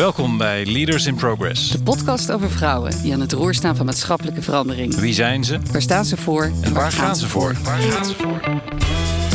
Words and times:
Welkom 0.00 0.38
bij 0.38 0.66
Leaders 0.66 1.06
in 1.06 1.14
Progress. 1.14 1.70
De 1.70 1.82
podcast 1.82 2.32
over 2.32 2.50
vrouwen 2.50 3.02
die 3.02 3.12
aan 3.12 3.20
het 3.20 3.32
roer 3.32 3.54
staan 3.54 3.76
van 3.76 3.86
maatschappelijke 3.86 4.42
verandering. 4.42 4.94
Wie 4.94 5.14
zijn 5.14 5.44
ze? 5.44 5.58
Waar 5.72 5.82
staan 5.82 6.04
ze 6.04 6.16
voor? 6.16 6.52
En 6.60 6.72
waar 6.72 6.92
gaan 6.92 7.16
ze 7.16 7.28
voor? 7.28 7.56
Waar 7.62 7.78
gaan 7.78 8.04
ze 8.04 8.14
voor? 8.14 8.40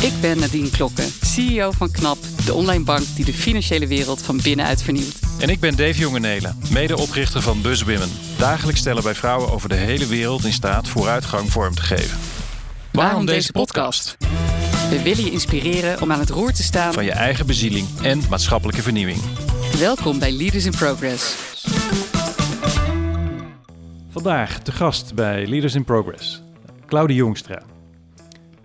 Ik 0.02 0.12
ben 0.20 0.38
Nadine 0.38 0.70
Klokken, 0.70 1.04
CEO 1.22 1.70
van 1.70 1.90
KNAP, 1.90 2.18
de 2.44 2.54
online 2.54 2.84
bank 2.84 3.04
die 3.14 3.24
de 3.24 3.32
financiële 3.32 3.86
wereld 3.86 4.22
van 4.22 4.40
binnenuit 4.42 4.82
vernieuwt. 4.82 5.18
En 5.38 5.48
ik 5.48 5.60
ben 5.60 5.76
Dave 5.76 5.98
Jongenelen, 5.98 6.58
medeoprichter 6.72 7.42
van 7.42 7.60
BuzzWomen. 7.62 8.10
Dagelijks 8.38 8.80
stellen 8.80 9.02
wij 9.02 9.14
vrouwen 9.14 9.52
over 9.52 9.68
de 9.68 9.74
hele 9.74 10.06
wereld 10.06 10.44
in 10.44 10.52
staat 10.52 10.88
vooruitgang 10.88 11.52
vorm 11.52 11.74
te 11.74 11.82
geven. 11.82 12.18
Waarom 12.92 13.26
deze 13.26 13.52
podcast? 13.52 14.16
We 14.90 15.02
willen 15.02 15.24
je 15.24 15.30
inspireren 15.30 16.00
om 16.00 16.12
aan 16.12 16.20
het 16.20 16.30
roer 16.30 16.52
te 16.52 16.62
staan 16.62 16.92
Van 16.92 17.04
je 17.04 17.12
eigen 17.12 17.46
bezieling 17.46 17.86
en 18.02 18.22
maatschappelijke 18.28 18.82
vernieuwing. 18.82 19.20
Welkom 19.78 20.18
bij 20.18 20.32
Leaders 20.32 20.64
in 20.64 20.72
Progress. 20.72 21.34
Vandaag 24.08 24.58
te 24.58 24.72
gast 24.72 25.14
bij 25.14 25.46
Leaders 25.46 25.74
in 25.74 25.84
Progress, 25.84 26.42
Claudie 26.86 27.16
Jongstra. 27.16 27.62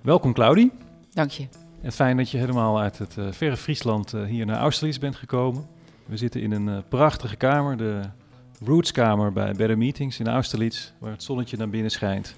Welkom 0.01 0.33
Claudie. 0.33 0.71
Dank 1.13 1.31
je. 1.31 1.47
En 1.81 1.91
fijn 1.91 2.17
dat 2.17 2.29
je 2.29 2.37
helemaal 2.37 2.79
uit 2.79 2.97
het 2.97 3.17
eh, 3.17 3.25
verre 3.31 3.57
Friesland 3.57 4.13
eh, 4.13 4.23
hier 4.23 4.45
naar 4.45 4.57
Austerlitz 4.57 4.97
bent 4.97 5.15
gekomen. 5.15 5.67
We 6.05 6.17
zitten 6.17 6.41
in 6.41 6.51
een 6.51 6.69
eh, 6.69 6.77
prachtige 6.89 7.35
kamer, 7.35 7.77
de 7.77 8.01
Rootskamer 8.65 9.33
bij 9.33 9.53
Better 9.53 9.77
Meetings 9.77 10.19
in 10.19 10.27
Austerlitz, 10.27 10.91
waar 10.99 11.11
het 11.11 11.23
zonnetje 11.23 11.57
naar 11.57 11.69
binnen 11.69 11.91
schijnt. 11.91 12.35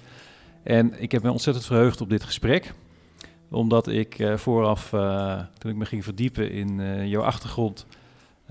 En 0.64 1.02
ik 1.02 1.12
heb 1.12 1.22
me 1.22 1.30
ontzettend 1.30 1.66
verheugd 1.66 2.00
op 2.00 2.10
dit 2.10 2.24
gesprek, 2.24 2.72
omdat 3.50 3.88
ik 3.88 4.18
eh, 4.18 4.36
vooraf, 4.36 4.92
eh, 4.92 5.40
toen 5.58 5.70
ik 5.70 5.76
me 5.76 5.84
ging 5.84 6.04
verdiepen 6.04 6.50
in 6.50 6.80
eh, 6.80 7.06
jouw 7.06 7.22
achtergrond, 7.22 7.86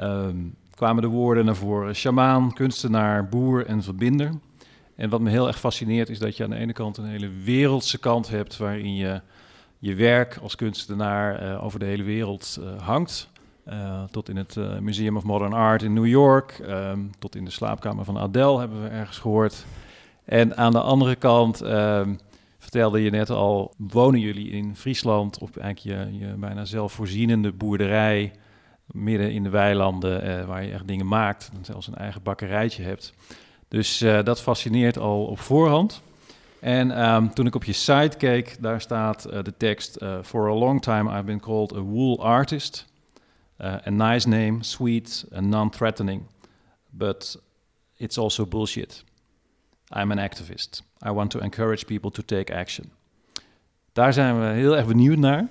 ehm, 0.03 0.37
kwamen 0.75 1.01
de 1.01 1.07
woorden 1.07 1.45
naar 1.45 1.55
voren: 1.55 1.95
shamaan, 1.95 2.53
kunstenaar, 2.53 3.29
boer 3.29 3.65
en 3.65 3.83
verbinder. 3.83 4.31
En 4.95 5.09
wat 5.09 5.21
me 5.21 5.29
heel 5.29 5.47
erg 5.47 5.59
fascineert 5.59 6.09
is 6.09 6.19
dat 6.19 6.37
je 6.37 6.43
aan 6.43 6.49
de 6.49 6.55
ene 6.55 6.73
kant 6.73 6.97
een 6.97 7.05
hele 7.05 7.29
wereldse 7.43 7.99
kant 7.99 8.29
hebt, 8.29 8.57
waarin 8.57 8.95
je 8.95 9.21
je 9.79 9.95
werk 9.95 10.37
als 10.41 10.55
kunstenaar 10.55 11.35
eh, 11.35 11.63
over 11.63 11.79
de 11.79 11.85
hele 11.85 12.03
wereld 12.03 12.59
eh, 12.61 12.81
hangt. 12.81 13.29
Eh, 13.63 14.03
tot 14.03 14.29
in 14.29 14.37
het 14.37 14.55
Museum 14.81 15.17
of 15.17 15.23
Modern 15.23 15.53
Art 15.53 15.81
in 15.81 15.93
New 15.93 16.07
York, 16.07 16.59
ehm, 16.67 16.99
tot 17.19 17.35
in 17.35 17.45
de 17.45 17.51
slaapkamer 17.51 18.05
van 18.05 18.17
Adele 18.17 18.59
hebben 18.59 18.83
we 18.83 18.87
ergens 18.87 19.17
gehoord. 19.17 19.65
En 20.25 20.57
aan 20.57 20.71
de 20.71 20.81
andere 20.81 21.15
kant 21.15 21.61
ehm, 21.61 22.15
vertelde 22.57 23.01
je 23.01 23.09
net 23.09 23.29
al, 23.29 23.73
wonen 23.77 24.19
jullie 24.19 24.49
in 24.49 24.75
Friesland 24.75 25.39
op 25.39 25.57
eigenlijk 25.57 25.97
je, 25.97 26.17
je 26.17 26.33
bijna 26.33 26.65
zelfvoorzienende 26.65 27.51
boerderij, 27.51 28.31
midden 28.85 29.31
in 29.31 29.43
de 29.43 29.49
weilanden, 29.49 30.21
eh, 30.21 30.45
waar 30.45 30.63
je 30.63 30.71
echt 30.71 30.87
dingen 30.87 31.07
maakt 31.07 31.51
zelfs 31.61 31.87
een 31.87 31.95
eigen 31.95 32.23
bakkerijtje 32.23 32.83
hebt. 32.83 33.13
Dus 33.67 34.01
eh, 34.01 34.23
dat 34.23 34.41
fascineert 34.41 34.97
al 34.97 35.25
op 35.25 35.39
voorhand. 35.39 36.01
En 36.59 36.91
ehm, 36.91 37.27
toen 37.27 37.45
ik 37.45 37.55
op 37.55 37.63
je 37.63 37.73
site 37.73 38.17
keek, 38.17 38.57
daar 38.61 38.81
staat 38.81 39.25
eh, 39.25 39.43
de 39.43 39.57
tekst: 39.57 39.97
For 40.21 40.49
a 40.49 40.53
long 40.53 40.81
time 40.81 41.11
I've 41.11 41.23
been 41.23 41.39
called 41.39 41.75
a 41.75 41.79
wool 41.79 42.23
artist. 42.23 42.91
A 43.61 43.89
nice 43.89 44.27
name, 44.27 44.57
sweet 44.59 45.25
and 45.33 45.47
non-threatening, 45.47 46.23
but 46.89 47.41
it's 47.97 48.17
also 48.17 48.45
bullshit. 48.45 49.03
I'm 49.97 50.11
an 50.11 50.19
activist. 50.19 50.83
I 51.07 51.09
want 51.11 51.29
to 51.29 51.39
encourage 51.39 51.85
people 51.85 52.11
to 52.11 52.23
take 52.25 52.55
action. 52.55 52.91
Daar 53.93 54.13
zijn 54.13 54.39
we 54.39 54.45
heel 54.45 54.77
erg 54.77 54.87
benieuwd 54.87 55.17
naar. 55.17 55.47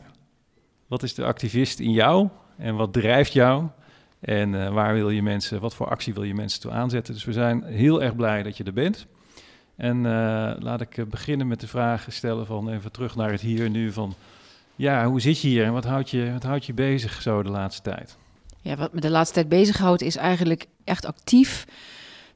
Wat 0.87 1.03
is 1.03 1.15
de 1.15 1.25
activist 1.25 1.79
in 1.79 1.93
jou 1.93 2.29
en 2.63 2.75
wat 2.77 2.93
drijft 2.93 3.33
jou? 3.33 3.67
En 4.21 4.65
eh, 4.65 4.73
waar 4.73 4.95
wil 4.95 5.11
je 5.11 5.23
mensen, 5.23 5.61
wat 5.61 5.75
voor 5.75 5.89
actie 5.89 6.15
wil 6.15 6.23
je 6.23 6.35
mensen 6.35 6.61
toe 6.61 6.71
aanzetten? 6.71 7.15
Dus 7.15 7.25
we 7.25 7.33
zijn 7.33 7.63
heel 7.65 8.03
erg 8.03 8.17
blij 8.17 8.43
dat 8.43 8.57
je 8.57 8.65
er 8.65 8.73
bent. 8.73 9.07
En 9.77 9.97
eh, 10.07 10.53
laat 10.59 10.81
ik 10.81 10.99
eh, 10.99 11.05
beginnen 11.05 11.47
met 11.47 11.61
de 11.61 11.67
vraag 11.69 12.07
stellen 12.09 12.47
van 12.47 12.69
even 12.71 12.93
terug 12.93 13.17
naar 13.17 13.31
het 13.31 13.41
hier 13.41 13.65
en 13.65 13.73
nu 13.73 13.93
van... 13.93 14.15
Ja, 14.77 15.07
hoe 15.07 15.21
zit 15.21 15.41
je 15.41 15.49
hier 15.49 15.65
en 15.65 15.73
wat 15.73 15.85
houdt 15.85 16.11
je, 16.11 16.33
wat 16.33 16.43
houdt 16.43 16.67
je 16.67 16.73
bezig 16.73 17.23
zo 17.23 17.43
de 17.43 17.49
laatste 17.51 17.83
tijd? 17.83 18.17
Ja, 18.61 18.77
wat 18.77 18.93
me 18.93 19.01
de 19.01 19.11
laatste 19.11 19.35
tijd 19.35 19.49
bezighoudt 19.49 20.03
is 20.03 20.17
eigenlijk 20.17 20.67
echt 20.85 21.07
actief 21.07 21.67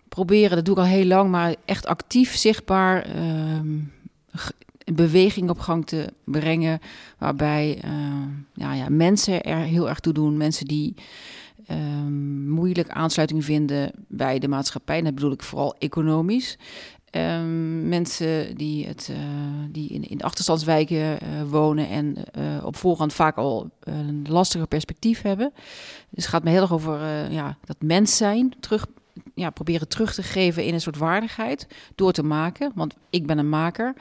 proberen, 0.08 0.56
dat 0.56 0.64
doe 0.64 0.74
ik 0.74 0.80
al 0.80 0.86
heel 0.86 1.04
lang, 1.04 1.30
maar 1.30 1.54
echt 1.64 1.86
actief 1.86 2.36
zichtbaar 2.36 3.06
g- 4.36 4.50
beweging 4.94 5.50
op 5.50 5.58
gang 5.58 5.86
te 5.86 6.12
brengen. 6.24 6.78
Waarbij 7.18 7.78
ehm, 7.82 8.28
ja, 8.54 8.74
ja, 8.74 8.88
mensen 8.88 9.42
er 9.42 9.58
heel 9.58 9.88
erg 9.88 10.00
toe 10.00 10.12
doen. 10.12 10.36
Mensen 10.36 10.66
die 10.66 10.94
ehm, 11.66 12.48
moeilijk 12.50 12.88
aansluiting 12.88 13.44
vinden 13.44 13.90
bij 14.08 14.38
de 14.38 14.48
maatschappij. 14.48 14.98
En 14.98 15.04
dat 15.04 15.14
bedoel 15.14 15.32
ik 15.32 15.42
vooral 15.42 15.74
economisch. 15.78 16.56
Ehm, 17.16 17.88
mensen 17.88 18.56
die, 18.56 18.86
het, 18.86 19.08
eh, 19.12 19.16
die 19.70 19.88
in, 19.88 20.08
in 20.08 20.22
achterstandswijken 20.22 21.20
eh, 21.20 21.28
wonen 21.48 21.88
en 21.88 22.16
eh, 22.32 22.64
op 22.64 22.76
voorhand 22.76 23.12
vaak 23.12 23.36
al 23.36 23.70
een 23.80 24.26
lastiger 24.28 24.66
perspectief 24.66 25.22
hebben. 25.22 25.52
Dus 26.10 26.24
het 26.24 26.26
gaat 26.26 26.44
me 26.44 26.50
heel 26.50 26.60
erg 26.60 26.72
over 26.72 27.00
ja, 27.32 27.56
dat 27.64 27.76
mens 27.80 28.16
zijn 28.16 28.52
terug, 28.60 28.86
ja, 29.34 29.50
proberen 29.50 29.88
terug 29.88 30.14
te 30.14 30.22
geven 30.22 30.64
in 30.64 30.74
een 30.74 30.80
soort 30.80 30.96
waardigheid 30.96 31.66
door 31.94 32.12
te 32.12 32.22
maken. 32.22 32.72
Want 32.74 32.94
ik 33.10 33.26
ben 33.26 33.38
een 33.38 33.48
maker. 33.48 33.94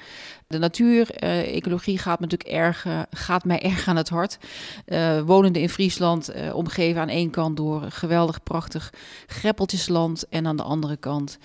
De 0.47 0.57
natuur, 0.57 1.11
eh, 1.11 1.55
ecologie 1.55 1.97
gaat 1.97 2.19
me 2.19 2.25
natuurlijk 2.25 2.57
erg, 2.59 2.85
eh, 2.85 2.99
gaat 3.09 3.45
mij 3.45 3.61
erg 3.71 3.87
aan 3.87 3.95
het 3.95 4.09
hart. 4.09 4.37
Eh, 4.85 5.21
wonende 5.21 5.61
in 5.61 5.69
Friesland, 5.69 6.31
omgeven 6.53 7.01
aan 7.01 7.09
één 7.09 7.29
kant 7.29 7.57
door 7.57 7.81
geweldig 7.91 8.43
prachtig 8.43 8.93
greppeltjesland 9.27 10.29
en 10.29 10.47
aan 10.47 10.57
de 10.57 10.63
andere 10.63 10.97
kant 10.97 11.37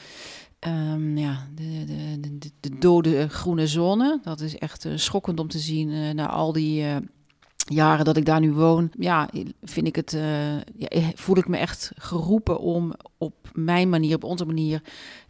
Ehm, 0.61 1.17
ja, 1.19 1.47
de, 1.55 1.85
de, 1.85 2.21
de, 2.21 2.39
de- 2.39 2.51
de 2.61 2.79
dode 2.79 3.29
groene 3.29 3.67
zone. 3.67 4.21
Dat 4.23 4.41
is 4.41 4.59
echt 4.59 4.87
schokkend 4.95 5.41
om 5.41 5.49
te 5.49 5.59
zien 5.59 5.91
eh, 5.93 6.11
na 6.11 6.29
al 6.29 6.53
die 6.53 6.85
jaren 7.71 8.05
dat 8.05 8.17
ik 8.17 8.25
daar 8.25 8.41
nu 8.41 8.53
woon. 8.53 8.91
Ja, 8.99 9.29
vind 9.63 9.87
ik 9.87 9.97
het, 9.97 10.13
eh, 10.13 10.57
ja, 10.57 10.89
eh, 10.89 11.09
voel 11.15 11.37
ik 11.37 11.49
me 11.49 11.57
echt 11.57 11.91
geroepen 11.95 12.59
om 12.59 12.93
op 13.19 13.35
mijn 13.53 13.89
manier, 13.89 14.15
op 14.15 14.25
onze 14.25 14.45
manier, 14.45 14.83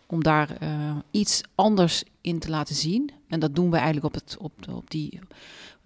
om 0.06 0.22
daar 0.22 0.56
eh, 0.60 0.96
iets 1.10 1.40
anders 1.54 2.04
in 2.20 2.38
te 2.38 2.50
laten 2.50 2.74
zien. 2.74 3.10
En 3.28 3.40
dat 3.40 3.54
doen 3.54 3.70
we 3.70 3.76
eigenlijk 3.76 4.06
op, 4.06 4.14
het, 4.14 4.36
op, 4.38 4.52
op 4.70 4.90
die 4.90 5.18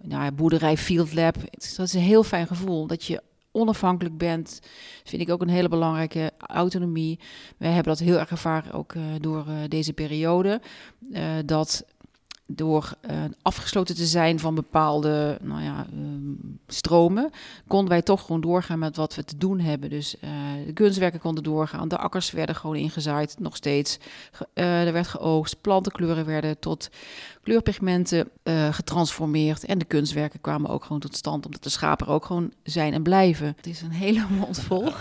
nou 0.03 0.31
boerderij 0.31 0.77
Field 0.77 1.13
Lab. 1.13 1.35
Dat 1.75 1.87
is 1.87 1.93
een 1.93 2.01
heel 2.01 2.23
fijn 2.23 2.47
gevoel 2.47 2.87
dat 2.87 3.03
je 3.03 3.21
onafhankelijk 3.51 4.17
bent. 4.17 4.59
Vind 5.03 5.21
ik 5.21 5.29
ook 5.29 5.41
een 5.41 5.49
hele 5.49 5.69
belangrijke 5.69 6.31
autonomie. 6.37 7.19
Wij 7.57 7.71
hebben 7.71 7.97
dat 7.97 8.07
heel 8.07 8.19
erg 8.19 8.29
ervaren 8.29 8.71
ook 8.71 8.93
door 9.21 9.45
deze 9.67 9.93
periode. 9.93 10.61
Dat 11.45 11.85
door 12.47 12.93
eh, 13.01 13.23
afgesloten 13.41 13.95
te 13.95 14.05
zijn 14.05 14.39
van 14.39 14.55
bepaalde 14.55 15.37
nou 15.41 15.61
ja, 15.61 15.85
ehm, 15.91 16.33
stromen, 16.67 17.31
konden 17.67 17.89
wij 17.89 18.01
toch 18.01 18.21
gewoon 18.21 18.41
doorgaan 18.41 18.79
met 18.79 18.95
wat 18.95 19.15
we 19.15 19.23
te 19.23 19.37
doen 19.37 19.59
hebben. 19.59 19.89
Dus 19.89 20.19
eh, 20.19 20.29
de 20.65 20.73
kunstwerken 20.73 21.19
konden 21.19 21.43
doorgaan, 21.43 21.87
de 21.87 21.97
akkers 21.97 22.31
werden 22.31 22.55
gewoon 22.55 22.75
ingezaaid, 22.75 23.35
nog 23.39 23.55
steeds. 23.55 23.97
Eh, 24.53 24.85
er 24.85 24.93
werd 24.93 25.07
geoogst, 25.07 25.61
plantenkleuren 25.61 26.25
werden 26.25 26.59
tot 26.59 26.89
kleurpigmenten 27.43 28.29
getransformeerd. 28.71 29.65
En 29.65 29.77
de 29.77 29.85
kunstwerken 29.85 30.41
kwamen 30.41 30.69
ook 30.69 30.83
gewoon 30.83 30.99
tot 30.99 31.15
stand, 31.15 31.45
omdat 31.45 31.63
de 31.63 31.69
schapen 31.69 32.07
ook 32.07 32.25
gewoon 32.25 32.51
zijn 32.63 32.93
en 32.93 33.03
blijven. 33.03 33.53
Het 33.55 33.67
is 33.67 33.81
een 33.81 33.91
hele 33.91 34.25
mond 34.39 34.59
vol. 34.59 34.91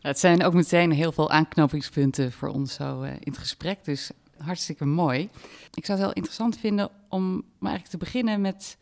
Het 0.00 0.18
zijn 0.18 0.44
ook 0.44 0.54
meteen 0.54 0.92
heel 0.92 1.12
veel 1.12 1.30
aanknopingspunten 1.30 2.32
voor 2.32 2.48
ons 2.48 2.74
zo 2.74 3.02
in 3.02 3.18
het 3.24 3.38
gesprek. 3.38 3.84
Dus 3.84 4.10
hartstikke 4.44 4.84
mooi. 4.84 5.28
Ik 5.74 5.84
zou 5.84 5.98
het 5.98 6.06
heel 6.06 6.16
interessant 6.16 6.58
vinden 6.58 6.90
om 7.08 7.32
maar 7.58 7.70
eigenlijk 7.70 7.88
te 7.88 7.96
beginnen 8.10 8.40
met, 8.40 8.76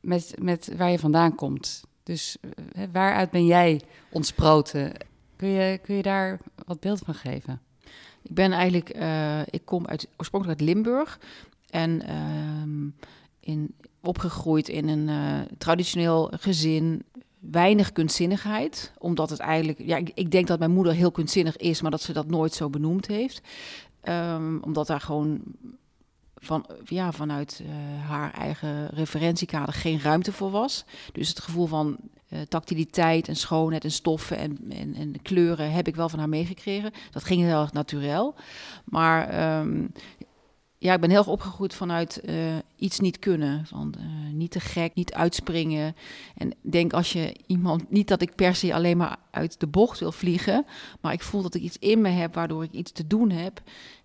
met, 0.00 0.34
met 0.38 0.72
waar 0.76 0.90
je 0.90 0.98
vandaan 0.98 1.34
komt. 1.34 1.82
Dus 2.02 2.36
eh, 2.72 2.84
waaruit 2.92 3.30
ben 3.30 3.46
jij 3.46 3.80
ontsproten? 4.10 4.92
Kun 5.36 5.48
je, 5.48 5.78
kun 5.78 5.94
je 5.94 6.02
daar 6.02 6.40
wat 6.66 6.80
beeld 6.80 6.98
van 7.04 7.14
geven? 7.14 7.60
Ik 8.22 8.34
ben 8.34 8.52
eigenlijk, 8.52 8.88
eh, 8.88 9.40
ik 9.40 9.64
kom 9.64 9.86
uit, 9.86 10.08
oorspronkelijk 10.16 10.60
uit 10.60 10.68
Limburg 10.68 11.20
en 11.70 12.02
ehm, 12.02 12.88
in, 13.40 13.74
opgegroeid 14.00 14.68
in 14.68 14.88
een 14.88 15.08
eh, 15.08 15.52
traditioneel 15.58 16.32
gezin. 16.36 17.02
Weinig 17.38 17.92
kunstzinnigheid, 17.92 18.92
omdat 18.98 19.30
het 19.30 19.38
eigenlijk, 19.38 19.78
ja, 19.78 19.96
ik, 19.96 20.10
ik 20.14 20.30
denk 20.30 20.46
dat 20.46 20.58
mijn 20.58 20.70
moeder 20.70 20.92
heel 20.92 21.10
kunstzinnig 21.10 21.56
is, 21.56 21.82
maar 21.82 21.90
dat 21.90 22.02
ze 22.02 22.12
dat 22.12 22.26
nooit 22.26 22.52
zo 22.54 22.70
benoemd 22.70 23.06
heeft. 23.06 23.40
Ehm, 24.00 24.58
omdat 24.60 24.86
daar 24.86 25.00
gewoon 25.00 25.40
van, 26.36 26.66
ja, 26.84 27.12
vanuit 27.12 27.62
eh, 27.64 28.08
haar 28.08 28.32
eigen 28.32 28.88
referentiekader 28.88 29.74
geen 29.74 30.00
ruimte 30.00 30.32
voor 30.32 30.50
was. 30.50 30.84
Dus 31.12 31.28
het 31.28 31.40
gevoel 31.40 31.66
van 31.66 31.96
eh, 32.28 32.40
tactiliteit 32.40 33.28
en 33.28 33.36
schoonheid 33.36 33.84
en 33.84 33.90
stoffen 33.90 34.36
en, 34.36 34.58
en, 34.68 34.94
en 34.94 35.22
kleuren 35.22 35.72
heb 35.72 35.88
ik 35.88 35.96
wel 35.96 36.08
van 36.08 36.18
haar 36.18 36.28
meegekregen. 36.28 36.92
Dat 37.10 37.24
ging 37.24 37.42
heel 37.42 37.60
erg 37.60 37.72
natuurlijk. 37.72 38.34
Maar 38.84 39.28
ehm, 39.28 39.86
ja, 40.82 40.94
ik 40.94 41.00
ben 41.00 41.10
heel 41.10 41.18
erg 41.18 41.28
opgegroeid 41.28 41.74
vanuit 41.74 42.20
eh, 42.20 42.56
iets 42.76 43.00
niet 43.00 43.18
kunnen. 43.18 43.66
Van, 43.66 43.94
eh, 43.98 44.32
niet 44.32 44.50
te 44.50 44.60
gek, 44.60 44.94
niet 44.94 45.12
uitspringen. 45.12 45.96
En 46.36 46.52
denk 46.60 46.92
als 46.92 47.12
je 47.12 47.36
iemand, 47.46 47.90
niet 47.90 48.08
dat 48.08 48.22
ik 48.22 48.34
per 48.34 48.54
se 48.54 48.74
alleen 48.74 48.96
maar 48.96 49.16
uit 49.30 49.60
de 49.60 49.66
bocht 49.66 49.98
wil 49.98 50.12
vliegen, 50.12 50.66
maar 51.00 51.12
ik 51.12 51.22
voel 51.22 51.42
dat 51.42 51.54
ik 51.54 51.62
iets 51.62 51.78
in 51.78 52.00
me 52.00 52.08
heb 52.08 52.34
waardoor 52.34 52.62
ik 52.62 52.72
iets 52.72 52.92
te 52.92 53.06
doen 53.06 53.30
heb. 53.30 53.62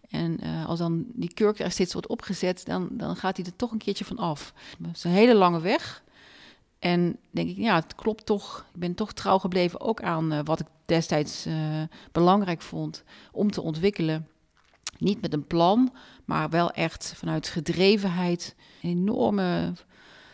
En 0.09 0.39
uh, 0.43 0.65
als 0.65 0.79
dan 0.79 1.05
die 1.13 1.33
kurk 1.33 1.59
er 1.59 1.71
steeds 1.71 1.93
wordt 1.93 2.07
opgezet, 2.07 2.65
dan, 2.65 2.87
dan 2.91 3.15
gaat 3.15 3.37
hij 3.37 3.45
er 3.45 3.55
toch 3.55 3.71
een 3.71 3.77
keertje 3.77 4.05
van 4.05 4.17
af. 4.17 4.53
Het 4.87 4.95
is 4.97 5.03
een 5.03 5.11
hele 5.11 5.35
lange 5.35 5.61
weg. 5.61 6.03
En 6.79 7.17
denk 7.31 7.49
ik, 7.49 7.57
ja, 7.57 7.75
het 7.75 7.95
klopt 7.95 8.25
toch. 8.25 8.65
Ik 8.73 8.79
ben 8.79 8.95
toch 8.95 9.13
trouw 9.13 9.37
gebleven 9.37 9.81
ook 9.81 10.01
aan 10.01 10.43
wat 10.43 10.59
ik 10.59 10.67
destijds 10.85 11.47
belangrijk 12.11 12.61
vond 12.61 13.03
om 13.31 13.51
te 13.51 13.61
ontwikkelen. 13.61 14.27
Niet 14.97 15.21
met 15.21 15.33
een 15.33 15.47
plan, 15.47 15.91
maar 16.25 16.49
wel 16.49 16.71
echt 16.71 17.13
vanuit 17.15 17.47
gedrevenheid, 17.47 18.55
enorme 18.81 19.73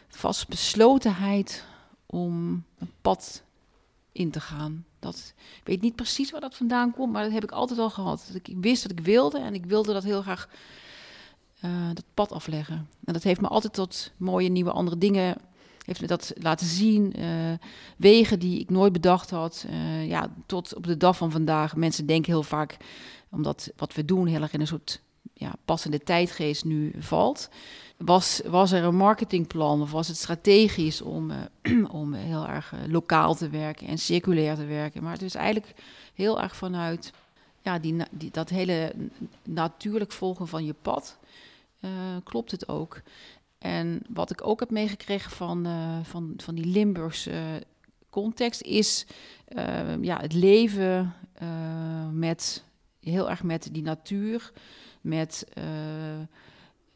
vastbeslotenheid 0.07 1.65
om 2.05 2.63
een 2.77 2.91
pad 3.01 3.43
in 4.11 4.31
te 4.31 4.39
gaan. 4.39 4.85
Dat, 4.99 5.33
ik 5.35 5.67
weet 5.67 5.81
niet 5.81 5.95
precies 5.95 6.31
waar 6.31 6.41
dat 6.41 6.55
vandaan 6.55 6.93
komt, 6.93 7.13
maar 7.13 7.23
dat 7.23 7.31
heb 7.31 7.43
ik 7.43 7.51
altijd 7.51 7.79
al 7.79 7.89
gehad. 7.89 8.31
Ik 8.43 8.55
wist 8.61 8.81
wat 8.81 8.91
ik 8.91 8.99
wilde 8.99 9.39
en 9.39 9.53
ik 9.53 9.65
wilde 9.65 9.93
dat 9.93 10.03
heel 10.03 10.21
graag 10.21 10.49
uh, 11.65 11.87
dat 11.93 12.03
pad 12.13 12.31
afleggen. 12.31 12.87
En 13.05 13.13
dat 13.13 13.23
heeft 13.23 13.41
me 13.41 13.47
altijd 13.47 13.73
tot 13.73 14.11
mooie 14.17 14.49
nieuwe 14.49 14.71
andere 14.71 14.97
dingen 14.97 15.37
heeft 15.85 16.01
me 16.01 16.07
dat 16.07 16.33
laten 16.35 16.67
zien. 16.67 17.19
Uh, 17.19 17.25
wegen 17.97 18.39
die 18.39 18.59
ik 18.59 18.69
nooit 18.69 18.93
bedacht 18.93 19.29
had. 19.29 19.65
Uh, 19.69 20.07
ja, 20.07 20.33
tot 20.45 20.75
op 20.75 20.87
de 20.87 20.97
dag 20.97 21.17
van 21.17 21.31
vandaag. 21.31 21.75
Mensen 21.75 22.05
denken 22.05 22.31
heel 22.31 22.43
vaak, 22.43 22.77
omdat 23.29 23.71
wat 23.75 23.93
we 23.93 24.05
doen 24.05 24.27
heel 24.27 24.41
erg 24.41 24.53
in 24.53 24.61
een 24.61 24.67
soort 24.67 25.01
ja, 25.33 25.53
passende 25.65 25.99
tijdgeest 25.99 26.65
nu 26.65 26.93
valt. 26.99 27.49
Was, 27.97 28.41
was 28.45 28.71
er 28.71 28.83
een 28.83 28.95
marketingplan 28.95 29.81
of 29.81 29.91
was 29.91 30.07
het 30.07 30.17
strategisch 30.17 31.01
om, 31.01 31.31
uh, 31.31 31.85
om 32.01 32.13
heel 32.13 32.47
erg 32.47 32.73
lokaal 32.87 33.35
te 33.35 33.49
werken 33.49 33.87
en 33.87 33.97
circulair 33.97 34.55
te 34.55 34.65
werken? 34.65 35.03
Maar 35.03 35.13
het 35.13 35.21
is 35.21 35.35
eigenlijk 35.35 35.73
heel 36.13 36.41
erg 36.41 36.55
vanuit 36.55 37.13
ja, 37.61 37.79
die, 37.79 37.95
die, 38.11 38.31
dat 38.31 38.49
hele 38.49 38.93
natuurlijk 39.43 40.11
volgen 40.11 40.47
van 40.47 40.65
je 40.65 40.75
pad. 40.81 41.17
klopt 42.23 42.51
het 42.51 42.67
ook. 42.67 43.01
En 43.57 44.01
wat 44.09 44.31
ik 44.31 44.47
ook 44.47 44.59
heb 44.59 44.69
meegekregen 44.69 45.31
van, 45.31 45.67
van, 46.03 46.33
van 46.37 46.55
die 46.55 46.65
Limburgse 46.65 47.63
context 48.09 48.61
is 48.61 49.05
ja, 50.01 50.19
het 50.19 50.33
leven 50.33 51.13
met 52.11 52.63
heel 52.99 53.29
erg 53.29 53.43
met 53.43 53.69
die 53.71 53.83
natuur, 53.83 54.51
met 55.01 55.47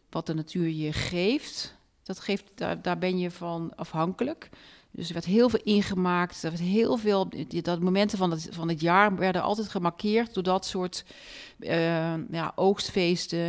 wat 0.10 0.26
de 0.26 0.34
natuur 0.34 0.70
je 0.70 0.94
geeft. 0.94 1.76
Dat 2.04 2.20
geeft 2.20 2.44
daar, 2.82 2.98
ben 2.98 3.18
je 3.18 3.32
van 3.32 3.72
afhankelijk. 3.76 4.50
Dus 4.92 5.08
er 5.08 5.14
werd 5.14 5.26
heel 5.26 5.50
veel 5.50 5.62
ingemaakt. 5.64 6.44
Er 6.44 6.50
werd 6.50 6.62
heel 6.62 6.98
veel. 6.98 7.30
Dat 7.48 7.80
momenten 7.80 8.18
van 8.18 8.32
het, 8.32 8.48
van 8.52 8.70
het 8.70 8.82
jaar 8.82 9.16
werden 9.16 9.42
altijd 9.42 9.70
gemarkeerd 9.70 10.34
door 10.34 10.44
dat 10.44 10.66
soort 10.66 11.06
uh, 11.60 12.30
ja, 12.32 12.52
oogstfeesten. 12.56 13.40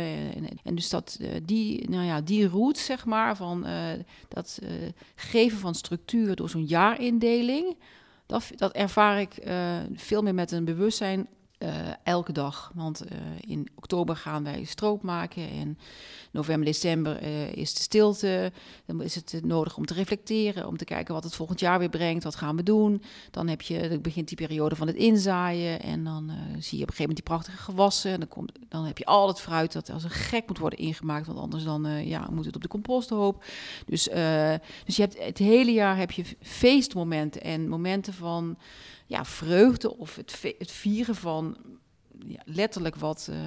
En, 0.63 0.75
dus 0.75 0.89
dat, 0.89 1.17
uh, 1.21 1.29
die, 1.43 1.89
nou 1.89 2.05
ja, 2.05 2.21
die 2.21 2.47
route, 2.47 2.79
zeg 2.79 3.05
maar, 3.05 3.35
van 3.35 3.65
dat 4.27 4.59
geven 5.15 5.57
van 5.57 5.75
structuur 5.75 6.35
door 6.35 6.49
zo'n 6.49 6.65
jaarindeling. 6.65 7.77
Dat, 8.25 8.49
dat 8.55 8.71
ervaar 8.71 9.19
ik 9.19 9.47
veel 9.93 10.21
meer 10.21 10.33
met 10.33 10.51
een 10.51 10.65
bewustzijn 10.65 11.27
uh, 11.59 11.69
elke 12.03 12.31
dag. 12.31 12.71
Want 12.75 13.03
uh, 13.11 13.17
in 13.39 13.67
oktober 13.75 14.15
gaan 14.15 14.43
wij 14.43 14.63
stroop 14.63 15.03
maken. 15.03 15.49
En 15.49 15.77
november, 16.31 16.65
december 16.65 17.23
uh, 17.23 17.51
is 17.51 17.73
de 17.73 17.81
stilte. 17.81 18.51
Dan 18.85 19.01
is 19.01 19.15
het 19.15 19.39
nodig 19.43 19.77
om 19.77 19.85
te 19.85 19.93
reflecteren, 19.93 20.67
om 20.67 20.77
te 20.77 20.85
kijken 20.85 21.13
wat 21.13 21.23
het 21.23 21.35
volgend 21.35 21.59
jaar 21.59 21.79
weer 21.79 21.89
brengt. 21.89 22.23
Wat 22.23 22.35
gaan 22.35 22.55
we 22.55 22.63
doen? 22.63 23.01
Dan, 23.31 23.47
heb 23.47 23.61
je, 23.61 23.89
dan 23.89 24.01
begint 24.01 24.27
die 24.27 24.37
periode 24.37 24.75
van 24.75 24.87
het 24.87 24.95
inzaaien. 24.95 25.81
En 25.81 26.03
dan 26.03 26.31
zie 26.59 26.77
je 26.77 26.83
op 26.83 26.89
een 26.89 26.95
gegeven 26.95 26.97
moment 26.97 27.15
die 27.15 27.23
prachtige 27.23 27.57
gewassen. 27.57 28.11
En 28.11 28.19
dan, 28.19 28.27
komt, 28.27 28.51
dan 28.69 28.85
heb 28.85 28.97
je 28.97 29.05
al 29.05 29.27
het 29.27 29.41
fruit 29.41 29.73
dat 29.73 29.89
als 29.89 30.03
een 30.03 30.09
gek 30.09 30.47
moet 30.47 30.57
worden 30.57 30.79
ingemaakt. 30.79 31.27
Want 31.27 31.39
anders 31.39 31.63
dan, 31.63 32.07
ja, 32.07 32.27
moet 32.31 32.45
het 32.45 32.55
op 32.55 32.61
de 32.61 32.67
composthoop. 32.67 33.43
Dus, 33.85 34.03
dus 34.85 34.95
je 34.95 35.01
hebt 35.01 35.23
het 35.23 35.37
hele 35.37 35.71
jaar 35.71 35.97
heb 35.97 36.11
je 36.11 36.23
feestmomenten 36.41 37.41
en 37.41 37.67
momenten 37.67 38.13
van 38.13 38.57
ja, 39.07 39.25
vreugde 39.25 39.97
of 39.97 40.15
het, 40.15 40.55
het 40.57 40.71
vieren 40.71 41.15
van 41.15 41.57
ja, 42.25 42.41
letterlijk 42.45 42.95
wat, 42.95 43.27
uh, 43.29 43.37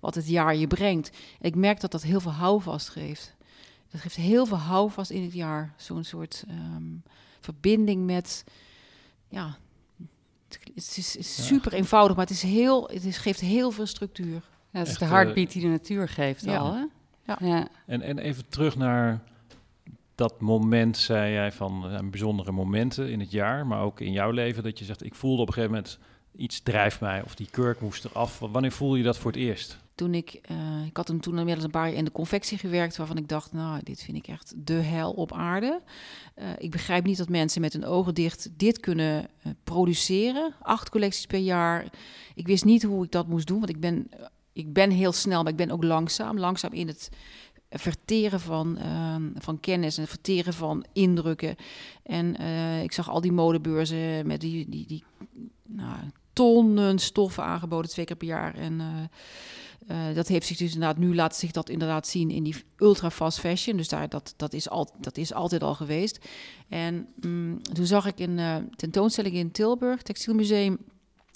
wat 0.00 0.14
het 0.14 0.28
jaar 0.28 0.56
je 0.56 0.66
brengt. 0.66 1.10
En 1.40 1.46
ik 1.46 1.54
merk 1.54 1.80
dat 1.80 1.90
dat 1.90 2.02
heel 2.02 2.20
veel 2.20 2.32
houvast 2.32 2.88
geeft. 2.88 3.36
Dat 3.90 4.00
geeft 4.00 4.16
heel 4.16 4.46
veel 4.46 4.56
houvast 4.56 5.10
in 5.10 5.22
het 5.22 5.32
jaar. 5.32 5.74
Zo'n 5.76 6.04
soort 6.04 6.44
um, 6.50 7.02
verbinding 7.40 8.06
met, 8.06 8.44
ja, 9.28 9.56
het 10.48 10.60
is, 10.74 10.96
het 10.96 11.16
is 11.18 11.46
super 11.46 11.72
ja. 11.72 11.78
eenvoudig, 11.78 12.16
maar 12.16 12.26
het, 12.26 12.34
is 12.34 12.42
heel, 12.42 12.88
het 12.88 13.04
is, 13.04 13.16
geeft 13.16 13.40
heel 13.40 13.70
veel 13.70 13.86
structuur. 13.86 14.42
Ja, 14.70 14.78
het 14.78 14.86
is 14.86 14.92
Echt, 14.92 14.98
de 14.98 15.06
heartbeat 15.06 15.52
die 15.52 15.62
de 15.62 15.68
natuur 15.68 16.08
geeft 16.08 16.44
ja. 16.44 16.56
al, 16.56 16.74
hè? 16.74 16.84
Ja. 17.24 17.38
ja. 17.40 17.68
En, 17.86 18.02
en 18.02 18.18
even 18.18 18.48
terug 18.48 18.76
naar 18.76 19.20
dat 20.18 20.40
moment, 20.40 20.96
zei 20.96 21.32
jij, 21.32 21.52
van 21.52 21.92
uh, 21.92 21.98
bijzondere 22.10 22.52
momenten 22.52 23.10
in 23.10 23.20
het 23.20 23.30
jaar, 23.30 23.66
maar 23.66 23.82
ook 23.82 24.00
in 24.00 24.12
jouw 24.12 24.30
leven, 24.30 24.62
dat 24.62 24.78
je 24.78 24.84
zegt, 24.84 25.04
ik 25.04 25.14
voelde 25.14 25.42
op 25.42 25.48
een 25.48 25.54
gegeven 25.54 25.74
moment 25.74 25.98
iets 26.36 26.60
drijft 26.60 27.00
mij 27.00 27.22
of 27.22 27.34
die 27.34 27.48
kurk 27.50 27.80
moest 27.80 28.04
eraf. 28.04 28.38
Wanneer 28.38 28.72
voelde 28.72 28.98
je 28.98 29.04
dat 29.04 29.18
voor 29.18 29.30
het 29.30 29.40
eerst? 29.40 29.78
Toen 29.94 30.14
ik, 30.14 30.40
uh, 30.50 30.86
ik 30.86 30.96
had 30.96 31.06
toen, 31.06 31.20
toen 31.20 31.38
inmiddels 31.38 31.64
een 31.64 31.70
paar 31.70 31.88
jaar 31.88 31.96
in 31.96 32.04
de 32.04 32.12
confectie 32.12 32.58
gewerkt, 32.58 32.96
waarvan 32.96 33.16
ik 33.16 33.28
dacht, 33.28 33.52
nou, 33.52 33.80
dit 33.82 34.02
vind 34.02 34.16
ik 34.16 34.26
echt 34.26 34.54
de 34.56 34.72
hel 34.72 35.12
op 35.12 35.32
aarde. 35.32 35.80
Uh, 36.36 36.44
ik 36.58 36.70
begrijp 36.70 37.04
niet 37.04 37.18
dat 37.18 37.28
mensen 37.28 37.60
met 37.60 37.72
hun 37.72 37.84
ogen 37.84 38.14
dicht 38.14 38.50
dit 38.56 38.80
kunnen 38.80 39.28
produceren. 39.64 40.54
Acht 40.62 40.90
collecties 40.90 41.26
per 41.26 41.38
jaar. 41.38 41.84
Ik 42.34 42.46
wist 42.46 42.64
niet 42.64 42.82
hoe 42.82 43.04
ik 43.04 43.10
dat 43.10 43.28
moest 43.28 43.46
doen, 43.46 43.58
want 43.58 43.70
ik 43.70 43.80
ben, 43.80 44.08
ik 44.52 44.72
ben 44.72 44.90
heel 44.90 45.12
snel, 45.12 45.42
maar 45.42 45.52
ik 45.52 45.58
ben 45.58 45.70
ook 45.70 45.84
langzaam. 45.84 46.38
Langzaam 46.38 46.72
in 46.72 46.86
het 46.86 47.10
verteren 47.70 48.40
van, 48.40 48.78
uh, 48.78 49.16
van 49.34 49.60
kennis 49.60 49.98
en 49.98 50.06
verteren 50.06 50.54
van 50.54 50.84
indrukken. 50.92 51.56
En 52.02 52.42
uh, 52.42 52.82
ik 52.82 52.92
zag 52.92 53.10
al 53.10 53.20
die 53.20 53.32
modebeurzen 53.32 54.26
met 54.26 54.40
die, 54.40 54.68
die, 54.68 54.86
die 54.86 55.04
nou, 55.66 55.98
tonnen 56.32 56.98
stoffen 56.98 57.44
aangeboden 57.44 57.90
twee 57.90 58.04
keer 58.04 58.16
per 58.16 58.26
jaar. 58.26 58.54
En 58.54 58.80
uh, 59.90 60.14
dat 60.14 60.28
heeft 60.28 60.46
zich 60.46 60.56
dus 60.56 60.72
inderdaad, 60.72 60.98
nu 60.98 61.14
laat 61.14 61.36
zich 61.36 61.50
dat 61.50 61.68
inderdaad 61.68 62.06
zien 62.06 62.30
in 62.30 62.42
die 62.42 62.56
ultra 62.76 63.10
fast 63.10 63.40
fashion. 63.40 63.76
Dus 63.76 63.88
daar, 63.88 64.08
dat, 64.08 64.34
dat, 64.36 64.52
is 64.52 64.68
al, 64.68 64.94
dat 65.00 65.16
is 65.16 65.32
altijd 65.32 65.62
al 65.62 65.74
geweest. 65.74 66.18
En 66.68 67.06
um, 67.20 67.62
toen 67.62 67.86
zag 67.86 68.06
ik 68.06 68.18
een 68.18 68.70
tentoonstelling 68.76 69.34
in 69.34 69.50
Tilburg, 69.50 70.02
Textielmuseum. 70.02 70.78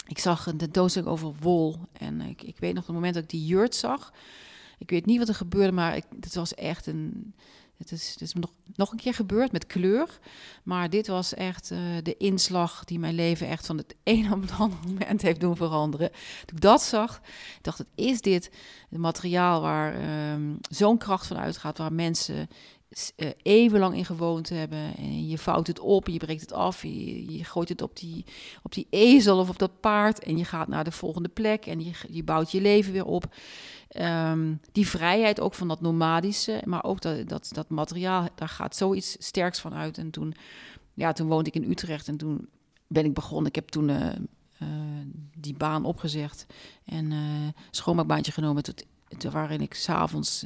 Ik 0.07 0.19
zag 0.19 0.45
een 0.45 0.57
tentoonstelling 0.57 1.11
over 1.11 1.33
wol. 1.39 1.75
En 1.91 2.21
ik, 2.21 2.41
ik 2.41 2.57
weet 2.59 2.73
nog 2.73 2.85
het 2.85 2.95
moment 2.95 3.13
dat 3.13 3.23
ik 3.23 3.29
die 3.29 3.45
jurt 3.45 3.75
zag. 3.75 4.13
Ik 4.77 4.89
weet 4.89 5.05
niet 5.05 5.17
wat 5.17 5.27
er 5.27 5.35
gebeurde, 5.35 5.71
maar 5.71 5.95
ik, 5.95 6.05
het 6.19 6.35
was 6.35 6.53
echt 6.53 6.87
een. 6.87 7.33
Het 7.77 7.91
is, 7.91 8.11
het 8.11 8.21
is 8.21 8.33
nog, 8.33 8.51
nog 8.75 8.91
een 8.91 8.97
keer 8.97 9.13
gebeurd 9.13 9.51
met 9.51 9.65
kleur. 9.65 10.19
Maar 10.63 10.89
dit 10.89 11.07
was 11.07 11.33
echt 11.33 11.71
uh, 11.71 11.79
de 12.03 12.17
inslag 12.17 12.83
die 12.83 12.99
mijn 12.99 13.15
leven 13.15 13.47
echt 13.47 13.65
van 13.65 13.77
het 13.77 13.95
een 14.03 14.33
op 14.33 14.41
het 14.41 14.51
andere 14.51 14.87
moment 14.87 15.21
heeft 15.21 15.39
doen 15.39 15.55
veranderen. 15.55 16.09
Toen 16.45 16.55
ik 16.55 16.61
dat 16.61 16.81
zag, 16.81 17.21
dacht 17.61 17.79
ik, 17.79 17.87
is 17.95 18.21
dit 18.21 18.51
het 18.89 18.99
materiaal 18.99 19.61
waar 19.61 19.95
um, 20.33 20.57
zo'n 20.69 20.97
kracht 20.97 21.27
van 21.27 21.37
uitgaat, 21.37 21.77
waar 21.77 21.93
mensen 21.93 22.47
uh, 23.17 23.29
eeuwenlang 23.41 23.95
in 23.95 24.05
gewoond 24.05 24.49
hebben. 24.49 24.95
En 24.97 25.27
je 25.27 25.37
vouwt 25.37 25.67
het 25.67 25.79
op, 25.79 26.07
je 26.07 26.17
breekt 26.17 26.41
het 26.41 26.53
af, 26.53 26.81
je, 26.81 27.37
je, 27.37 27.43
gooit 27.43 27.69
het 27.69 27.81
op 27.81 27.97
die, 27.97 28.25
op 28.63 28.73
die 28.73 28.87
ezel 28.89 29.39
of 29.39 29.49
op 29.49 29.59
dat 29.59 29.79
paard 29.79 30.19
en 30.19 30.37
je 30.37 30.45
gaat 30.45 30.67
naar 30.67 30.83
de 30.83 30.91
volgende 30.91 31.29
plek 31.29 31.65
en 31.65 31.83
je, 31.83 31.91
je 32.09 32.23
bouwt 32.23 32.51
je 32.51 32.61
leven 32.61 32.93
weer 32.93 33.05
op. 33.05 33.35
Um, 34.01 34.59
die 34.71 34.87
vrijheid 34.87 35.39
ook 35.39 35.53
van 35.53 35.67
dat 35.67 35.81
nomadische, 35.81 36.61
maar 36.65 36.83
ook 36.83 37.01
dat, 37.01 37.29
dat, 37.29 37.49
dat 37.53 37.69
materiaal, 37.69 38.27
daar 38.35 38.49
gaat 38.49 38.75
zoiets 38.75 39.15
sterks 39.19 39.59
van 39.59 39.73
uit. 39.73 39.97
En 39.97 40.09
toen, 40.09 40.33
ja, 40.93 41.11
toen 41.11 41.27
woonde 41.27 41.49
ik 41.49 41.63
in 41.63 41.69
Utrecht 41.69 42.07
en 42.07 42.17
toen 42.17 42.47
ben 42.87 43.05
ik 43.05 43.13
begonnen. 43.13 43.47
Ik 43.47 43.55
heb 43.55 43.69
toen 43.69 43.89
uh, 43.89 43.95
uh, 44.61 44.67
die 45.37 45.53
baan 45.57 45.85
opgezegd 45.85 46.45
en 46.85 47.11
uh, 47.11 47.19
schoonmaakbaantje 47.71 48.31
genomen 48.31 48.63
waarin 49.31 49.61
ik 49.61 49.73
s'avonds 49.73 50.45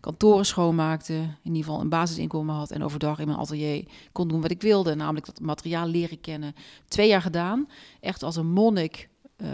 kantoren 0.00 0.46
schoonmaakte, 0.46 1.12
in 1.12 1.38
ieder 1.42 1.64
geval 1.64 1.80
een 1.80 1.88
basisinkomen 1.88 2.54
had 2.54 2.70
en 2.70 2.82
overdag 2.82 3.18
in 3.18 3.26
mijn 3.26 3.38
atelier 3.38 3.84
kon 4.12 4.28
doen 4.28 4.40
wat 4.40 4.50
ik 4.50 4.62
wilde, 4.62 4.94
namelijk 4.94 5.26
dat 5.26 5.40
materiaal 5.40 5.86
leren 5.86 6.20
kennen. 6.20 6.54
Twee 6.88 7.08
jaar 7.08 7.22
gedaan, 7.22 7.68
echt 8.00 8.22
als 8.22 8.36
een 8.36 8.50
monnik 8.50 9.08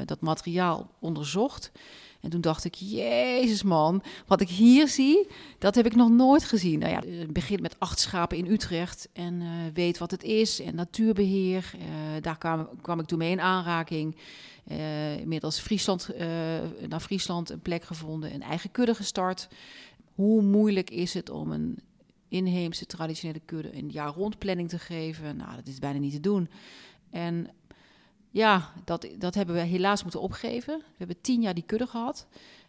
dat 0.05 0.21
materiaal 0.21 0.91
onderzocht. 0.99 1.73
En 2.23 2.31
toen 2.31 2.41
dacht 2.41 2.65
ik, 2.65 2.75
jezus 2.75 3.63
man, 3.63 4.03
wat 4.27 4.41
ik 4.41 4.49
hier 4.49 4.89
zie, 4.89 5.27
dat 5.59 5.75
heb 5.75 5.87
ik 5.87 5.95
nog 5.95 6.11
nooit 6.11 6.45
gezien. 6.45 6.79
Nou 6.79 6.93
ja, 6.93 7.19
het 7.19 7.33
begint 7.33 7.61
met 7.61 7.77
acht 7.79 7.99
schapen 7.99 8.37
in 8.37 8.47
Utrecht 8.47 9.09
en 9.13 9.41
uh, 9.41 9.49
weet 9.75 9.99
wat 9.99 10.11
het 10.11 10.23
is 10.23 10.61
en 10.61 10.75
natuurbeheer. 10.75 11.73
Uh, 11.77 11.83
daar 12.21 12.39
kwam, 12.39 12.69
kwam 12.81 13.01
ik 13.01 13.07
toen 13.07 13.19
mee 13.19 13.31
in 13.31 13.41
aanraking. 13.41 14.17
Uh, 14.67 15.17
inmiddels 15.19 15.61
Friesland, 15.61 16.09
naar 16.89 17.01
Friesland 17.01 17.51
een 17.51 17.61
plek 17.61 17.85
gevonden, 17.85 18.35
een 18.35 18.43
eigen 18.43 18.71
kudde 18.71 18.95
gestart. 18.95 19.49
hoe 20.15 20.43
moeilijk 20.43 20.91
is 20.91 21.15
het 21.15 21.31
om 21.31 21.53
een 21.53 21.79
inheemse 22.29 22.87
traditionele 22.87 23.41
kudde 23.45 23.77
een 23.77 23.91
jaar 23.91 24.15
rond 24.15 24.39
planning 24.39 24.69
te 24.69 24.79
geven? 24.79 25.37
Nou, 25.37 25.57
dat 25.57 25.67
is 25.67 25.79
bijna 25.79 25.99
niet 25.99 26.13
te 26.13 26.21
doen. 26.21 26.49
En 27.11 27.49
ja, 28.33 28.73
dat, 28.85 29.09
dat 29.19 29.35
hebben 29.35 29.55
we 29.55 29.61
helaas 29.61 30.03
moeten 30.03 30.21
opgeven. 30.21 30.79
We 30.79 30.95
hebben 30.97 31.21
tien 31.21 31.41
jaar 31.41 31.55
die 31.55 31.65
kudde 31.67 31.87
gehad. 31.87 32.27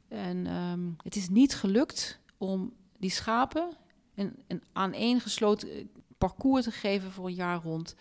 En 0.07 0.47
ehm, 0.47 0.79
het 1.03 1.15
is 1.15 1.29
niet 1.29 1.55
gelukt 1.55 2.19
om 2.37 2.73
die 2.97 3.09
schapen 3.09 3.69
een, 4.15 4.35
een 4.47 4.61
aaneengesloten 4.73 5.69
eh, 5.69 5.85
parcours 6.17 6.63
te 6.63 6.71
geven 6.71 7.11
voor 7.11 7.27
een 7.27 7.33
jaar 7.33 7.61
rond. 7.63 7.95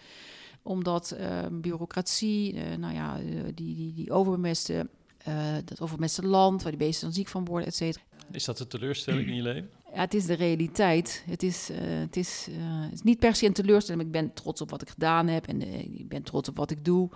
Omdat 0.62 1.16
uh, 1.18 1.38
bureaucratie, 1.50 2.54
uh, 2.54 2.74
nou 2.76 2.94
ja, 2.94 3.16
die, 3.54 3.54
die, 3.54 3.94
die 3.94 4.06
dat 5.64 5.80
overbemeste 5.80 6.26
land, 6.26 6.62
waar 6.62 6.72
die 6.72 6.80
beesten 6.80 7.04
dan 7.04 7.14
ziek 7.14 7.28
van 7.28 7.44
worden, 7.44 7.68
et 7.68 7.74
cetera. 7.74 8.04
Is 8.30 8.44
dat 8.44 8.60
een 8.60 8.68
teleurstelling 8.68 9.28
in 9.28 9.34
je 9.34 9.42
leven? 9.42 9.70
Ja, 9.94 10.00
het 10.00 10.14
is 10.14 10.26
de 10.26 10.34
realiteit. 10.34 11.24
Het 11.26 11.42
is, 11.42 11.70
het 11.74 12.16
is, 12.16 12.48
het 12.50 12.92
is 12.92 13.02
niet 13.02 13.18
per 13.18 13.34
se 13.34 13.46
een 13.46 13.52
teleurstelling. 13.52 14.04
Ik 14.04 14.12
ben 14.12 14.32
trots 14.32 14.60
op 14.60 14.70
wat 14.70 14.82
ik 14.82 14.88
gedaan 14.88 15.26
heb 15.26 15.46
en 15.46 15.62
ik 15.98 16.08
ben 16.08 16.22
trots 16.22 16.48
op 16.48 16.56
wat 16.56 16.70
ik 16.70 16.84
doe. 16.84 17.10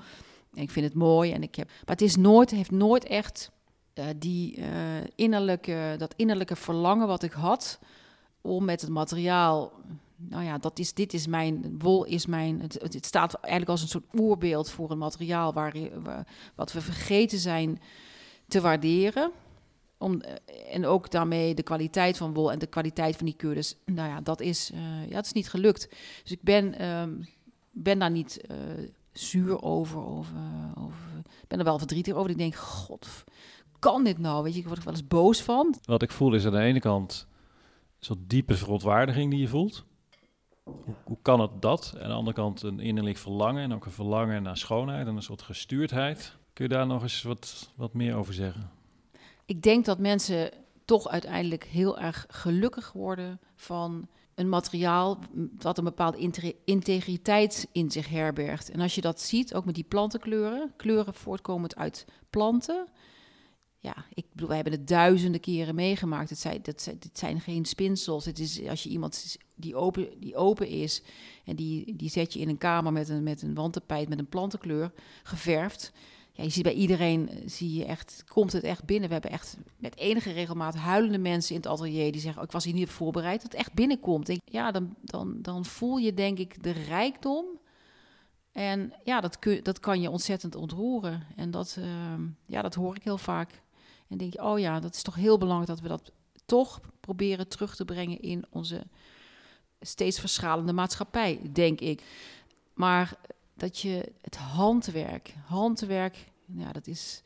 Ik 0.56 0.70
vind 0.70 0.86
het 0.86 0.94
mooi. 0.94 1.32
En 1.32 1.42
ik 1.42 1.54
heb, 1.54 1.68
maar 1.68 1.96
het 1.96 2.00
is 2.00 2.16
nooit, 2.16 2.50
heeft 2.50 2.70
nooit 2.70 3.04
echt 3.04 3.50
die 4.16 4.58
innerlijke, 5.14 5.94
dat 5.98 6.14
innerlijke 6.16 6.56
verlangen 6.56 7.06
wat 7.06 7.22
ik 7.22 7.32
had 7.32 7.78
om 8.40 8.64
met 8.64 8.80
het 8.80 8.90
materiaal. 8.90 9.72
Nou 10.16 10.44
ja, 10.44 10.58
dat 10.58 10.78
is, 10.78 10.94
dit 10.94 11.12
is 11.12 11.26
mijn, 11.26 11.78
wol 11.78 12.04
is 12.04 12.26
mijn, 12.26 12.60
het, 12.60 12.74
het 12.82 13.06
staat 13.06 13.34
eigenlijk 13.34 13.70
als 13.70 13.82
een 13.82 13.88
soort 13.88 14.14
oerbeeld 14.14 14.70
voor 14.70 14.90
een 14.90 14.98
materiaal 14.98 15.52
waar, 15.52 15.74
wat 16.54 16.72
we 16.72 16.80
vergeten 16.80 17.38
zijn 17.38 17.80
te 18.48 18.60
waarderen. 18.60 19.30
Om, 19.98 20.20
eh, 20.20 20.74
en 20.74 20.86
ook 20.86 21.10
daarmee 21.10 21.54
de 21.54 21.62
kwaliteit 21.62 22.16
van 22.16 22.34
wol 22.34 22.52
en 22.52 22.58
de 22.58 22.66
kwaliteit 22.66 23.16
van 23.16 23.26
die 23.26 23.36
keurders. 23.36 23.74
Nou 23.84 24.08
ja, 24.08 24.20
dat 24.20 24.40
is, 24.40 24.70
uh, 24.70 25.08
ja, 25.08 25.14
dat 25.14 25.24
is 25.24 25.32
niet 25.32 25.48
gelukt. 25.48 25.88
Dus 26.22 26.32
ik 26.32 26.42
ben, 26.42 26.86
um, 26.88 27.26
ben 27.70 27.98
daar 27.98 28.10
niet 28.10 28.40
zuur 29.18 29.62
over, 29.62 30.02
of, 30.02 30.30
uh, 30.32 30.84
of 30.84 30.94
ben 31.48 31.58
er 31.58 31.64
wel 31.64 31.78
verdrietig 31.78 32.14
over. 32.14 32.30
Ik 32.30 32.38
denk, 32.38 32.54
god, 32.54 33.24
kan 33.78 34.04
dit 34.04 34.18
nou? 34.18 34.42
Weet 34.42 34.52
je, 34.52 34.60
ik 34.60 34.66
word 34.66 34.78
er 34.78 34.84
wel 34.84 34.92
eens 34.92 35.08
boos 35.08 35.42
van. 35.42 35.74
Wat 35.84 36.02
ik 36.02 36.10
voel 36.10 36.34
is 36.34 36.46
aan 36.46 36.52
de 36.52 36.58
ene 36.58 36.80
kant 36.80 37.26
soort 38.06 38.18
diepe 38.30 38.54
verontwaardiging 38.54 39.30
die 39.30 39.40
je 39.40 39.48
voelt. 39.48 39.84
Hoe, 40.62 40.94
hoe, 41.04 41.18
kan 41.22 41.40
het 41.40 41.62
dat? 41.62 41.92
En 41.94 42.02
aan 42.02 42.08
de 42.08 42.14
andere 42.14 42.36
kant 42.36 42.62
een 42.62 42.80
innerlijk 42.80 43.16
verlangen 43.16 43.62
en 43.62 43.74
ook 43.74 43.84
een 43.84 43.90
verlangen 43.90 44.42
naar 44.42 44.56
schoonheid 44.56 45.06
en 45.06 45.16
een 45.16 45.22
soort 45.22 45.42
gestuurdheid. 45.42 46.36
Kun 46.52 46.64
je 46.64 46.74
daar 46.74 46.86
nog 46.86 47.02
eens 47.02 47.22
wat, 47.22 47.72
wat 47.76 47.92
meer 47.92 48.14
over 48.14 48.34
zeggen? 48.34 48.70
Ik 49.44 49.62
denk 49.62 49.84
dat 49.84 49.98
mensen 49.98 50.50
toch 50.84 51.08
uiteindelijk 51.08 51.64
heel 51.64 51.98
erg 51.98 52.26
gelukkig 52.28 52.92
worden 52.92 53.40
van 53.54 54.08
een 54.36 54.48
materiaal 54.48 55.18
dat 55.34 55.78
een 55.78 55.84
bepaalde 55.84 56.32
integriteit 56.64 57.68
in 57.72 57.90
zich 57.90 58.08
herbergt. 58.08 58.70
En 58.70 58.80
als 58.80 58.94
je 58.94 59.00
dat 59.00 59.20
ziet, 59.20 59.54
ook 59.54 59.64
met 59.64 59.74
die 59.74 59.84
plantenkleuren, 59.84 60.72
kleuren 60.76 61.14
voortkomend 61.14 61.76
uit 61.76 62.04
planten, 62.30 62.88
ja, 63.78 64.04
ik 64.14 64.24
bedoel, 64.30 64.46
wij 64.46 64.56
hebben 64.56 64.74
het 64.74 64.88
duizenden 64.88 65.40
keren 65.40 65.74
meegemaakt. 65.74 66.30
Het 66.30 66.38
zijn, 66.38 66.58
dat, 66.62 66.84
dit 66.98 67.18
zijn 67.18 67.40
geen 67.40 67.64
spinsels. 67.64 68.24
Het 68.24 68.38
is 68.38 68.66
als 68.68 68.82
je 68.82 68.88
iemand 68.88 69.36
die 69.56 69.76
open, 69.76 70.20
die 70.20 70.36
open 70.36 70.68
is 70.68 71.02
en 71.44 71.56
die, 71.56 71.96
die 71.96 72.10
zet 72.10 72.32
je 72.32 72.38
in 72.38 72.48
een 72.48 72.58
kamer 72.58 72.92
met 72.92 73.08
een, 73.08 73.22
met 73.22 73.42
een 73.42 73.54
wandtapijt 73.54 74.08
met 74.08 74.18
een 74.18 74.28
plantenkleur 74.28 74.92
geverfd. 75.22 75.92
Ja, 76.36 76.44
je 76.44 76.50
ziet 76.50 76.62
bij 76.62 76.72
iedereen, 76.72 77.28
eh, 77.28 77.36
zie 77.46 77.74
je 77.74 77.84
echt, 77.84 78.24
komt 78.28 78.52
het 78.52 78.62
echt 78.62 78.84
binnen. 78.84 79.08
We 79.08 79.12
hebben 79.12 79.32
echt 79.32 79.56
met 79.76 79.96
enige 79.96 80.32
regelmaat 80.32 80.74
huilende 80.74 81.18
mensen 81.18 81.54
in 81.54 81.60
het 81.60 81.70
atelier 81.70 82.12
die 82.12 82.20
zeggen: 82.20 82.40
oh, 82.40 82.46
Ik 82.46 82.52
was 82.52 82.64
hier 82.64 82.74
niet 82.74 82.86
op 82.86 82.94
voorbereid. 82.94 83.42
Dat 83.42 83.52
het 83.52 83.60
echt 83.60 83.72
binnenkomt. 83.72 84.26
Denk, 84.26 84.40
ja, 84.44 84.70
dan, 84.70 84.94
dan, 85.02 85.42
dan 85.42 85.64
voel 85.64 85.96
je 85.96 86.14
denk 86.14 86.38
ik 86.38 86.62
de 86.62 86.70
rijkdom. 86.70 87.44
En 88.52 88.92
ja, 89.04 89.20
dat, 89.20 89.38
kun, 89.38 89.60
dat 89.62 89.80
kan 89.80 90.00
je 90.00 90.10
ontzettend 90.10 90.54
ontroeren. 90.54 91.26
En 91.36 91.50
dat, 91.50 91.76
uh, 91.78 91.86
ja, 92.46 92.62
dat 92.62 92.74
hoor 92.74 92.96
ik 92.96 93.02
heel 93.02 93.18
vaak. 93.18 93.62
En 94.08 94.18
denk 94.18 94.32
je, 94.32 94.42
oh 94.42 94.58
ja, 94.58 94.80
dat 94.80 94.94
is 94.94 95.02
toch 95.02 95.14
heel 95.14 95.38
belangrijk 95.38 95.70
dat 95.70 95.80
we 95.80 95.88
dat 95.88 96.12
toch 96.46 96.80
proberen 97.00 97.48
terug 97.48 97.76
te 97.76 97.84
brengen 97.84 98.20
in 98.20 98.44
onze 98.50 98.86
steeds 99.80 100.20
verschalende 100.20 100.72
maatschappij, 100.72 101.40
denk 101.52 101.80
ik. 101.80 102.02
Maar 102.74 103.18
dat 103.56 103.78
je 103.78 104.12
het 104.20 104.36
handwerk, 104.36 105.34
handwerk, 105.44 106.32
ja, 106.44 106.72
dat 106.72 106.86
is, 106.86 107.22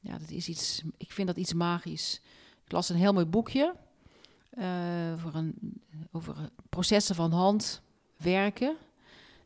ja, 0.00 0.18
dat 0.18 0.30
is 0.30 0.48
iets, 0.48 0.82
ik 0.96 1.12
vind 1.12 1.26
dat 1.26 1.36
iets 1.36 1.52
magisch. 1.52 2.20
Ik 2.64 2.72
las 2.72 2.88
een 2.88 2.96
heel 2.96 3.12
mooi 3.12 3.26
boekje 3.26 3.74
uh, 4.58 5.12
over, 5.12 5.34
een, 5.34 5.82
over 6.12 6.50
processen 6.68 7.14
van 7.14 7.32
handwerken. 7.32 8.76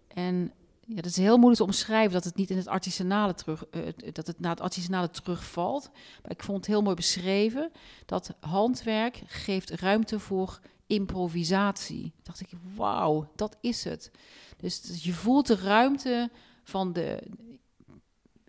En 0.09 0.53
ja, 0.87 0.95
dat 0.95 1.05
is 1.05 1.17
heel 1.17 1.37
moeilijk 1.37 1.57
te 1.57 1.65
omschrijven 1.67 2.13
dat 2.13 2.25
het 2.25 2.35
niet 2.35 2.51
in 2.51 2.57
het 2.57 2.69
artisanale 2.69 3.35
terug, 3.35 3.65
uh, 3.71 4.13
dat 4.13 4.27
het 4.27 4.41
naar 4.41 4.51
het 4.51 4.61
artisanale 4.61 5.11
terugvalt. 5.11 5.91
Maar 6.23 6.31
ik 6.31 6.43
vond 6.43 6.59
het 6.59 6.67
heel 6.67 6.83
mooi 6.83 6.97
beschreven 6.97 7.71
dat 8.07 8.35
handwerk 8.41 9.23
geeft 9.27 9.71
ruimte 9.71 10.19
voor 10.19 10.61
improvisatie. 10.87 12.13
Dacht 12.23 12.41
ik, 12.41 12.49
wauw, 12.75 13.31
dat 13.35 13.57
is 13.61 13.85
het. 13.85 14.11
Dus, 14.57 15.05
je 15.05 15.13
voelt 15.13 15.47
de 15.47 15.57
ruimte 15.57 16.31
van 16.63 16.93
de, 16.93 17.23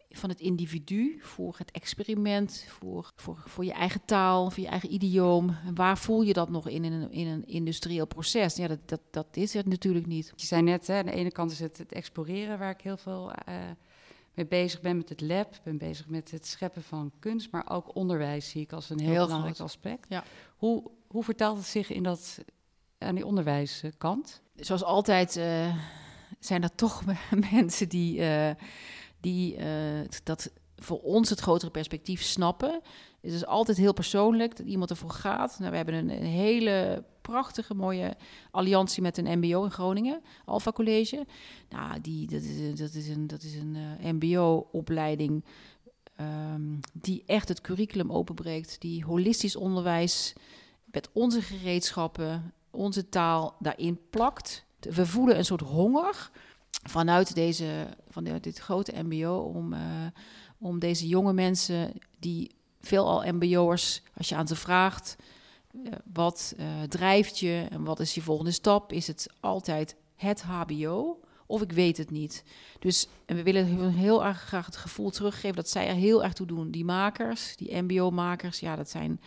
van 0.10 0.30
het 0.30 0.40
individu, 0.40 1.20
voor 1.22 1.56
het 1.58 1.72
experiment, 1.72 2.66
voor, 2.68 3.12
voor, 3.16 3.44
voor 3.46 3.66
je 3.66 3.72
eigen 3.72 4.02
taal, 4.06 4.52
voor 4.52 4.64
je 4.64 4.70
eigen 4.70 4.94
idioom. 4.94 5.56
Waar 5.74 5.98
voel 5.98 6.22
je 6.22 6.34
dat 6.34 6.50
nog 6.50 6.68
in, 6.68 6.84
in, 6.84 6.92
een, 6.94 7.12
in 7.12 7.28
een 7.28 7.48
industrieel 7.48 8.08
proces? 8.08 8.56
Ja, 8.56 8.68
dat, 8.68 8.80
dat, 8.86 9.02
dat 9.12 9.28
is 9.32 9.54
het 9.54 9.66
natuurlijk 9.66 10.06
niet. 10.06 10.34
Je 10.36 10.46
zei 10.46 10.62
net, 10.62 10.88
hè, 10.88 10.98
aan 10.98 11.06
de 11.06 11.12
ene 11.12 11.32
kant 11.32 11.52
is 11.52 11.60
het 11.60 11.78
het 11.78 11.92
exploreren 11.92 12.60
waar 12.60 12.72
ik 12.72 12.82
heel 12.82 12.98
veel 12.98 13.32
uh, 13.50 13.56
mee 14.38 14.46
bezig 14.46 14.82
ben 14.82 14.98
met 14.98 15.10
het 15.10 15.22
lab. 15.22 15.60
ben 15.64 15.78
bezig 15.78 16.08
met 16.08 16.32
het 16.32 16.48
scheppen 16.48 16.84
van 16.84 17.12
kunst, 17.20 17.52
maar 17.52 17.70
ook 17.70 17.96
onderwijs 17.96 18.50
zie 18.50 18.62
ik 18.62 18.72
als 18.72 18.90
een 18.90 19.00
heel, 19.00 19.12
heel 19.12 19.26
belangrijk 19.26 19.60
aspect. 19.60 20.06
Ja. 20.10 20.24
Hoe, 20.58 20.92
hoe 21.08 21.24
vertaalt 21.24 21.58
het 21.58 21.66
zich 21.66 21.92
in 21.92 22.04
dat, 22.04 22.40
aan 22.98 23.16
die 23.16 23.26
onderwijskant? 23.26 24.42
Zoals 24.56 24.84
altijd 24.84 25.36
uh, 25.36 25.76
zijn 26.40 26.64
er 26.64 26.76
toch 26.76 27.04
mensen 27.52 27.90
die... 27.90 28.20
Uh, 28.20 28.50
die 29.20 29.58
uh, 29.58 29.66
dat 30.24 30.52
voor 30.76 31.02
ons 31.02 31.30
het 31.30 31.40
grotere 31.40 31.72
perspectief 31.72 32.22
snappen. 32.22 32.82
Het 33.22 33.32
is 33.32 33.46
altijd 33.46 33.78
heel 33.78 33.94
persoonlijk 33.94 34.58
dat 34.58 34.66
iemand 34.66 34.90
ervoor 34.90 35.10
gaat. 35.10 35.60
Nou, 35.60 35.72
we 35.72 35.78
hebben 35.78 35.96
een, 35.96 36.10
een 36.10 36.24
hele 36.24 37.04
prachtige, 37.32 37.74
mooie 37.74 38.16
alliantie 38.52 39.02
met 39.02 39.18
een 39.18 39.40
MBO 39.40 39.64
in 39.64 39.72
Groningen, 39.72 40.22
Alpha 40.46 40.72
College. 40.72 41.26
Nou, 41.70 42.02
die, 42.02 42.28
dat, 42.28 42.42
is, 42.42 42.80
dat 42.80 42.94
is 42.94 43.08
een, 43.08 43.28
dat 43.28 43.44
is 43.44 43.56
een 43.56 43.76
uh, 43.76 44.12
MBO-opleiding 44.12 45.44
um, 46.20 46.80
die 46.94 47.24
echt 47.26 47.48
het 47.48 47.62
curriculum 47.62 48.12
openbreekt, 48.12 48.82
die 48.82 49.06
holistisch 49.06 49.56
onderwijs 49.56 50.34
met 50.86 51.10
onze 51.14 51.42
gereedschappen, 51.42 52.54
onze 52.72 53.10
taal 53.10 53.56
daarin 53.60 54.00
plakt. 54.10 54.66
We 54.80 55.06
voelen 55.06 55.38
een 55.38 55.46
soort 55.46 55.62
honger 55.62 56.30
vanuit, 56.84 57.36
deze, 57.36 57.88
vanuit 58.10 58.44
dit 58.44 58.58
grote 58.58 59.04
MBO 59.04 59.38
om, 59.38 59.74
uh, 59.74 59.80
om 60.58 60.80
deze 60.80 61.08
jonge 61.08 61.34
mensen 61.34 61.92
die 62.20 62.52
veelal 62.82 63.34
MBO'ers, 63.34 64.02
als 64.18 64.30
je 64.30 64.36
aan 64.36 64.48
ze 64.48 64.56
vraagt, 64.56 65.16
wat 66.14 66.56
uh, 66.58 66.66
drijft 66.88 67.40
je 67.40 67.68
en 67.70 67.84
wat 67.84 68.00
is 68.00 68.16
je 68.16 68.22
volgende 68.22 68.52
stap, 68.52 68.92
is 68.92 69.08
het 69.08 69.28
altijd 69.40 69.96
het 70.16 70.42
HBO 70.42 71.20
of 71.46 71.62
ik 71.62 71.72
weet 71.72 71.98
het 71.98 72.12
niet. 72.12 72.44
Dus 72.80 73.08
en 73.26 73.36
we 73.36 73.44
willen 73.44 73.94
heel 73.94 74.26
erg 74.26 74.40
graag 74.40 74.66
het 74.66 74.78
gevoel 74.78 75.10
teruggeven 75.10 75.56
dat 75.56 75.70
zij 75.70 75.88
er 75.88 75.96
heel 75.96 76.24
erg 76.24 76.34
toe 76.34 76.48
doen. 76.48 76.72
Die 76.72 76.86
makers, 76.86 77.56
die 77.56 77.82
MBO-makers, 77.82 78.60
ja, 78.60 78.76
dat 78.76 78.90
zijn 78.90 79.22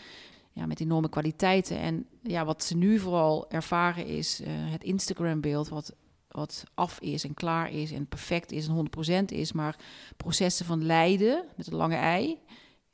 ja, 0.53 0.67
met 0.67 0.81
enorme 0.81 1.09
kwaliteiten. 1.09 1.79
En 1.79 2.07
ja, 2.23 2.45
wat 2.45 2.65
ze 2.65 2.77
nu 2.77 2.99
vooral 2.99 3.51
ervaren 3.51 4.07
is 4.07 4.41
het 4.47 4.85
Instagram-beeld, 4.85 5.69
wat 5.69 5.95
wat 6.31 6.65
af 6.75 7.01
is 7.01 7.25
en 7.25 7.35
klaar 7.35 7.73
is 7.73 7.93
en 7.93 8.07
perfect 8.07 8.53
is 8.53 8.69
en 8.69 8.89
100% 9.23 9.25
is, 9.25 9.53
maar 9.53 9.77
processen 10.17 10.67
van 10.67 10.85
lijden 10.85 11.45
met 11.57 11.67
een 11.67 11.77
lange 11.77 11.97
ei 11.97 12.39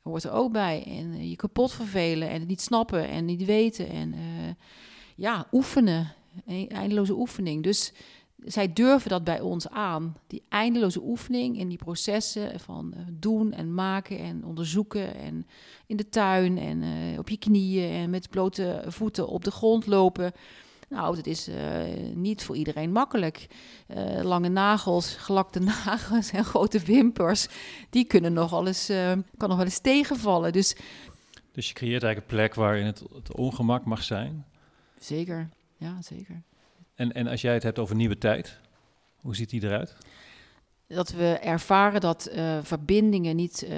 hoort 0.07 0.25
er 0.25 0.33
ook 0.33 0.53
bij. 0.53 0.85
En 0.87 1.15
uh, 1.15 1.31
je 1.31 1.37
kapot 1.37 1.73
vervelen 1.73 2.29
en 2.29 2.39
het 2.39 2.49
niet 2.49 2.61
snappen 2.61 3.09
en 3.09 3.25
niet 3.25 3.45
weten 3.45 3.89
en 3.89 4.15
uh, 4.15 4.21
ja, 5.17 5.47
oefenen, 5.53 6.13
een 6.47 6.69
eindeloze 6.69 7.15
oefening. 7.15 7.63
Dus 7.63 7.93
zij 8.45 8.73
durven 8.73 9.11
dat 9.11 9.25
bij 9.25 9.41
ons 9.41 9.69
aan, 9.69 10.17
die 10.27 10.43
eindeloze 10.49 11.03
oefening 11.03 11.59
in 11.59 11.69
die 11.69 11.79
processen 11.79 12.61
van 12.61 12.93
uh, 12.97 13.01
doen 13.13 13.53
en 13.53 13.75
maken 13.75 14.19
en 14.19 14.45
onderzoeken 14.45 15.15
en 15.15 15.47
in 15.87 15.97
de 15.97 16.09
tuin 16.09 16.59
en 16.59 16.85
op 17.19 17.29
je 17.29 17.37
knieën 17.37 17.91
en 17.91 18.11
met 18.11 18.31
blote 18.31 18.85
voeten 18.87 19.29
op 19.29 19.45
de 19.45 19.51
grond 19.51 19.87
lopen. 19.87 20.33
Nou, 20.89 21.17
dat 21.17 21.27
is 21.27 21.49
uh, 21.49 21.55
niet 22.15 22.43
voor 22.43 22.57
iedereen 22.57 22.93
makkelijk. 22.93 23.47
Uh, 23.89 24.23
lange 24.23 24.49
nagels, 24.49 25.15
gelakte 25.15 25.61
nagels 25.85 26.31
en 26.31 26.45
grote 26.45 26.79
wimpers, 26.79 27.47
die 27.91 28.05
kunnen 28.05 28.33
nog 28.33 28.51
wel 28.51 28.67
eens, 28.67 28.91
uh, 28.91 29.13
kan 29.37 29.49
nog 29.49 29.57
wel 29.57 29.65
eens 29.65 29.79
tegenvallen. 29.79 30.53
Dus 30.53 30.77
Dus 31.53 31.69
je 31.69 31.75
creëert 31.75 32.03
eigenlijk 32.03 32.33
een 32.33 32.39
plek 32.39 32.55
waarin 32.55 32.87
het, 32.87 33.03
het 33.15 33.35
ongemak 33.35 33.85
mag 33.85 34.03
zijn. 34.03 34.45
Zeker, 34.99 35.49
ja, 35.77 36.03
zeker. 36.03 36.43
En, 36.95 37.13
en 37.13 37.27
als 37.27 37.41
jij 37.41 37.55
het 37.55 37.63
hebt 37.63 37.79
over 37.79 37.97
nieuwe 37.97 38.19
tijd, 38.19 38.59
hoe 39.17 39.37
ziet 39.37 39.51
die 39.51 39.63
eruit? 39.63 39.97
Dat 40.89 41.11
we 41.11 41.39
ervaren 41.43 42.01
dat 42.01 42.29
uh, 42.33 42.59
verbindingen 42.63 43.37
niet 43.37 43.67
uh, 43.69 43.77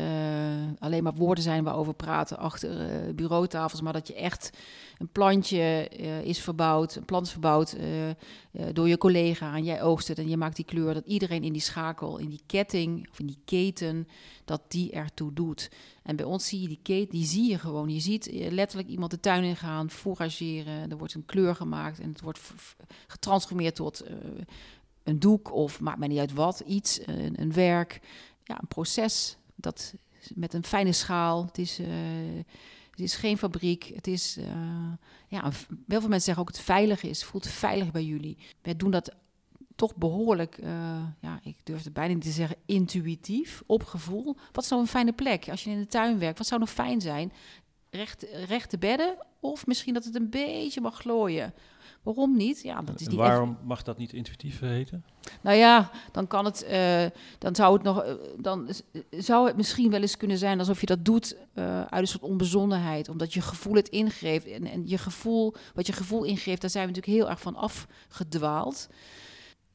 alleen 0.79 1.03
maar 1.03 1.15
woorden 1.15 1.45
zijn 1.45 1.65
waarover 1.65 1.95
praten 1.95 2.39
achter 2.39 2.71
uh, 2.81 3.15
bureautafels, 3.15 3.81
maar 3.81 3.93
dat 3.93 4.09
je 4.09 4.15
echt 4.15 4.51
een 4.99 5.09
plantje 5.09 5.89
is 6.25 6.41
verbouwd, 6.41 6.95
een 6.95 7.05
plant 7.05 7.27
is 7.27 7.33
verbouwd 7.33 7.77
door 8.73 8.89
je 8.89 8.99
collega 8.99 9.55
en 9.55 9.65
jij 9.65 9.83
oogst 9.83 10.09
het 10.09 10.19
en 10.19 10.29
je 10.29 10.37
maakt 10.37 10.57
die 10.57 10.65
kleur, 10.65 10.95
dat 10.95 11.07
iedereen 11.07 11.43
in 11.43 11.53
die 11.53 11.63
schakel, 11.63 12.19
in 12.19 12.29
die 12.29 12.43
ketting 12.47 13.09
of 13.11 13.19
in 13.19 13.27
die 13.27 13.39
keten, 13.45 14.09
dat 14.45 14.63
die 14.69 14.91
ertoe 14.91 15.33
doet. 15.33 15.71
En 16.03 16.17
bij 16.17 16.25
ons 16.25 16.49
zie 16.49 16.61
je 16.61 16.69
die 16.69 16.81
keten, 16.83 17.11
die 17.11 17.27
zie 17.27 17.51
je 17.51 17.59
gewoon. 17.59 17.89
Je 17.89 18.01
ziet 18.01 18.31
letterlijk 18.33 18.89
iemand 18.89 19.11
de 19.11 19.21
tuin 19.21 19.45
ingaan, 19.45 19.91
fourageren, 19.91 20.91
er 20.91 20.99
wordt 20.99 21.15
een 21.15 21.25
kleur 21.25 21.55
gemaakt 21.55 22.01
en 22.01 22.09
het 22.09 22.21
wordt 22.21 22.41
getransformeerd 23.07 23.75
tot 23.75 24.05
een 25.09 25.19
doek 25.19 25.53
of 25.53 25.81
maakt 25.81 25.99
mij 25.99 26.09
niet 26.09 26.19
uit 26.19 26.33
wat, 26.33 26.61
iets, 26.61 27.01
een, 27.07 27.41
een 27.41 27.53
werk, 27.53 28.01
ja, 28.45 28.59
een 28.61 28.69
proces 28.69 29.37
dat 29.55 29.95
met 30.35 30.55
een 30.55 30.65
fijne 30.65 30.93
schaal. 30.93 31.45
Het 31.45 31.59
is, 31.59 31.81
uh, 31.81 31.87
het 32.91 33.01
is 33.01 33.15
geen 33.15 33.39
fabriek. 33.39 33.91
Het 33.95 34.07
is, 34.07 34.39
uh, 34.39 34.45
ja, 35.29 35.43
heel 35.43 36.01
veel 36.01 36.01
mensen 36.01 36.21
zeggen 36.21 36.43
ook 36.43 36.49
het 36.49 36.61
veilig 36.61 37.03
is. 37.03 37.25
Voelt 37.25 37.47
veilig 37.47 37.91
bij 37.91 38.05
jullie. 38.05 38.39
Wij 38.63 38.77
doen 38.77 38.91
dat 38.91 39.15
toch 39.75 39.97
behoorlijk, 39.97 40.59
uh, 40.59 40.71
ja, 41.21 41.41
ik 41.43 41.57
durf 41.63 41.85
het 41.85 41.93
bijna 41.93 42.15
niet 42.15 42.23
te 42.23 42.31
zeggen, 42.31 42.57
intuïtief, 42.67 43.63
op 43.67 43.85
gevoel. 43.85 44.37
Wat 44.53 44.69
nou 44.69 44.83
een 44.83 44.89
fijne 44.89 45.13
plek 45.13 45.49
als 45.49 45.65
je 45.65 45.71
in 45.71 45.79
de 45.79 45.87
tuin 45.87 46.19
werkt? 46.19 46.39
Wat 46.39 46.47
zou 46.47 46.61
nog 46.61 46.71
fijn 46.71 47.01
zijn? 47.01 47.33
Recht, 47.91 48.27
rechte 48.47 48.79
bedden 48.79 49.17
of 49.41 49.67
misschien 49.67 49.95
dat 49.95 50.05
het 50.05 50.15
een 50.15 50.31
beetje 50.31 50.81
mag 50.81 50.99
glooien 50.99 51.55
Waarom 52.15 52.37
niet? 52.37 52.63
Ja, 52.63 52.83
dat 52.83 53.01
is 53.01 53.07
niet 53.07 53.17
waarom 53.17 53.57
mag 53.65 53.83
dat 53.83 53.99
niet 53.99 54.13
intuïtief 54.13 54.61
heten? 54.61 55.05
Nou 55.41 55.57
ja, 55.57 55.91
dan 56.13 56.27
kan 56.27 56.45
het, 56.45 56.67
uh, 56.71 57.05
dan 57.39 57.55
zou 57.55 57.75
het 57.75 57.83
nog, 57.83 58.05
uh, 58.05 58.13
dan 58.39 58.69
zou 59.11 59.47
het 59.47 59.57
misschien 59.57 59.91
wel 59.91 60.01
eens 60.01 60.17
kunnen 60.17 60.39
zijn 60.39 60.59
alsof 60.59 60.81
je 60.81 60.87
dat 60.87 61.05
doet 61.05 61.37
uh, 61.55 61.81
uit 61.81 62.01
een 62.01 62.07
soort 62.07 62.23
onbezonnenheid, 62.23 63.09
omdat 63.09 63.35
je 63.35 63.41
gevoel 63.41 63.75
het 63.75 63.89
ingeeft 63.89 64.47
en, 64.47 64.67
en 64.67 64.89
je 64.89 64.99
gevoel, 64.99 65.55
wat 65.75 65.87
je 65.87 65.93
gevoel 65.93 66.25
ingeeft, 66.25 66.61
daar 66.61 66.71
zijn 66.71 66.87
we 66.87 66.91
natuurlijk 66.91 67.19
heel 67.19 67.31
erg 67.31 67.41
van 67.41 67.57
afgedwaald. 67.57 68.89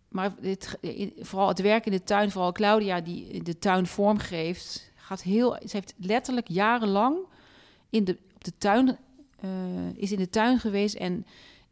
Maar 0.08 0.36
dit, 0.42 0.78
vooral 1.20 1.48
het 1.48 1.62
werk 1.62 1.86
in 1.86 1.92
de 1.92 2.04
tuin, 2.04 2.32
vooral 2.32 2.52
Claudia 2.52 3.02
die 3.02 3.44
de 3.44 3.60
tuin 3.60 3.88
vormgeeft, 3.88 4.92
gaat 4.96 5.22
heel, 5.22 5.52
ze 5.54 5.70
heeft 5.72 5.94
letterlijk 5.98 6.48
jarenlang 6.48 7.18
in 7.90 8.04
de, 8.04 8.18
op 8.36 8.44
de 8.44 8.54
tuin, 8.58 8.98
is 9.96 10.12
in 10.12 10.18
de 10.18 10.30
tuin 10.30 10.60
geweest 10.60 10.96
en 10.96 11.26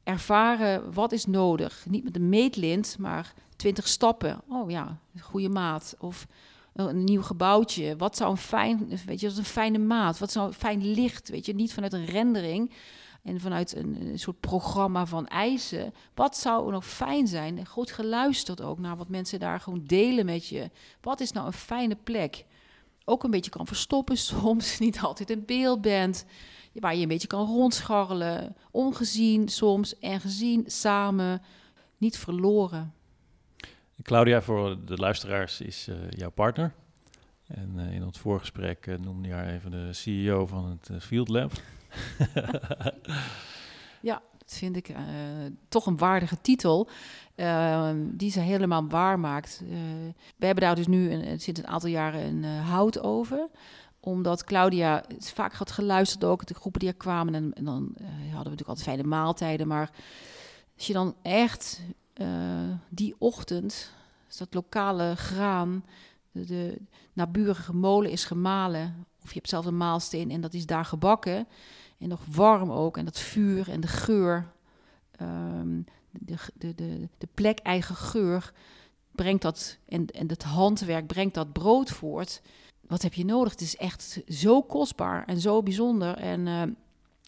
ervaren 0.03 0.93
wat 0.93 1.12
is 1.12 1.25
nodig. 1.25 1.86
Niet 1.89 2.03
met 2.03 2.15
een 2.15 2.29
meetlint, 2.29 2.96
maar 3.00 3.34
20 3.55 3.88
stappen. 3.88 4.41
Oh 4.48 4.70
ja, 4.70 4.98
goede 5.20 5.50
maat. 5.50 5.96
Of 6.00 6.27
een 6.74 7.03
nieuw 7.03 7.22
gebouwtje. 7.22 7.96
Wat 7.98 8.17
zou 8.17 8.31
een 8.31 8.38
fijn, 8.38 9.00
weet 9.05 9.20
je, 9.20 9.27
is 9.27 9.38
een 9.38 9.46
fijne 9.46 9.77
maat. 9.77 10.20
Wat 10.20 10.31
zou 10.31 10.48
een 10.48 10.53
fijn 10.53 10.86
licht, 10.86 11.29
weet 11.29 11.46
je, 11.46 11.53
niet 11.53 11.74
vanuit 11.74 11.93
een 11.93 12.05
rendering 12.05 12.72
en 13.24 13.39
vanuit 13.39 13.75
een, 13.75 14.20
soort 14.20 14.39
programma 14.39 15.05
van 15.05 15.27
eisen. 15.27 15.93
Wat 16.13 16.38
zou 16.38 16.72
nog 16.72 16.86
fijn 16.86 17.27
zijn? 17.27 17.65
Goed 17.65 17.91
geluisterd 17.91 18.62
ook 18.62 18.79
naar 18.79 18.98
wat 18.98 19.10
mensen 19.10 19.39
daar 19.39 19.60
gewoon 19.60 19.84
delen 19.86 20.25
met 20.25 20.48
je. 20.48 20.70
Wat 21.01 21.20
is 21.20 21.31
nou 21.31 21.46
een 21.46 21.53
fijne 21.53 21.96
plek? 21.96 22.46
Ook 23.05 23.24
een 23.24 23.31
beetje 23.31 23.51
kan 23.51 23.67
verstoppen 23.67 24.17
soms, 24.31 24.79
niet 24.79 25.00
altijd 25.00 25.29
in 25.29 25.46
beeld 25.46 25.81
bent 25.81 26.25
waar 26.73 26.95
je 26.95 27.01
een 27.01 27.07
beetje 27.07 27.27
kan 27.27 27.45
rondscharrelen. 27.45 28.55
Ongezien 28.71 29.49
soms 29.49 29.99
en 29.99 30.19
gezien 30.19 30.63
samen, 30.67 31.41
niet 31.97 32.17
verloren. 32.17 32.93
Claudia, 34.03 34.41
voor 34.41 34.85
de 34.85 34.95
luisteraars, 34.97 35.61
is 35.61 35.87
uh, 35.89 35.95
jouw 36.09 36.29
partner. 36.29 36.73
En 37.47 37.73
uh, 37.75 37.93
in 37.93 38.03
ons 38.05 38.19
voorgesprek 38.19 38.85
uh, 38.85 38.97
noemde 38.97 39.27
je 39.27 39.33
haar 39.33 39.47
even 39.47 39.71
de 39.71 39.93
CEO 39.93 40.45
van 40.45 40.79
het 40.79 41.03
Field 41.03 41.29
Lab. 41.29 41.51
ja, 44.01 44.21
dat 44.38 44.53
vind 44.53 44.75
ik 44.75 44.95
toch 45.67 45.86
een 45.86 45.97
waardige 45.97 46.41
titel. 46.41 46.89
die 48.01 48.31
ze 48.31 48.39
helemaal 48.39 48.88
waar 48.88 49.19
maakt. 49.19 49.63
we 50.38 50.45
hebben 50.45 50.63
daar 50.63 50.75
dus 50.75 50.88
nu 50.88 51.12
een, 51.12 51.39
sinds 51.39 51.60
een 51.60 51.67
aantal 51.67 51.89
jaren 51.89 52.21
een 52.21 52.43
hout 52.43 52.99
over 52.99 53.49
omdat 54.01 54.43
Claudia 54.43 55.03
vaak 55.19 55.53
had 55.53 55.71
geluisterd 55.71 56.23
ook, 56.23 56.45
de 56.45 56.53
groepen 56.53 56.79
die 56.79 56.89
er 56.89 56.95
kwamen. 56.95 57.35
En, 57.35 57.63
dan 57.63 57.95
uh, 58.01 58.07
hadden 58.07 58.29
we 58.29 58.35
natuurlijk 58.35 58.67
altijd 58.67 58.87
fijne 58.87 59.03
maaltijden. 59.03 59.67
Maar 59.67 59.91
als 60.75 60.87
je 60.87 60.93
dan 60.93 61.15
echt 61.21 61.81
uh, 62.15 62.27
die 62.89 63.15
ochtend, 63.17 63.91
dat 64.37 64.53
lokale 64.53 65.15
graan, 65.15 65.85
de, 66.31 66.77
naburige 67.13 67.75
molen 67.75 68.11
is 68.11 68.25
gemalen. 68.25 69.05
Of 69.23 69.27
je 69.27 69.35
hebt 69.35 69.49
zelf 69.49 69.65
een 69.65 69.77
maalsteen 69.77 70.31
en 70.31 70.41
dat 70.41 70.53
is 70.53 70.65
daar 70.65 70.85
gebakken. 70.85 71.47
En 71.97 72.09
nog 72.09 72.21
warm 72.27 72.71
ook. 72.71 72.97
En 72.97 73.05
dat 73.05 73.19
vuur 73.19 73.69
en 73.69 73.81
de 73.81 73.87
geur, 73.87 74.51
de, 76.11 76.35
de, 76.53 76.75
de, 76.75 77.07
de 77.17 77.27
plek 77.33 77.59
eigen 77.59 77.95
geur, 77.95 78.53
brengt 79.11 79.41
dat, 79.41 79.77
en, 79.85 80.05
en 80.05 80.29
het 80.29 80.43
handwerk 80.43 81.07
brengt 81.07 81.33
dat 81.33 81.51
brood 81.51 81.89
voort 81.89 82.41
wat 82.91 83.01
heb 83.01 83.13
je 83.13 83.25
nodig? 83.25 83.51
Het 83.51 83.62
is 83.62 83.75
echt 83.75 84.21
zo 84.27 84.62
kostbaar 84.62 85.25
en 85.25 85.39
zo 85.39 85.63
bijzonder. 85.63 86.17
En 86.17 86.47
uh, 86.47 86.62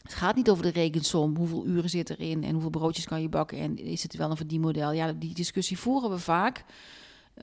het 0.02 0.14
gaat 0.14 0.36
niet 0.36 0.50
over 0.50 0.62
de 0.62 0.70
rekensom. 0.70 1.36
Hoeveel 1.36 1.66
uren 1.66 1.90
zit 1.90 2.10
erin 2.10 2.44
en 2.44 2.52
hoeveel 2.52 2.70
broodjes 2.70 3.06
kan 3.06 3.22
je 3.22 3.28
bakken? 3.28 3.58
En 3.58 3.78
is 3.78 4.02
het 4.02 4.16
wel 4.16 4.30
een 4.30 4.36
verdienmodel? 4.36 4.92
Ja, 4.92 5.12
die 5.12 5.34
discussie 5.34 5.78
voeren 5.78 6.10
we 6.10 6.18
vaak. 6.18 6.64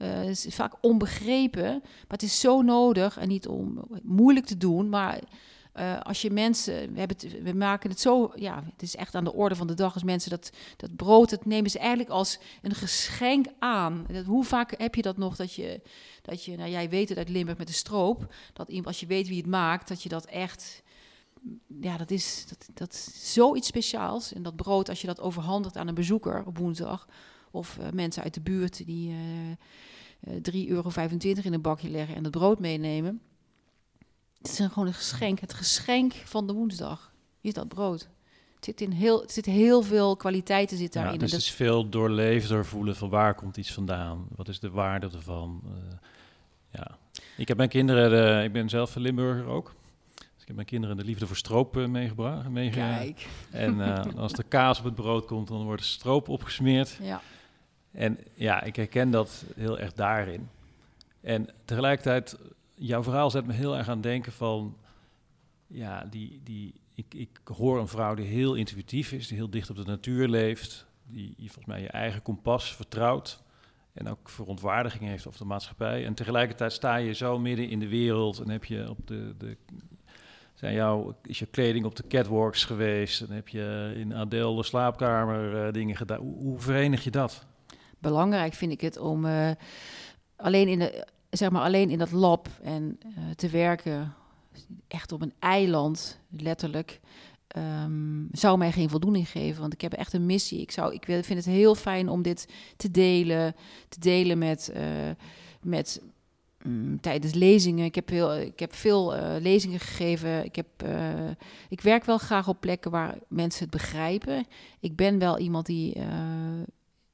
Uh, 0.02 0.14
het 0.14 0.46
is 0.46 0.56
vaak 0.56 0.74
onbegrepen, 0.82 1.80
maar 1.82 2.08
het 2.08 2.24
is 2.24 2.40
zo 2.40 2.62
nodig 2.62 3.18
en 3.18 3.28
niet 3.28 3.48
om 3.48 3.84
moeilijk 4.04 4.46
te 4.46 4.58
doen, 4.58 4.90
maar 4.90 5.20
uh, 5.76 6.00
als 6.00 6.22
je 6.22 6.32
mensen, 6.32 6.94
we, 6.94 7.00
hebben 7.00 7.44
we 7.44 7.54
maken 7.54 7.90
het 7.90 8.00
zo, 8.00 8.32
ja, 8.36 8.64
het 8.72 8.82
is 8.82 8.96
echt 8.96 9.16
aan 9.16 9.24
de 9.24 9.34
orde 9.34 9.56
van 9.56 9.68
de 9.68 9.74
dag 9.74 9.94
als 9.94 10.04
mensen 10.04 10.30
dat, 10.30 10.52
dat 10.78 10.96
brood, 10.96 11.30
dat 11.30 11.46
nemen 11.46 11.70
ze 11.70 11.80
eigenlijk 11.80 12.10
als 12.10 12.40
een 12.62 12.76
geschenk 12.76 13.46
aan. 13.60 14.06
Dat, 14.12 14.26
hoe 14.26 14.44
vaak 14.44 14.74
heb 14.78 14.96
je 14.96 15.02
dat 15.02 15.18
nog 15.18 15.36
dat 15.36 15.54
je, 15.54 15.82
dat 16.22 16.46
je, 16.46 16.58
nou 16.58 16.70
jij 16.70 16.90
weet 16.90 17.10
het 17.10 17.18
uit 17.18 17.30
Limburg 17.30 17.58
met 17.58 17.68
de 17.68 17.74
stroop, 17.74 18.34
dat 18.54 18.86
als 18.86 19.00
je 19.00 19.06
weet 19.06 19.28
wie 19.28 19.38
het 19.38 19.48
maakt, 19.50 19.88
dat 19.88 20.04
je 20.04 20.10
dat 20.10 20.26
echt, 20.26 20.84
ja, 21.82 21.98
dat 21.98 22.12
is, 22.12 22.46
dat, 22.50 22.70
dat 22.74 22.96
zoiets 23.16 23.68
speciaals. 23.68 24.34
En 24.34 24.44
dat 24.44 24.56
brood, 24.56 24.90
als 24.90 25.02
je 25.02 25.08
dat 25.08 25.20
overhandigt 25.20 25.78
aan 25.78 25.88
een 25.88 25.96
bezoeker 25.96 26.44
op 26.46 26.58
woensdag, 26.58 27.08
of 27.52 27.78
uh, 27.80 27.90
mensen 27.94 28.24
uit 28.24 28.34
de 28.34 28.42
buurt 28.42 28.86
die 28.86 29.10
uh, 29.10 30.36
uh, 30.54 30.66
3,25 30.66 30.70
euro 30.70 30.92
in 31.44 31.54
een 31.54 31.62
bakje 31.62 31.90
leggen 31.90 32.16
en 32.16 32.24
het 32.24 32.32
brood 32.32 32.60
meenemen 32.60 33.22
het 34.42 34.52
is 34.52 34.68
gewoon 34.68 34.88
een 34.88 34.94
geschenk. 34.94 35.40
Het 35.40 35.54
geschenk 35.54 36.14
van 36.14 36.48
de 36.48 36.54
woensdag 36.54 37.12
is 37.42 37.54
dat 37.54 37.68
brood. 37.68 38.08
Het 38.56 38.66
zit, 38.66 38.82
in 38.82 38.92
heel, 38.92 39.22
het 39.22 39.32
zit 39.32 39.46
heel 39.46 39.82
veel 39.82 40.16
kwaliteiten 40.16 40.78
zit 40.78 40.94
daarin. 40.94 41.14
Ja, 41.14 41.20
dus 41.20 41.32
het 41.32 41.42
is 41.42 41.52
veel 41.52 41.90
doorleefder 41.90 42.66
voelen 42.66 42.96
van 42.96 43.10
waar 43.10 43.36
komt 43.36 43.58
iets 43.58 43.72
vandaan? 43.72 44.28
Wat 44.36 44.48
is 44.48 44.60
de 44.60 44.70
waarde 44.70 45.10
ervan? 45.14 45.62
Uh, 45.66 45.72
ja. 46.70 46.98
Ik 47.38 47.48
heb 47.48 47.58
mijn 47.58 47.70
kinderen, 47.70 48.44
ik 48.44 48.52
ben 48.52 48.70
zelf 48.70 48.96
een 48.96 49.02
Limburger 49.02 49.46
ook. 49.46 49.74
Dus 50.16 50.42
ik 50.42 50.48
heb 50.48 50.56
mijn 50.56 50.68
kinderen 50.68 50.98
de 50.98 51.04
liefde 51.04 51.28
voor 51.28 51.36
stroop 51.36 51.78
uh, 51.78 51.88
meegebracht. 51.88 52.48
Kijk. 52.72 53.28
En 53.52 53.80
als 54.18 54.34
de 54.34 54.44
kaas 54.44 54.80
op 54.80 54.86
het 54.86 54.96
brood 54.96 55.26
komt, 55.26 55.48
dan 55.48 55.64
wordt 55.64 55.84
stroop 55.84 56.30
opgesmeerd. 56.30 56.98
Ja. 57.02 57.22
En 57.92 58.18
ja, 58.34 58.64
ik 58.64 58.76
herken 58.76 59.12
dat 59.12 59.44
heel 59.56 59.80
erg 59.80 59.94
daarin. 59.94 60.50
En 61.22 61.50
tegelijkertijd 61.66 62.38
jouw 62.88 63.04
verhaal 63.04 63.30
zet 63.30 63.46
me 63.46 63.54
heel 63.54 63.78
erg 63.78 63.90
aan 63.90 64.02
denken 64.02 64.32
van, 64.32 64.78
ja, 65.68 66.06
die, 66.10 66.42
die, 66.44 66.74
ik, 66.96 67.14
ik 67.14 67.40
hoor 67.44 67.80
een 67.80 67.88
vrouw 67.88 68.16
die 68.16 68.26
heel 68.26 68.56
intuïtief 68.56 69.12
is, 69.12 69.28
die 69.28 69.38
heel 69.38 69.50
dicht 69.50 69.70
op 69.70 69.76
de 69.76 69.84
natuur 69.84 70.28
leeft, 70.28 70.86
die, 71.04 71.36
volgens 71.38 71.66
mij 71.66 71.82
je 71.82 71.90
eigen 71.90 72.22
kompas 72.22 72.76
vertrouwt 72.76 73.44
en 73.94 74.08
ook 74.08 74.30
verontwaardiging 74.30 75.10
heeft 75.10 75.28
over 75.28 75.40
de 75.40 75.46
maatschappij. 75.46 76.06
En 76.06 76.14
tegelijkertijd 76.14 76.74
sta 76.74 76.96
je 76.96 77.14
zo 77.14 77.40
midden 77.40 77.70
in 77.70 77.80
de 77.80 77.88
wereld 77.88 78.40
en 78.40 78.50
heb 78.50 78.66
je 78.66 78.90
op 78.90 79.08
de, 79.08 79.36
de 79.38 79.58
zijn 80.54 80.74
jou, 80.74 81.14
is 81.24 81.40
je 81.40 81.46
kleding 81.46 81.86
op 81.86 81.96
de 81.96 82.08
catwalks 82.08 82.66
geweest 82.66 83.22
en 83.22 83.32
heb 83.32 83.48
je 83.48 83.94
in 83.96 84.16
Adele 84.16 84.56
de 84.56 84.64
slaapkamer 84.64 85.66
uh, 85.68 85.74
dingen 85.74 85.96
gedaan. 85.96 86.20
Hoe, 86.20 86.60
verenig 86.60 87.04
je 87.04 87.12
dat? 87.12 87.46
Belangrijk 88.00 88.54
vind 88.54 88.72
ik 88.72 88.82
het 88.82 88.98
om 88.98 89.26
uh, 89.26 89.52
alleen 90.36 90.68
in 90.68 90.80
de 90.80 91.08
zeg 91.32 91.50
maar 91.50 91.62
alleen 91.62 91.90
in 91.90 91.98
dat 91.98 92.12
lab 92.12 92.50
en 92.62 93.00
uh, 93.06 93.24
te 93.36 93.50
werken, 93.50 94.14
echt 94.88 95.12
op 95.12 95.22
een 95.22 95.34
eiland, 95.40 96.20
letterlijk, 96.30 97.00
um, 97.58 98.28
zou 98.32 98.58
mij 98.58 98.72
geen 98.72 98.90
voldoening 98.90 99.30
geven. 99.30 99.62
Want 99.62 99.74
ik 99.74 99.82
heb 99.82 99.94
echt 99.94 100.14
een 100.14 100.26
missie. 100.26 100.62
Ik, 100.62 100.72
zou, 100.72 100.94
ik 100.94 101.06
vind 101.06 101.28
het 101.28 101.46
heel 101.46 101.76
fijn 101.76 102.10
om 102.10 102.22
dit 102.22 102.48
te 102.78 102.92
delen, 102.92 103.56
te 103.90 104.00
delen 104.00 104.38
met, 104.38 104.72
uh, 104.76 104.84
met 105.62 106.02
mm, 106.64 107.00
tijdens 107.00 107.34
lezingen. 107.34 107.86
Ik 107.86 107.96
heb, 107.96 108.10
heel, 108.10 108.38
ik 108.38 108.60
heb 108.60 108.74
veel 108.74 109.16
uh, 109.16 109.36
lezingen 109.40 109.80
gegeven. 109.80 110.46
Ik, 110.46 110.56
heb, 110.56 110.68
ik 111.70 111.82
werk 111.82 112.04
wel 112.04 112.18
graag 112.18 112.48
op 112.48 112.60
plekken 112.60 112.92
waar 112.92 113.18
mensen 113.28 113.62
het 113.62 113.72
begrijpen. 113.72 114.46
Ik 114.80 114.96
ben 114.96 115.20
wel 115.20 115.38
iemand 115.38 115.66
die. 115.66 115.98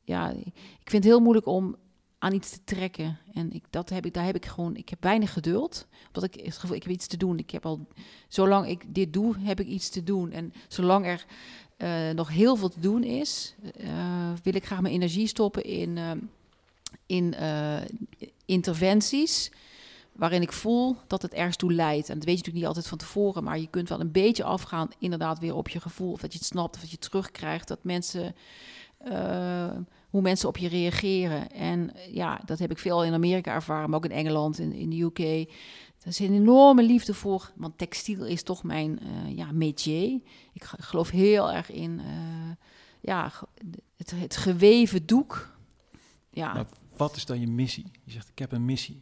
Ja, 0.03 0.29
ik 0.79 0.89
vind 0.89 1.03
het 1.03 1.13
heel 1.13 1.19
moeilijk 1.19 1.45
om 1.45 1.75
aan 2.19 2.33
iets 2.33 2.49
te 2.49 2.63
trekken. 2.63 3.17
En 3.33 3.51
ik, 3.51 3.63
dat 3.69 3.89
heb 3.89 4.05
ik, 4.05 4.13
daar 4.13 4.25
heb 4.25 4.35
ik 4.35 4.45
gewoon. 4.45 4.75
Ik 4.75 4.89
heb 4.89 5.03
weinig 5.03 5.33
geduld. 5.33 5.87
Omdat 6.07 6.23
ik 6.23 6.45
het 6.45 6.57
gevoel, 6.57 6.75
ik 6.75 6.83
heb 6.83 6.91
iets 6.91 7.07
te 7.07 7.17
doen. 7.17 7.37
Ik 7.37 7.51
heb 7.51 7.65
al. 7.65 7.87
Zolang 8.27 8.67
ik 8.67 8.83
dit 8.87 9.13
doe, 9.13 9.35
heb 9.39 9.59
ik 9.59 9.67
iets 9.67 9.89
te 9.89 10.03
doen. 10.03 10.31
En 10.31 10.53
zolang 10.67 11.05
er 11.05 11.25
nog 12.13 12.29
heel 12.29 12.55
veel 12.55 12.69
te 12.69 12.79
doen 12.79 13.03
is, 13.03 13.55
wil 14.43 14.55
ik 14.55 14.65
graag 14.65 14.81
mijn 14.81 14.93
energie 14.93 15.27
stoppen 15.27 15.63
in 15.63 15.97
in 17.05 17.35
uh, 17.39 17.77
interventies 18.45 19.51
waarin 20.11 20.41
ik 20.41 20.51
voel 20.51 20.95
dat 21.07 21.21
het 21.21 21.33
ergens 21.33 21.55
toe 21.55 21.73
leidt. 21.73 22.09
En 22.09 22.15
dat 22.15 22.25
weet 22.25 22.37
je 22.37 22.43
natuurlijk 22.45 22.55
niet 22.55 22.65
altijd 22.65 22.87
van 22.87 22.97
tevoren, 22.97 23.43
maar 23.43 23.59
je 23.59 23.67
kunt 23.69 23.89
wel 23.89 23.99
een 23.99 24.11
beetje 24.11 24.43
afgaan, 24.43 24.89
inderdaad, 24.99 25.39
weer 25.39 25.55
op 25.55 25.69
je 25.69 25.79
gevoel. 25.79 26.11
Of 26.11 26.21
dat 26.21 26.31
je 26.31 26.37
het 26.37 26.47
snapt, 26.47 26.75
of 26.75 26.81
dat 26.81 26.89
je 26.89 26.97
het 26.99 27.09
terugkrijgt. 27.09 27.67
Dat 27.67 27.83
mensen, 27.83 28.35
hoe 30.17 30.25
mensen 30.25 30.49
op 30.49 30.57
je 30.57 30.67
reageren. 30.67 31.51
En 31.51 31.91
ja, 32.11 32.41
dat 32.45 32.59
heb 32.59 32.71
ik 32.71 32.77
veel 32.77 33.03
in 33.03 33.13
Amerika 33.13 33.53
ervaren, 33.53 33.89
maar 33.89 33.97
ook 33.97 34.05
in 34.05 34.11
Engeland, 34.11 34.59
in, 34.59 34.73
in 34.73 34.89
de 34.89 35.01
UK. 35.01 35.19
Er 35.19 36.07
is 36.07 36.19
een 36.19 36.33
enorme 36.33 36.83
liefde 36.83 37.13
voor, 37.13 37.51
want 37.55 37.77
textiel 37.77 38.25
is 38.25 38.43
toch 38.43 38.63
mijn 38.63 38.99
uh, 39.03 39.37
ja, 39.37 39.51
métier. 39.51 40.21
Ik 40.53 40.63
geloof 40.63 41.09
heel 41.09 41.51
erg 41.51 41.71
in 41.71 42.01
ja, 43.01 43.31
het, 43.97 44.11
het 44.15 44.37
geweven 44.37 45.05
doek. 45.05 45.57
Ja. 46.29 46.65
Wat 46.95 47.15
is 47.15 47.25
dan 47.25 47.39
je 47.39 47.47
missie? 47.47 47.91
Je 48.03 48.11
zegt, 48.11 48.29
ik 48.29 48.39
heb 48.39 48.51
een 48.51 48.65
missie. 48.65 49.01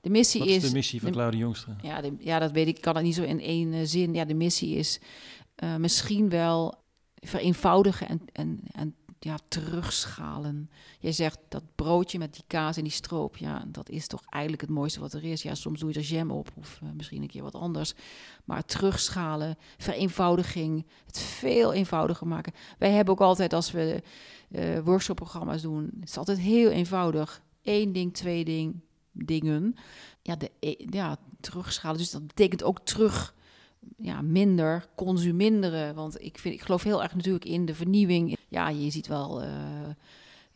De 0.00 0.10
missie 0.10 0.40
Wat 0.40 0.48
is... 0.48 0.62
de 0.62 0.72
missie 0.72 1.00
van 1.00 1.10
Claudia 1.10 1.40
Jongstra? 1.40 1.76
Ja, 1.82 2.00
de, 2.00 2.14
ja, 2.18 2.38
dat 2.38 2.52
weet 2.52 2.66
ik. 2.68 2.76
Ik 2.76 2.82
kan 2.82 2.94
het 2.94 3.04
niet 3.04 3.14
zo 3.14 3.22
in 3.22 3.40
één 3.40 3.72
uh, 3.72 3.80
zin. 3.84 4.14
Ja, 4.14 4.24
de 4.24 4.34
missie 4.34 4.76
is 4.76 5.00
misschien 5.78 6.28
wel 6.28 6.80
vereenvoudigen 7.22 8.08
en, 8.08 8.20
en, 8.32 8.60
en 8.72 8.94
ja, 9.24 9.38
terugschalen. 9.48 10.70
Jij 10.98 11.12
zegt 11.12 11.38
dat 11.48 11.62
broodje 11.74 12.18
met 12.18 12.34
die 12.34 12.44
kaas 12.46 12.76
en 12.76 12.82
die 12.82 12.92
stroop, 12.92 13.36
ja, 13.36 13.64
dat 13.66 13.88
is 13.88 14.06
toch 14.06 14.22
eigenlijk 14.28 14.62
het 14.62 14.70
mooiste 14.70 15.00
wat 15.00 15.12
er 15.12 15.24
is. 15.24 15.42
Ja, 15.42 15.54
soms 15.54 15.80
doe 15.80 15.92
je 15.92 15.98
er 15.98 16.04
jam 16.04 16.30
op 16.30 16.48
of 16.54 16.80
uh, 16.82 16.88
misschien 16.96 17.22
een 17.22 17.28
keer 17.28 17.42
wat 17.42 17.54
anders. 17.54 17.94
Maar 18.44 18.64
terugschalen, 18.64 19.56
vereenvoudiging, 19.78 20.86
het 21.06 21.18
veel 21.18 21.72
eenvoudiger 21.72 22.26
maken. 22.26 22.52
Wij 22.78 22.90
hebben 22.90 23.14
ook 23.14 23.20
altijd 23.20 23.52
als 23.52 23.70
we 23.70 24.02
uh, 24.50 24.78
workshopprogramma's 24.78 25.62
doen, 25.62 25.90
het 26.00 26.08
is 26.08 26.16
altijd 26.16 26.38
heel 26.38 26.70
eenvoudig. 26.70 27.42
Eén 27.62 27.92
ding, 27.92 28.14
twee 28.14 28.44
ding, 28.44 28.80
dingen. 29.12 29.74
Ja, 30.22 30.36
de, 30.36 30.50
e, 30.60 30.74
ja, 30.90 31.16
terugschalen. 31.40 31.98
Dus 31.98 32.10
dat 32.10 32.26
betekent 32.26 32.62
ook 32.62 32.80
terug 32.80 33.34
ja, 33.96 34.22
minder 34.22 34.86
consuminderen. 34.94 35.94
Want 35.94 36.22
ik, 36.22 36.38
vind, 36.38 36.54
ik 36.54 36.60
geloof 36.60 36.82
heel 36.82 37.02
erg 37.02 37.14
natuurlijk 37.14 37.44
in 37.44 37.66
de 37.66 37.74
vernieuwing. 37.74 38.36
Ja, 38.52 38.68
je 38.68 38.90
ziet 38.90 39.06
wel 39.06 39.42
uh, 39.42 39.48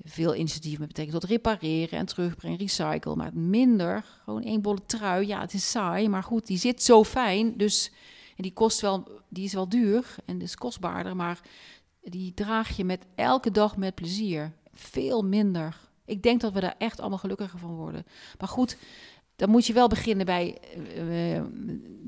veel 0.04 0.35
initiatieven 0.35 0.78
met 0.78 0.88
betrekking 0.88 1.20
tot 1.20 1.30
repareren 1.30 1.98
en 1.98 2.06
terugbrengen, 2.06 2.59
recycle. 2.59 3.16
Maar 3.16 3.30
minder, 3.35 4.04
gewoon 4.24 4.42
één 4.42 4.62
bolle 4.62 4.87
trui. 4.87 5.26
Ja, 5.26 5.40
het 5.40 5.52
is 5.52 5.70
saai, 5.70 6.09
maar 6.09 6.22
goed, 6.22 6.46
die 6.46 6.59
zit 6.59 6.82
zo 6.82 7.04
fijn. 7.04 7.56
Dus 7.56 7.90
en 8.37 8.42
die 8.42 8.52
kost 8.52 8.80
wel, 8.80 9.09
die 9.28 9.44
is 9.44 9.52
wel 9.52 9.68
duur 9.68 10.14
en 10.24 10.40
is 10.40 10.54
kostbaarder. 10.54 11.16
Maar 11.16 11.40
die 12.02 12.35
draag 12.35 12.76
je 12.76 12.85
met 12.85 13.06
elke 13.14 13.50
dag 13.50 13.76
met 13.76 13.94
plezier. 13.94 14.52
Veel 14.72 15.22
minder. 15.22 15.76
Ik 16.04 16.22
denk 16.22 16.40
dat 16.40 16.52
we 16.52 16.61
daar 16.61 16.74
echt 16.78 17.00
allemaal 17.00 17.18
gelukkiger 17.18 17.59
van 17.59 17.74
worden. 17.74 18.06
Maar 18.38 18.48
goed, 18.48 18.76
dan 19.37 19.51
moet 19.51 19.66
je 19.66 19.72
wel 19.72 19.88
beginnen 19.88 20.27
bij 20.27 20.59
uh, 20.99 21.40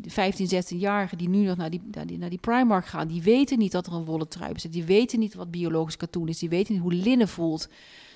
15, 0.06 0.46
16-jarigen 0.46 1.16
die 1.16 1.28
nu 1.28 1.44
nog 1.44 1.56
naar 1.56 1.70
die, 1.70 1.82
naar, 1.90 2.06
die, 2.06 2.18
naar 2.18 2.30
die 2.30 2.38
Primark 2.38 2.86
gaan. 2.86 3.08
Die 3.08 3.22
weten 3.22 3.58
niet 3.58 3.72
dat 3.72 3.86
er 3.86 3.92
een 3.92 4.04
wollen 4.04 4.28
trui 4.28 4.52
zit. 4.56 4.72
Die 4.72 4.84
weten 4.84 5.18
niet 5.18 5.34
wat 5.34 5.50
biologisch 5.50 5.96
katoen 5.96 6.28
is. 6.28 6.38
Die 6.38 6.48
weten 6.48 6.72
niet 6.72 6.82
hoe 6.82 6.92
linnen 6.92 7.28
voelt. 7.28 7.68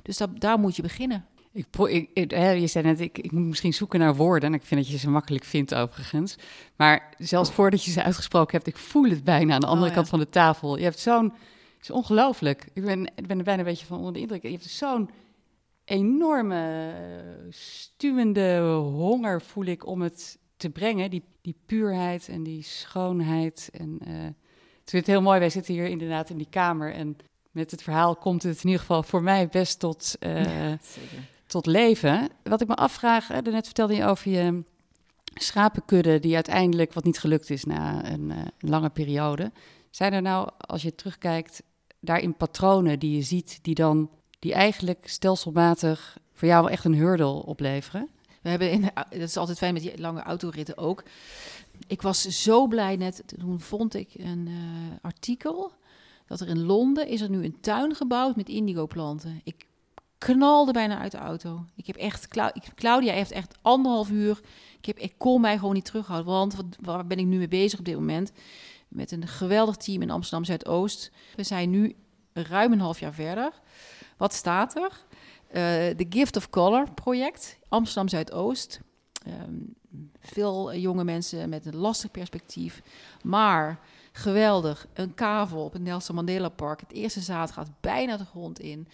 Dus 0.03 0.17
dat, 0.17 0.41
daar 0.41 0.59
moet 0.59 0.77
je 0.77 0.83
beginnen. 0.83 1.27
Ik, 1.53 1.67
ik, 2.13 2.31
je 2.33 2.67
zei 2.67 2.85
net, 2.85 3.01
ik, 3.01 3.19
ik 3.19 3.33
moet 3.33 3.47
misschien 3.47 3.75
zoeken 3.75 3.99
naar 3.99 4.17
woorden. 4.17 4.49
En 4.49 4.55
ik 4.55 4.63
vind 4.63 4.81
dat 4.81 4.91
je 4.91 4.99
ze 4.99 5.11
makkelijk 5.11 5.45
vindt, 5.45 5.75
overigens. 5.75 6.37
Maar 6.77 7.15
zelfs 7.19 7.51
voordat 7.51 7.85
je 7.85 7.91
ze 7.91 8.03
uitgesproken 8.03 8.57
hebt, 8.57 8.67
ik 8.67 8.77
voel 8.77 9.11
het 9.11 9.25
bijna 9.25 9.55
aan 9.55 9.61
de 9.61 9.67
andere 9.67 9.87
oh, 9.87 9.91
ja. 9.91 9.95
kant 9.95 10.09
van 10.09 10.19
de 10.19 10.29
tafel. 10.29 10.77
Je 10.77 10.85
hebt 10.85 10.99
zo'n, 10.99 11.25
het 11.25 11.83
is 11.83 11.91
ongelooflijk. 11.91 12.67
Ik 12.73 12.85
ben, 12.85 13.13
ik 13.15 13.27
ben 13.27 13.39
er 13.39 13.45
bijna 13.45 13.61
een 13.61 13.69
beetje 13.69 13.87
van 13.87 13.99
onder 13.99 14.13
de 14.13 14.21
indruk. 14.21 14.43
Je 14.43 14.51
hebt 14.51 14.65
zo'n 14.65 15.11
enorme 15.85 16.95
stuwende 17.49 18.61
honger 18.77 19.43
voel 19.43 19.65
ik 19.65 19.87
om 19.87 20.03
het 20.03 20.39
te 20.57 20.71
brengen. 20.71 21.11
Die, 21.11 21.25
die 21.41 21.57
puurheid 21.67 22.29
en 22.29 22.43
die 22.43 22.63
schoonheid. 22.63 23.71
En 23.73 23.99
uh, 24.09 24.29
het 24.85 24.95
is 24.95 25.07
heel 25.07 25.23
mooi. 25.23 25.39
Wij 25.39 25.51
zitten 25.51 25.75
hier 25.75 25.87
inderdaad 25.87 26.31
in 26.31 26.37
die 26.37 26.51
kamer. 26.51 26.93
En 26.93 27.17
met 27.51 27.71
het 27.71 27.83
verhaal 27.83 28.17
komt 28.17 28.43
het 28.43 28.57
in 28.57 28.65
ieder 28.65 28.81
geval 28.81 29.03
voor 29.03 29.23
mij 29.23 29.49
best 29.49 29.79
tot, 29.79 30.17
uh, 30.21 30.45
ja, 30.45 30.79
tot 31.47 31.67
leven. 31.67 32.29
Wat 32.43 32.61
ik 32.61 32.69
me 32.69 32.75
afvraag, 32.75 33.29
hè, 33.29 33.41
net 33.41 33.65
vertelde 33.65 33.95
je 33.95 34.05
over 34.05 34.31
je 34.31 34.65
schapenkudde 35.35 36.19
die 36.19 36.35
uiteindelijk 36.35 36.93
wat 36.93 37.05
niet 37.05 37.19
gelukt 37.19 37.51
is 37.51 37.65
na 37.65 38.13
een 38.13 38.31
uh, 38.31 38.39
lange 38.59 38.91
periode. 38.91 39.53
Zijn 39.91 40.13
er 40.13 40.23
nou, 40.23 40.51
als 40.59 40.83
je 40.83 40.95
terugkijkt, 40.95 41.63
daarin 42.01 42.37
patronen 42.37 42.99
die 42.99 43.17
je 43.17 43.23
ziet 43.23 43.59
die 43.63 43.75
dan 43.75 44.11
die 44.43 44.53
eigenlijk 44.53 45.09
stelselmatig 45.09 46.19
voor 46.33 46.49
jou 46.49 46.71
echt 46.71 46.85
een 46.85 46.95
hurdle 46.95 47.47
opleveren? 47.47 48.09
We 48.41 48.49
hebben 48.49 48.71
in, 48.71 48.91
dat 48.95 49.21
is 49.21 49.37
altijd 49.37 49.59
fijn 49.59 49.73
met 49.73 49.83
die 49.83 50.01
lange 50.01 50.23
autoritten 50.23 50.79
ook. 50.79 51.03
Ik 51.87 52.03
was 52.03 52.23
zo 52.23 52.67
blij 52.67 52.97
net, 52.97 53.23
toen 53.27 53.61
vond 53.61 53.95
ik 53.95 54.09
een 54.15 54.47
uh, 54.47 54.57
artikel 55.03 55.73
dat 56.27 56.41
er 56.41 56.49
in 56.49 56.63
Londen 56.63 57.09
is 57.09 57.21
er 57.21 57.31
nu 57.31 57.45
een 57.45 57.61
tuin 57.61 57.95
gebouwd 57.95 58.37
met 58.37 58.49
indigo 58.49 58.87
planten. 58.87 59.41
Ik 59.45 59.67
knalde 60.19 60.73
bijna 60.73 60.99
uit 60.99 61.13
de 61.13 61.19
auto. 61.19 61.65
Ik 61.75 61.87
heb 61.87 61.97
echt, 61.97 62.29
Claudia 62.75 63.13
heeft 63.13 63.31
echt 63.31 63.59
anderhalf 63.61 64.11
uur. 64.11 64.41
Ik, 64.79 64.87
heb, 64.87 64.99
ik 64.99 65.15
kon 65.17 65.41
mij 65.41 65.59
gewoon 65.59 65.75
niet 65.75 65.85
terughouden, 65.85 66.33
want 66.33 66.55
wat, 66.55 66.67
waar 66.81 67.07
ben 67.07 67.19
ik 67.19 67.27
nu 67.27 67.39
mee 67.39 67.49
bezig 67.49 67.79
op 67.79 67.85
dit 67.85 67.95
moment? 67.95 68.33
Met 68.89 69.11
een 69.11 69.27
geweldig 69.27 69.77
team 69.77 70.03
in 70.03 70.11
Amsterdam 70.11 70.45
Zuidoost. 70.45 71.11
We 71.37 71.43
zijn 71.43 71.71
nu 71.71 71.97
ruim 72.33 72.73
een 72.73 72.81
half 72.81 73.01
jaar 73.01 73.15
verder. 73.15 73.53
Wat 74.23 74.35
staat 74.35 74.77
er? 74.77 75.05
De 75.97 76.05
uh, 76.07 76.07
Gift 76.11 76.37
of 76.37 76.51
Color 76.51 76.93
project, 76.95 77.59
Amsterdam 77.69 78.09
Zuidoost. 78.09 78.81
Um, 79.27 79.75
veel 80.21 80.75
jonge 80.75 81.05
mensen 81.05 81.49
met 81.49 81.67
een 81.67 81.77
lastig 81.77 82.11
perspectief. 82.11 82.83
Maar 83.23 83.81
geweldig, 84.13 84.87
een 84.93 85.15
kavel 85.15 85.65
op 85.65 85.73
het 85.73 85.83
Nelson 85.83 86.15
Mandela 86.15 86.49
Park. 86.49 86.81
Het 86.81 86.93
eerste 86.93 87.21
zaad 87.21 87.51
gaat 87.51 87.71
bijna 87.81 88.17
de 88.17 88.25
grond 88.25 88.61
in. 88.61 88.89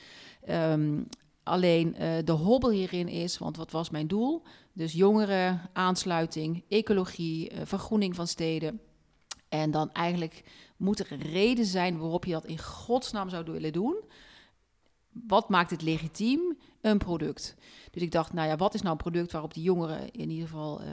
Um, 0.48 1.08
alleen 1.42 1.94
uh, 1.98 2.12
de 2.24 2.32
hobbel 2.32 2.70
hierin 2.70 3.08
is, 3.08 3.38
want 3.38 3.56
wat 3.56 3.70
was 3.70 3.90
mijn 3.90 4.06
doel? 4.06 4.42
Dus 4.72 4.92
jongeren, 4.92 5.60
aansluiting, 5.72 6.64
ecologie, 6.68 7.52
vergroening 7.64 8.14
van 8.14 8.26
steden. 8.26 8.80
En 9.48 9.70
dan 9.70 9.92
eigenlijk 9.92 10.44
moet 10.76 10.98
er 10.98 11.12
een 11.12 11.22
reden 11.22 11.64
zijn 11.64 11.98
waarop 11.98 12.24
je 12.24 12.32
dat 12.32 12.46
in 12.46 12.58
godsnaam 12.58 13.28
zou 13.28 13.44
willen 13.44 13.72
doen 13.72 13.96
wat 15.26 15.48
maakt 15.48 15.70
het 15.70 15.82
legitiem? 15.82 16.56
Een 16.80 16.98
product. 16.98 17.56
Dus 17.90 18.02
ik 18.02 18.12
dacht, 18.12 18.32
nou 18.32 18.48
ja, 18.48 18.56
wat 18.56 18.74
is 18.74 18.80
nou 18.80 18.92
een 18.92 19.02
product 19.02 19.32
waarop 19.32 19.54
die 19.54 19.62
jongeren 19.62 20.10
in 20.10 20.30
ieder 20.30 20.48
geval 20.48 20.80
uh, 20.80 20.88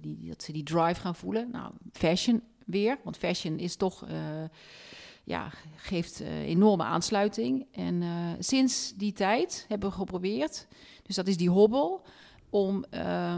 die, 0.00 0.28
dat 0.28 0.42
ze 0.42 0.52
die 0.52 0.62
drive 0.62 1.00
gaan 1.00 1.14
voelen? 1.14 1.50
Nou, 1.50 1.72
fashion 1.92 2.42
weer, 2.66 2.98
want 3.02 3.16
fashion 3.16 3.58
is 3.58 3.76
toch, 3.76 4.04
uh, 4.08 4.14
ja, 5.24 5.50
geeft 5.76 6.20
uh, 6.20 6.42
enorme 6.42 6.82
aansluiting. 6.82 7.66
En 7.72 8.02
sinds 8.38 8.92
die 8.96 9.12
tijd 9.12 9.64
hebben 9.68 9.88
we 9.88 9.94
geprobeerd, 9.94 10.66
dus 11.02 11.16
dat 11.16 11.26
is 11.26 11.36
die 11.36 11.50
hobbel, 11.50 12.02
om 12.50 12.84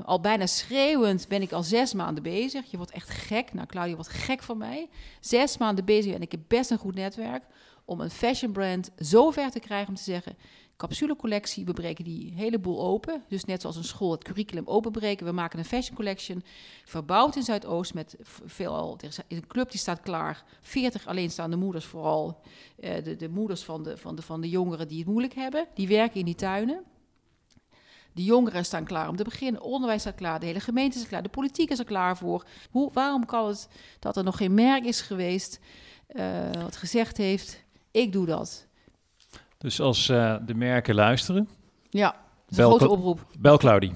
al 0.05 0.21
bijna 0.21 0.47
schreeuwend 0.47 1.29
ben 1.29 1.43
ik 1.43 1.53
al 1.53 1.63
zes 1.63 1.95
maanden 1.95 2.23
bezig. 2.23 2.71
Je 2.71 2.77
wordt 2.77 2.93
echt 2.93 3.09
gek. 3.09 3.53
Nou, 3.53 3.67
Claudia 3.67 3.95
wordt 3.95 4.11
gek 4.11 4.43
van 4.43 4.59
mij. 4.59 4.89
Zes 5.21 5.59
maanden 5.59 5.85
bezig 5.85 6.15
en 6.15 6.23
ik 6.23 6.31
heb 6.31 6.41
best 6.49 6.71
een 6.71 6.79
goed 6.79 6.95
netwerk 6.95 7.43
om 7.87 8.01
een 8.01 8.11
fashion 8.11 8.53
brand 8.53 8.91
zo 8.99 9.31
ver 9.31 9.51
te 9.51 9.61
krijgen 9.61 9.89
om 9.89 9.95
te 9.95 10.03
zeggen: 10.03 10.37
capsulecollectie, 10.77 11.65
we 11.65 11.73
breken 11.73 12.05
die 12.05 12.33
hele 12.35 12.59
boel 12.59 12.81
open. 12.81 13.23
Dus 13.29 13.45
net 13.45 13.61
zoals 13.61 13.77
een 13.77 13.85
school 13.85 14.11
het 14.11 14.25
curriculum 14.25 14.67
openbreken, 14.67 15.27
we 15.27 15.33
maken 15.33 15.59
een 15.59 15.65
fashion 15.65 15.97
collection, 15.97 16.45
verbouwd 16.85 17.37
in 17.37 17.43
Zuidoost 17.43 17.95
met 17.95 18.17
veel, 18.45 18.99
er 19.01 19.09
is 19.09 19.19
een 19.29 19.47
club 19.47 19.71
die 19.71 19.81
staat 19.81 20.01
klaar, 20.01 20.45
40 20.61 21.07
alleenstaande 21.07 21.57
moeders 21.57 21.85
vooral, 21.85 22.41
uh, 22.79 22.95
de, 23.05 23.17
de 23.17 23.29
moeders 23.29 23.65
van 23.65 23.83
de, 23.83 23.97
van, 23.97 24.17
de, 24.17 24.23
van 24.23 24.41
de 24.41 24.49
jongeren 24.49 24.89
die 24.89 24.99
het 24.99 25.07
moeilijk 25.07 25.35
hebben, 25.35 25.67
die 25.75 25.89
werken 25.89 26.19
in 26.19 26.25
die 26.25 26.35
tuinen. 26.35 26.85
De 28.13 28.25
jongeren 28.25 28.65
staan 28.65 28.85
klaar 28.85 29.09
om 29.09 29.17
te 29.17 29.25
beginnen, 29.25 29.63
onderwijs 29.63 30.01
staat 30.01 30.15
klaar, 30.15 30.41
de 30.41 30.47
hele 30.47 30.61
gemeente 30.61 30.99
is 30.99 31.07
klaar, 31.07 31.23
de 31.23 31.29
politiek 31.29 31.71
is 31.71 31.79
er 31.79 31.85
klaar 31.85 32.17
voor. 32.17 32.47
Hoe, 32.71 32.91
waarom 32.93 33.27
kan 33.27 33.49
het 33.49 33.69
dat 33.99 34.17
er 34.17 34.25
nog 34.25 34.37
geen 34.37 34.55
merk 34.55 34.85
is 34.85 35.01
geweest 35.01 35.61
uh, 36.09 36.51
wat 36.53 36.77
gezegd 36.77 37.17
heeft, 37.17 37.65
ik 37.97 38.13
doe 38.13 38.27
dat. 38.27 38.67
Dus 39.59 39.81
als 39.81 40.09
uh, 40.09 40.37
de 40.47 40.55
merken 40.55 40.95
luisteren. 40.95 41.49
Ja, 41.91 42.11
dat 42.11 42.51
is 42.51 42.57
een 42.59 42.65
grote 42.65 42.89
oproep. 42.89 43.27
Bel 43.39 43.59
Claudie. 43.59 43.93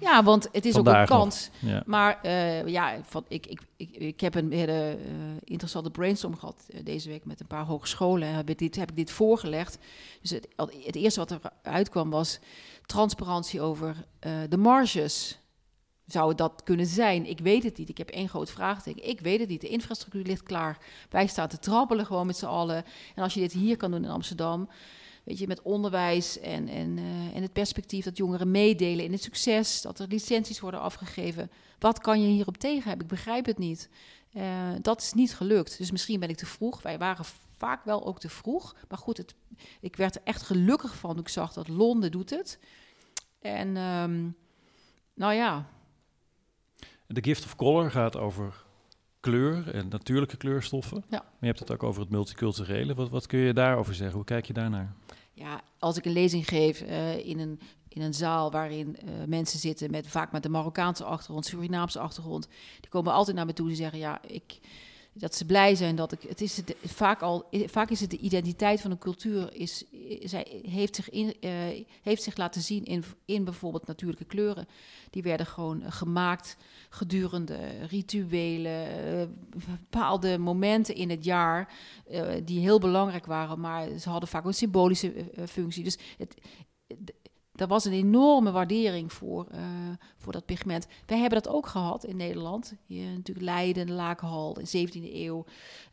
Ja, 0.00 0.22
want 0.22 0.48
het 0.52 0.64
is 0.64 0.76
ook 0.76 0.86
een 0.86 1.06
kans. 1.06 1.50
Ja. 1.58 1.82
Maar 1.86 2.18
eh, 2.22 2.66
ja, 2.66 2.98
van, 3.02 3.24
ik, 3.28 3.46
ik, 3.46 3.60
ik, 3.76 3.90
ik 3.90 4.20
heb 4.20 4.34
een 4.34 4.52
hele 4.52 4.72
eh, 4.72 4.96
interessante 5.44 5.90
brainstorm 5.90 6.36
gehad 6.36 6.66
eh, 6.68 6.84
deze 6.84 7.08
week 7.08 7.24
met 7.24 7.40
een 7.40 7.46
paar 7.46 7.64
hogescholen. 7.64 8.28
En 8.28 8.34
heb 8.34 8.50
ik 8.50 8.58
dit, 8.58 8.76
heb 8.76 8.90
ik 8.90 8.96
dit 8.96 9.10
voorgelegd. 9.10 9.78
Dus 10.20 10.30
het, 10.30 10.48
het 10.84 10.96
eerste 10.96 11.20
wat 11.20 11.38
eruit 11.62 11.88
kwam 11.88 12.10
was 12.10 12.38
transparantie 12.86 13.60
over 13.60 13.96
eh, 14.18 14.32
de 14.48 14.56
marges. 14.56 15.38
Zou 16.06 16.28
het 16.28 16.38
dat 16.38 16.62
kunnen 16.64 16.86
zijn? 16.86 17.26
Ik 17.26 17.38
weet 17.38 17.62
het 17.62 17.78
niet. 17.78 17.88
Ik 17.88 17.98
heb 17.98 18.08
één 18.08 18.28
groot 18.28 18.50
vraagteken. 18.50 19.08
Ik 19.08 19.20
weet 19.20 19.40
het 19.40 19.48
niet. 19.48 19.60
De 19.60 19.68
infrastructuur 19.68 20.24
ligt 20.24 20.42
klaar. 20.42 20.78
Wij 21.10 21.26
staan 21.26 21.48
te 21.48 21.58
trappelen 21.58 22.06
gewoon 22.06 22.26
met 22.26 22.36
z'n 22.36 22.46
allen. 22.46 22.84
En 23.14 23.22
als 23.22 23.34
je 23.34 23.40
dit 23.40 23.52
hier 23.52 23.76
kan 23.76 23.90
doen 23.90 24.04
in 24.04 24.10
Amsterdam, 24.10 24.68
weet 25.24 25.38
je, 25.38 25.46
met 25.46 25.62
onderwijs 25.62 26.40
en, 26.40 26.68
en, 26.68 26.98
eh, 26.98 27.36
en 27.36 27.42
het 27.42 27.52
perspectief 27.52 28.04
dat 28.04 28.16
jongeren 28.16 28.50
meedelen 28.50 29.04
in 29.04 29.12
het 29.12 29.22
succes, 29.22 29.82
dat 29.82 29.98
er 29.98 30.08
licenties 30.08 30.60
worden 30.60 30.80
afgegeven. 30.80 31.50
Wat 31.78 31.98
kan 31.98 32.22
je 32.22 32.28
hierop 32.28 32.56
tegen 32.56 32.88
hebben? 32.88 33.06
Ik 33.06 33.12
begrijp 33.12 33.46
het 33.46 33.58
niet. 33.58 33.88
Eh, 34.32 34.70
dat 34.82 35.02
is 35.02 35.12
niet 35.12 35.34
gelukt. 35.34 35.78
Dus 35.78 35.90
misschien 35.90 36.20
ben 36.20 36.28
ik 36.28 36.36
te 36.36 36.46
vroeg. 36.46 36.82
Wij 36.82 36.98
waren 36.98 37.24
vaak 37.56 37.84
wel 37.84 38.06
ook 38.06 38.20
te 38.20 38.28
vroeg. 38.28 38.74
Maar 38.88 38.98
goed, 38.98 39.16
het, 39.16 39.34
ik 39.80 39.96
werd 39.96 40.14
er 40.14 40.20
echt 40.24 40.42
gelukkig 40.42 40.96
van 40.96 41.10
toen 41.10 41.20
ik 41.20 41.28
zag 41.28 41.52
dat 41.52 41.68
Londen 41.68 42.10
doet 42.10 42.30
het. 42.30 42.58
En 43.38 43.76
ehm, 43.76 44.28
nou 45.14 45.32
ja, 45.34 45.66
De 47.06 47.22
Gift 47.22 47.44
of 47.44 47.56
Color 47.56 47.90
gaat 47.90 48.16
over 48.16 48.64
kleur 49.20 49.74
en 49.74 49.88
natuurlijke 49.88 50.36
kleurstoffen. 50.36 51.04
Ja. 51.08 51.18
Maar 51.18 51.34
je 51.40 51.46
hebt 51.46 51.58
het 51.58 51.72
ook 51.72 51.82
over 51.82 52.00
het 52.00 52.10
multiculturele. 52.10 52.94
Wat, 52.94 53.08
wat 53.08 53.26
kun 53.26 53.38
je 53.38 53.52
daarover 53.52 53.94
zeggen? 53.94 54.16
Hoe 54.16 54.24
kijk 54.24 54.46
je 54.46 54.52
daarnaar? 54.52 54.94
Ja, 55.32 55.60
als 55.78 55.96
ik 55.96 56.04
een 56.04 56.12
lezing 56.12 56.48
geef 56.48 56.80
eh, 56.80 57.26
in, 57.26 57.38
een, 57.38 57.60
in 57.88 58.02
een 58.02 58.14
zaal 58.14 58.50
waarin 58.50 58.96
eh, 58.96 59.08
mensen 59.26 59.58
zitten 59.58 59.90
met 59.90 60.08
vaak 60.08 60.32
met 60.32 60.44
een 60.44 60.50
Marokkaanse 60.50 61.04
achtergrond, 61.04 61.46
Surinaamse 61.46 61.98
achtergrond, 61.98 62.48
die 62.80 62.90
komen 62.90 63.12
altijd 63.12 63.36
naar 63.36 63.46
me 63.46 63.52
toe 63.52 63.68
en 63.68 63.76
zeggen 63.76 63.98
ja, 63.98 64.20
ik, 64.26 64.60
dat 65.18 65.34
ze 65.34 65.44
blij 65.44 65.74
zijn 65.74 65.96
dat 65.96 66.12
ik. 66.12 66.22
Het 66.22 66.40
is 66.40 66.56
het, 66.56 66.76
vaak 66.84 67.22
al, 67.22 67.48
vaak 67.50 67.90
is 67.90 68.00
het 68.00 68.10
de 68.10 68.18
identiteit 68.18 68.80
van 68.80 68.90
een 68.90 68.98
cultuur 68.98 69.54
is, 69.54 69.84
zij 70.20 70.62
heeft 70.66 70.96
zich 70.96 71.10
in, 71.10 71.34
eh, 71.40 71.50
heeft 72.02 72.22
zich 72.22 72.36
laten 72.36 72.62
zien 72.62 72.84
in, 72.84 73.04
in 73.24 73.44
bijvoorbeeld 73.44 73.86
natuurlijke 73.86 74.24
kleuren. 74.24 74.68
Die 75.10 75.22
werden 75.22 75.46
gewoon 75.46 75.82
eh, 75.82 75.92
gemaakt 75.92 76.56
gedurende 76.88 77.58
rituelen, 77.88 78.86
eh, 78.86 79.26
bepaalde 79.50 80.38
momenten 80.38 80.94
in 80.94 81.10
het 81.10 81.24
jaar 81.24 81.74
die 82.44 82.60
heel 82.60 82.78
belangrijk 82.78 83.26
waren, 83.26 83.60
maar 83.60 83.98
ze 83.98 84.08
hadden 84.08 84.28
vaak 84.28 84.44
een 84.44 84.54
symbolische 84.54 85.12
functie. 85.46 85.84
Dus 85.84 85.98
het, 86.18 86.34
er 87.56 87.66
was 87.66 87.84
een 87.84 87.92
enorme 87.92 88.50
waardering 88.50 89.12
voor, 89.12 89.46
eh, 89.50 89.60
voor 90.16 90.32
dat 90.32 90.44
pigment. 90.44 90.86
Wij 91.06 91.18
hebben 91.18 91.42
dat 91.42 91.52
ook 91.52 91.66
gehad 91.66 92.04
in 92.04 92.16
Nederland. 92.16 92.74
Hier 92.86 93.10
natuurlijk 93.10 93.46
Leiden, 93.46 93.90
Laakhal, 93.90 94.58
in 94.58 94.64
de 94.64 94.70
17e 94.70 95.14
eeuw. 95.14 95.44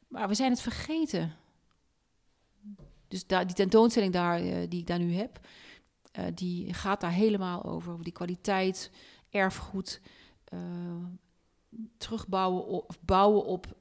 Maar 0.08 0.28
we 0.28 0.34
zijn 0.34 0.52
het 0.52 0.62
vergeten. 0.62 1.36
Dus 3.08 3.28
daar, 3.28 3.48
die 3.48 3.56
tentoonstelling 3.56 4.14
daar, 4.14 4.40
eh, 4.40 4.70
die 4.70 4.80
ik 4.80 4.88
daar 4.88 5.00
nu 5.00 5.14
heb, 5.14 5.40
eh, 6.12 6.26
die 6.34 6.74
gaat 6.74 7.02
daar 7.02 7.12
helemaal 7.12 7.64
over. 7.64 7.92
Over 7.92 8.04
die 8.04 8.14
kwaliteit, 8.14 8.92
erfgoed, 9.30 10.02
terugbouwen 11.98 12.66
op, 12.66 12.90
of 12.90 13.02
bouwen 13.02 13.46
op 13.46 13.76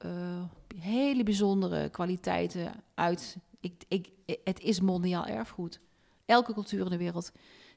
hele 0.81 1.23
bijzondere 1.23 1.89
kwaliteiten 1.89 2.73
uit. 2.95 3.37
Ik, 3.61 3.85
ik, 3.89 4.11
het 4.45 4.61
is 4.61 4.81
mondiaal 4.81 5.27
erfgoed. 5.27 5.81
Elke 6.25 6.53
cultuur 6.53 6.85
in 6.85 6.91
de 6.91 6.97
wereld 6.97 7.33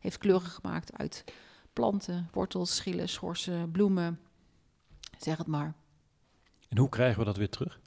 heeft 0.05 0.17
kleuren 0.17 0.49
gemaakt 0.49 0.97
uit 0.97 1.23
planten, 1.73 2.29
wortels, 2.33 2.75
schillen, 2.75 3.09
schorsen, 3.09 3.71
bloemen. 3.71 4.19
Zeg 5.19 5.37
het 5.37 5.47
maar. 5.47 5.73
En 6.69 6.77
hoe 6.77 6.89
krijgen 6.89 7.19
we 7.19 7.25
dat 7.25 7.37
weer 7.37 7.49
terug? 7.49 7.79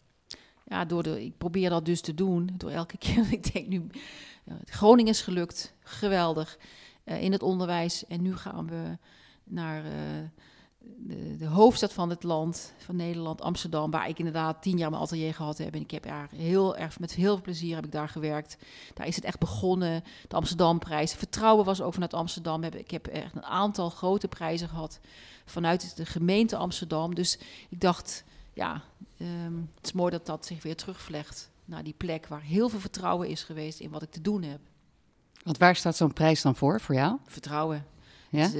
Ja, 0.65 0.85
door 0.85 1.03
de, 1.03 1.25
ik 1.25 1.39
probeer 1.39 1.71
dat 1.71 1.85
dus 1.85 2.01
te 2.01 2.15
doen. 2.15 2.51
Door 2.57 2.71
elke 2.71 2.99
keer. 3.05 3.33
Ik 3.33 3.53
denk 3.53 3.67
nu, 3.69 3.87
Groningen 4.65 5.13
is 5.13 5.21
gelukt. 5.23 5.75
Geweldig. 5.83 6.59
eh, 7.05 7.23
in 7.23 7.33
het 7.33 7.43
onderwijs. 7.43 8.07
En 8.07 8.23
nu 8.23 8.37
gaan 8.37 8.67
we 8.67 8.99
naar 9.45 9.85
eh, 9.85 9.93
de, 10.97 11.37
de 11.37 11.47
hoofdstad 11.47 11.93
van 11.93 12.11
het 12.11 12.23
land, 12.23 12.73
van 12.79 12.97
Nederland, 12.97 13.41
Amsterdam. 13.41 13.91
Waar 13.91 14.09
ik 14.09 14.19
inderdaad 14.19 14.63
tien 14.63 14.79
jaar 14.79 14.91
mijn 14.91 15.03
atelier 15.03 15.35
gehad 15.35 15.59
heb. 15.59 15.75
En 15.75 15.81
ik 15.81 15.91
heb 15.91 16.03
daar 16.03 16.29
heel 16.37 16.77
erg, 16.77 17.01
met 17.01 17.15
heel 17.15 17.33
veel 17.35 17.43
plezier 17.43 17.75
heb 17.75 17.85
ik 17.85 17.93
daar 17.93 18.09
gewerkt. 18.09 18.57
Daar 18.95 19.07
is 19.07 19.17
het 19.17 19.25
echt 19.25 19.39
begonnen. 19.39 20.05
De 20.29 20.37
Amsterdamprijs. 20.37 21.13
Vertrouwen 21.13 21.65
was 21.65 21.81
ook 21.81 21.93
vanuit 21.93 22.15
Amsterdam. 22.15 22.65
Ik 22.65 22.91
heb 22.91 23.07
echt 23.07 23.37
een 23.37 23.45
aantal 23.45 23.91
grote 23.91 24.29
prijzen 24.29 24.69
gehad. 24.69 25.01
Vanuit 25.45 25.97
de 25.97 26.07
gemeente 26.07 26.57
Amsterdam. 26.57 27.15
Dus 27.15 27.39
ik 27.69 27.81
dacht, 27.81 28.25
ja, 28.53 28.83
Ehm, 29.19 29.57
het 29.75 29.85
is 29.85 29.93
mooi 29.93 30.11
dat 30.11 30.27
dat 30.27 30.47
zich 30.47 30.63
weer 30.63 30.77
terugvlecht 30.77 31.51
naar 31.65 31.85
die 31.85 31.95
plek 31.97 32.27
waar 32.27 32.41
heel 32.41 32.69
veel 32.69 32.81
vertrouwen 32.81 33.29
is 33.29 33.43
geweest 33.43 33.81
in 33.81 33.91
wat 33.91 34.03
ik 34.03 34.11
te 34.11 34.21
doen 34.21 34.43
heb. 34.43 34.61
Want 35.43 35.59
waar 35.59 35.77
staat 35.77 35.97
zo'n 35.97 36.13
prijs 36.13 36.43
dan 36.43 36.57
voor, 36.57 36.81
voor 36.81 36.95
jou? 36.95 37.17
Vertrouwen. 37.27 37.87
Ja? 38.31 38.51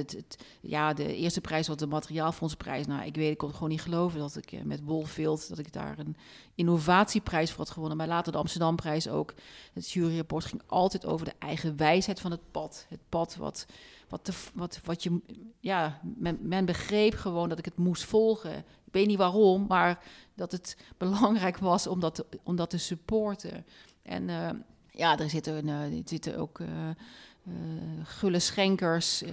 Ja, 0.61 0.93
de 0.93 1.15
eerste 1.15 1.41
prijs 1.41 1.67
was 1.67 1.77
de 1.77 1.87
materiaalfondsprijs. 1.87 2.85
Nou, 2.85 3.05
ik 3.05 3.15
weet, 3.15 3.31
ik 3.31 3.37
kon 3.37 3.47
het 3.47 3.57
gewoon 3.57 3.71
niet 3.71 3.81
geloven 3.81 4.19
dat 4.19 4.35
ik 4.35 4.51
eh, 4.51 4.61
met 4.61 4.85
Bolfield, 4.85 5.49
dat 5.49 5.57
ik 5.57 5.73
daar 5.73 5.99
een 5.99 6.15
innovatieprijs 6.55 7.49
voor 7.49 7.59
had 7.59 7.69
gewonnen. 7.69 7.97
Maar 7.97 8.07
later 8.07 8.31
de 8.31 8.37
Amsterdamprijs 8.37 9.07
ook. 9.07 9.33
Het 9.73 9.91
juryrapport 9.91 10.45
ging 10.45 10.61
altijd 10.65 11.05
over 11.05 11.25
de 11.25 11.33
eigen 11.39 11.77
wijsheid 11.77 12.19
van 12.19 12.31
het 12.31 12.51
pad. 12.51 12.85
Het 12.89 12.99
pad 13.09 13.35
wat, 13.35 13.65
wat, 14.09 14.25
de, 14.25 14.33
wat, 14.53 14.79
wat 14.83 15.03
je, 15.03 15.19
ja, 15.59 15.99
men, 16.17 16.39
men 16.41 16.65
begreep 16.65 17.13
gewoon 17.13 17.49
dat 17.49 17.59
ik 17.59 17.65
het 17.65 17.77
moest 17.77 18.03
volgen. 18.03 18.57
Ik 18.85 18.93
weet 18.95 19.07
niet 19.07 19.17
waarom, 19.17 19.65
maar 19.67 20.03
dat 20.35 20.51
het 20.51 20.77
belangrijk 20.97 21.57
was 21.57 21.87
om 21.87 21.99
dat 21.99 22.15
te, 22.15 22.25
om 22.43 22.55
dat 22.55 22.69
te 22.69 22.77
supporten. 22.77 23.65
En 24.01 24.29
eh, 24.29 24.49
ja, 24.91 25.19
er 25.19 25.29
zitten, 25.29 25.69
eh, 25.69 25.81
er 25.81 26.01
zitten 26.05 26.37
ook 26.37 26.59
gulle 28.03 28.39
schenkers, 28.39 29.21
eh, 29.21 29.31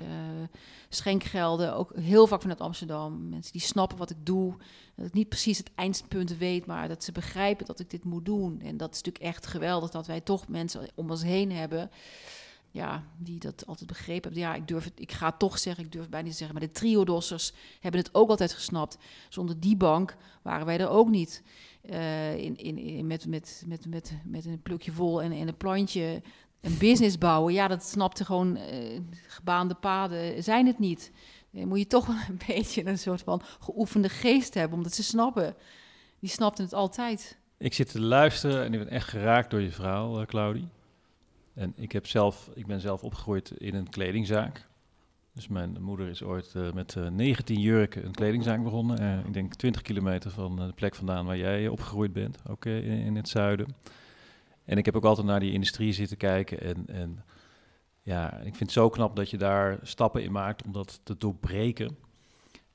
schenkgelden, 0.89 1.75
ook 1.75 1.93
heel 1.97 2.27
vaak 2.27 2.41
vanuit 2.41 2.61
Amsterdam. 2.61 3.29
Mensen 3.29 3.53
die 3.53 3.61
snappen 3.61 3.99
wat 3.99 4.11
ik 4.11 4.27
doe, 4.27 4.55
dat 4.95 5.07
ik 5.07 5.13
niet 5.13 5.29
precies 5.29 5.59
het 5.59 5.71
eindpunt 5.75 6.37
weet, 6.37 6.67
maar 6.67 6.89
dat 6.89 7.05
ze 7.05 7.13
begrijpen 7.13 7.67
dat 7.67 7.81
ik 7.81 7.91
dit 7.91 8.05
moet 8.05 8.25
doen. 8.25 8.61
En 8.61 8.77
dat 8.77 8.91
is 8.91 9.03
natuurlijk 9.03 9.25
echt 9.25 9.47
geweldig 9.47 9.91
dat 9.91 10.07
wij 10.07 10.21
toch 10.21 10.49
mensen 10.49 10.89
om 10.95 11.11
ons 11.11 11.23
heen 11.23 11.53
hebben. 11.53 11.91
Ja, 12.71 13.05
die 13.19 13.39
dat 13.39 13.67
altijd 13.67 13.89
begrepen 13.89 14.23
hebben. 14.23 14.41
Ja, 14.41 14.55
ik 14.55 14.69
durf 14.69 14.85
het, 14.85 14.93
ik 14.97 15.13
ga 15.13 15.33
toch 15.33 15.59
zeggen, 15.59 15.85
ik 15.85 15.91
durf 15.93 16.03
het 16.03 16.11
bijna 16.11 16.27
niet 16.27 16.37
te 16.37 16.45
zeggen. 16.45 16.59
Maar 16.59 16.69
de 16.69 16.75
triodossers 16.75 17.53
hebben 17.81 18.01
het 18.01 18.15
ook 18.15 18.29
altijd 18.29 18.53
gesnapt. 18.53 18.99
Zonder 19.29 19.61
die 19.61 19.77
bank 19.77 20.17
waren 20.43 20.67
wij 20.67 20.79
er 20.79 20.89
ook 20.89 21.09
niet. 21.09 21.43
Eh, 21.83 22.37
in, 22.37 22.57
in, 22.57 22.79
in, 22.79 23.07
met, 23.07 23.27
met, 23.27 23.63
met, 23.67 23.87
met, 23.87 24.13
met 24.25 24.45
een 24.45 24.63
plukje 24.63 24.93
vol 24.93 25.23
en, 25.23 25.33
en 25.33 25.49
een 25.49 25.57
plantje 25.57 26.23
een 26.61 26.79
business 26.79 27.19
bouwen. 27.19 27.53
Ja, 27.53 27.69
dat 27.69 27.85
snapte 27.85 28.25
gewoon 28.25 28.57
eh, 28.57 29.01
gebaande 29.27 29.75
paden 29.75 30.43
zijn 30.43 30.67
het 30.67 30.79
niet. 30.79 31.13
Dan 31.51 31.69
moet 31.69 31.79
je 31.79 31.87
toch 31.87 32.07
wel 32.07 32.17
een 32.29 32.41
beetje 32.55 32.87
een 32.87 32.99
soort 32.99 33.23
van 33.23 33.43
geoefende 33.61 34.09
geest 34.09 34.55
hebben, 34.55 34.77
omdat 34.77 34.95
ze 34.95 35.03
snappen. 35.03 35.55
Die 36.21 36.31
snapten 36.31 36.65
het 36.65 36.73
altijd. 36.75 37.39
Ik 37.59 37.75
zit 37.75 37.91
te 37.91 38.01
luisteren 38.01 38.65
en 38.65 38.73
ik 38.73 38.79
ben 38.79 38.89
echt 38.89 39.09
geraakt 39.09 39.51
door 39.51 39.61
je 39.61 39.71
verhaal, 39.71 40.21
uh, 40.21 40.27
Claudie. 40.27 40.69
En 41.55 41.73
ik, 41.77 41.93
heb 41.93 42.07
zelf, 42.07 42.51
ik 42.55 42.67
ben 42.67 42.81
zelf 42.81 43.03
opgegroeid 43.03 43.51
in 43.51 43.75
een 43.75 43.89
kledingzaak. 43.89 44.69
Dus 45.33 45.49
mijn 45.49 45.83
moeder 45.83 46.09
is 46.09 46.23
ooit 46.23 46.55
met 46.75 46.95
uh, 46.95 47.09
19 47.09 47.61
jurken 47.61 48.05
een 48.05 48.13
kledingzaak 48.13 48.63
begonnen. 48.63 49.27
Ik 49.27 49.33
denk 49.33 49.55
20 49.55 49.83
kilometer 49.83 50.31
van 50.31 50.57
de 50.57 50.73
plek 50.75 50.95
vandaan 50.95 51.27
waar 51.27 51.37
jij 51.37 51.69
opgegroeid 51.69 52.13
bent, 52.13 52.39
ook 52.49 52.65
in, 52.65 53.17
het 53.17 53.29
zuiden. 53.29 53.67
En 54.67 54.79
ik 54.79 54.85
heb 54.85 54.97
ook 54.97 55.05
altijd 55.05 55.27
naar 55.27 55.41
die 55.41 55.53
industrie 55.53 55.93
zitten 55.93 56.17
kijken. 56.17 56.61
En, 56.61 56.85
en 56.87 57.25
ja, 58.03 58.33
ik 58.33 58.43
vind 58.43 58.59
het 58.59 58.73
zo 58.73 58.89
knap 58.89 59.17
dat 59.17 59.31
je 59.31 59.37
daar 59.37 59.79
stappen 59.83 60.23
in 60.23 60.33
maakt 60.33 60.65
om 60.65 60.73
dat 60.73 61.01
te 61.03 61.17
doorbreken. 61.19 61.97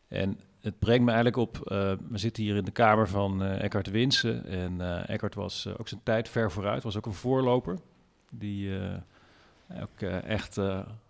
En 0.08 0.40
het 0.60 0.80
brengt 0.80 1.04
me 1.04 1.12
eigenlijk 1.12 1.38
op, 1.38 1.58
uh, 1.58 1.94
we 2.10 2.18
zitten 2.18 2.44
hier 2.44 2.56
in 2.56 2.66
de 2.66 2.72
kamer 2.72 3.08
van 3.08 3.44
uh, 3.44 3.64
Eckhart 3.64 3.90
Winsen. 3.90 4.46
En 4.46 4.74
uh, 4.80 5.10
Eckhart 5.10 5.36
was 5.36 5.68
ook 5.78 5.88
zijn 5.88 6.02
tijd 6.04 6.30
ver 6.30 6.52
vooruit, 6.52 6.84
was 6.84 6.98
ook 6.98 7.06
een 7.06 7.14
voorloper. 7.14 7.78
Die 8.32 8.80
ook 9.82 10.02
echt 10.24 10.60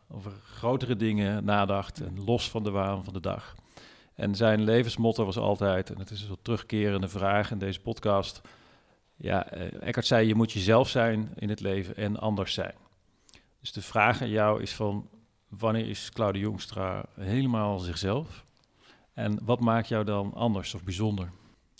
over 0.09 0.31
grotere 0.43 0.95
dingen 0.95 1.43
nadacht 1.43 2.01
en 2.01 2.23
los 2.25 2.49
van 2.49 2.63
de 2.63 2.71
waan 2.71 3.03
van 3.03 3.13
de 3.13 3.19
dag. 3.19 3.55
En 4.15 4.35
zijn 4.35 4.63
levensmotto 4.63 5.25
was 5.25 5.37
altijd, 5.37 5.89
en 5.89 5.99
het 5.99 6.09
is 6.09 6.21
een 6.21 6.27
soort 6.27 6.43
terugkerende 6.43 7.07
vraag 7.07 7.51
in 7.51 7.57
deze 7.57 7.81
podcast. 7.81 8.41
Ja, 9.21 9.47
Eckhart 9.79 10.07
zei, 10.07 10.27
je 10.27 10.35
moet 10.35 10.51
jezelf 10.51 10.89
zijn 10.89 11.31
in 11.35 11.49
het 11.49 11.59
leven 11.59 11.95
en 11.95 12.19
anders 12.19 12.53
zijn. 12.53 12.73
Dus 13.59 13.71
de 13.71 13.81
vraag 13.81 14.21
aan 14.21 14.29
jou 14.29 14.61
is 14.61 14.73
van, 14.73 15.09
wanneer 15.47 15.89
is 15.89 16.09
Claudia 16.09 16.41
Jongstra 16.41 17.05
helemaal 17.19 17.79
zichzelf? 17.79 18.43
En 19.13 19.39
wat 19.43 19.59
maakt 19.59 19.87
jou 19.87 20.05
dan 20.05 20.33
anders 20.33 20.73
of 20.73 20.83
bijzonder? 20.83 21.31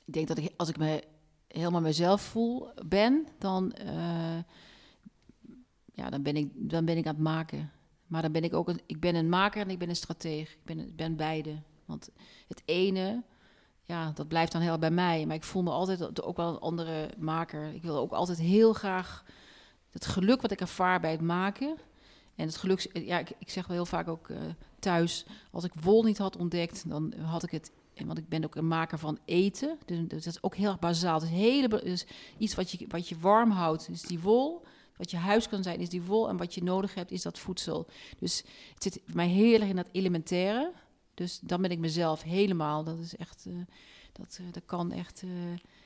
Ik 0.06 0.13
denk 0.13 0.27
dat 0.27 0.38
ik, 0.38 0.51
als 0.58 0.69
ik 0.69 0.77
me 0.77 1.04
helemaal 1.47 1.82
mezelf 1.82 2.21
voel, 2.21 2.69
ben, 2.88 3.27
dan, 3.38 3.75
uh, 3.86 4.38
ja, 5.93 6.10
dan, 6.10 6.23
ben, 6.23 6.36
ik, 6.36 6.49
dan 6.54 6.86
ben 6.86 6.97
ik 6.97 7.08
aan 7.08 7.13
het 7.13 7.23
maken. 7.23 7.71
Maar 8.08 8.21
dan 8.21 8.32
ben 8.32 8.43
ik 8.43 8.54
ook 8.54 8.69
een, 8.69 8.82
ik 8.86 8.99
ben 8.99 9.15
een 9.15 9.30
maker 9.30 9.62
en 9.62 9.69
ik 9.69 9.80
ben 9.80 9.89
een 9.89 9.95
strateeg. 9.95 10.51
Ik 10.51 10.63
ben, 10.63 10.95
ben 10.95 11.15
beide. 11.15 11.56
Want 11.86 12.10
het 12.47 12.62
ene, 12.65 13.23
ja, 13.91 14.12
dat 14.13 14.27
blijft 14.27 14.51
dan 14.51 14.62
heel 14.62 14.77
bij 14.77 14.91
mij. 14.91 15.25
Maar 15.25 15.36
ik 15.36 15.43
voel 15.43 15.63
me 15.63 15.69
altijd 15.69 16.21
ook 16.21 16.38
wel 16.38 16.49
een 16.49 16.60
andere 16.60 17.10
maker. 17.17 17.73
Ik 17.73 17.82
wil 17.82 17.97
ook 17.97 18.12
altijd 18.12 18.39
heel 18.39 18.73
graag 18.73 19.23
het 19.91 20.06
geluk 20.06 20.41
wat 20.41 20.51
ik 20.51 20.62
ervaar 20.62 20.99
bij 20.99 21.12
het 21.12 21.21
maken. 21.21 21.77
En 22.36 22.45
het 22.45 22.58
geluk, 22.58 22.89
ja, 22.93 23.19
ik, 23.19 23.32
ik 23.39 23.49
zeg 23.49 23.67
wel 23.67 23.75
heel 23.75 23.86
vaak 23.86 24.08
ook 24.08 24.27
uh, 24.27 24.38
thuis, 24.80 25.25
als 25.51 25.63
ik 25.63 25.73
wol 25.82 26.04
niet 26.04 26.17
had 26.17 26.38
ontdekt, 26.38 26.89
dan 26.89 27.13
had 27.13 27.43
ik 27.43 27.51
het 27.51 27.71
want 28.06 28.17
ik 28.17 28.30
ben 28.30 28.43
ook 28.43 28.56
een 28.56 28.67
maker 28.67 28.97
van 28.97 29.19
eten. 29.25 29.77
Dus, 29.86 30.08
dat 30.08 30.25
is 30.25 30.43
ook 30.43 30.56
heel 30.56 30.69
erg 30.69 30.80
bazaal. 30.80 31.19
Dus, 31.19 31.30
hele, 31.30 31.97
iets 32.38 32.56
wat 32.56 32.71
je, 32.71 32.86
wat 32.88 33.10
je 33.10 33.19
warm 33.19 33.51
houdt, 33.51 33.89
is 33.89 34.01
die 34.01 34.19
wol. 34.19 34.63
Wat 34.97 35.12
je 35.12 35.17
huis 35.17 35.49
kan 35.49 35.63
zijn, 35.63 35.80
is 35.80 35.89
die 35.89 36.01
wol. 36.01 36.30
En 36.30 36.38
wat 36.38 36.54
je 36.54 36.63
nodig 36.63 36.93
hebt, 36.93 37.12
is 37.12 37.21
dat 37.21 37.39
voedsel. 37.39 37.88
Dus 38.19 38.43
het 38.73 38.84
zit 38.84 39.01
mij 39.13 39.27
heel 39.27 39.60
erg 39.60 39.69
in 39.69 39.75
dat 39.75 39.89
elementaire. 39.91 40.71
Dus 41.21 41.39
dan 41.39 41.62
ben 41.62 41.71
ik 41.71 41.79
mezelf 41.79 42.21
helemaal. 42.21 42.84
Dat 42.84 42.99
is 42.99 43.15
echt, 43.15 43.45
uh, 43.47 43.62
dat, 44.12 44.38
uh, 44.41 44.47
dat 44.51 44.65
kan 44.65 44.91
echt 44.91 45.21
uh, 45.21 45.31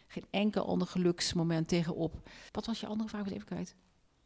geen 0.07 0.25
enkel 0.29 0.67
ander 0.67 0.87
geluksmoment 0.87 1.67
tegenop. 1.67 2.29
Wat 2.51 2.65
was 2.65 2.79
je 2.79 2.87
andere 2.87 3.09
vraag? 3.09 3.25
Ik 3.25 3.33
even 3.33 3.45
kwijt. 3.45 3.75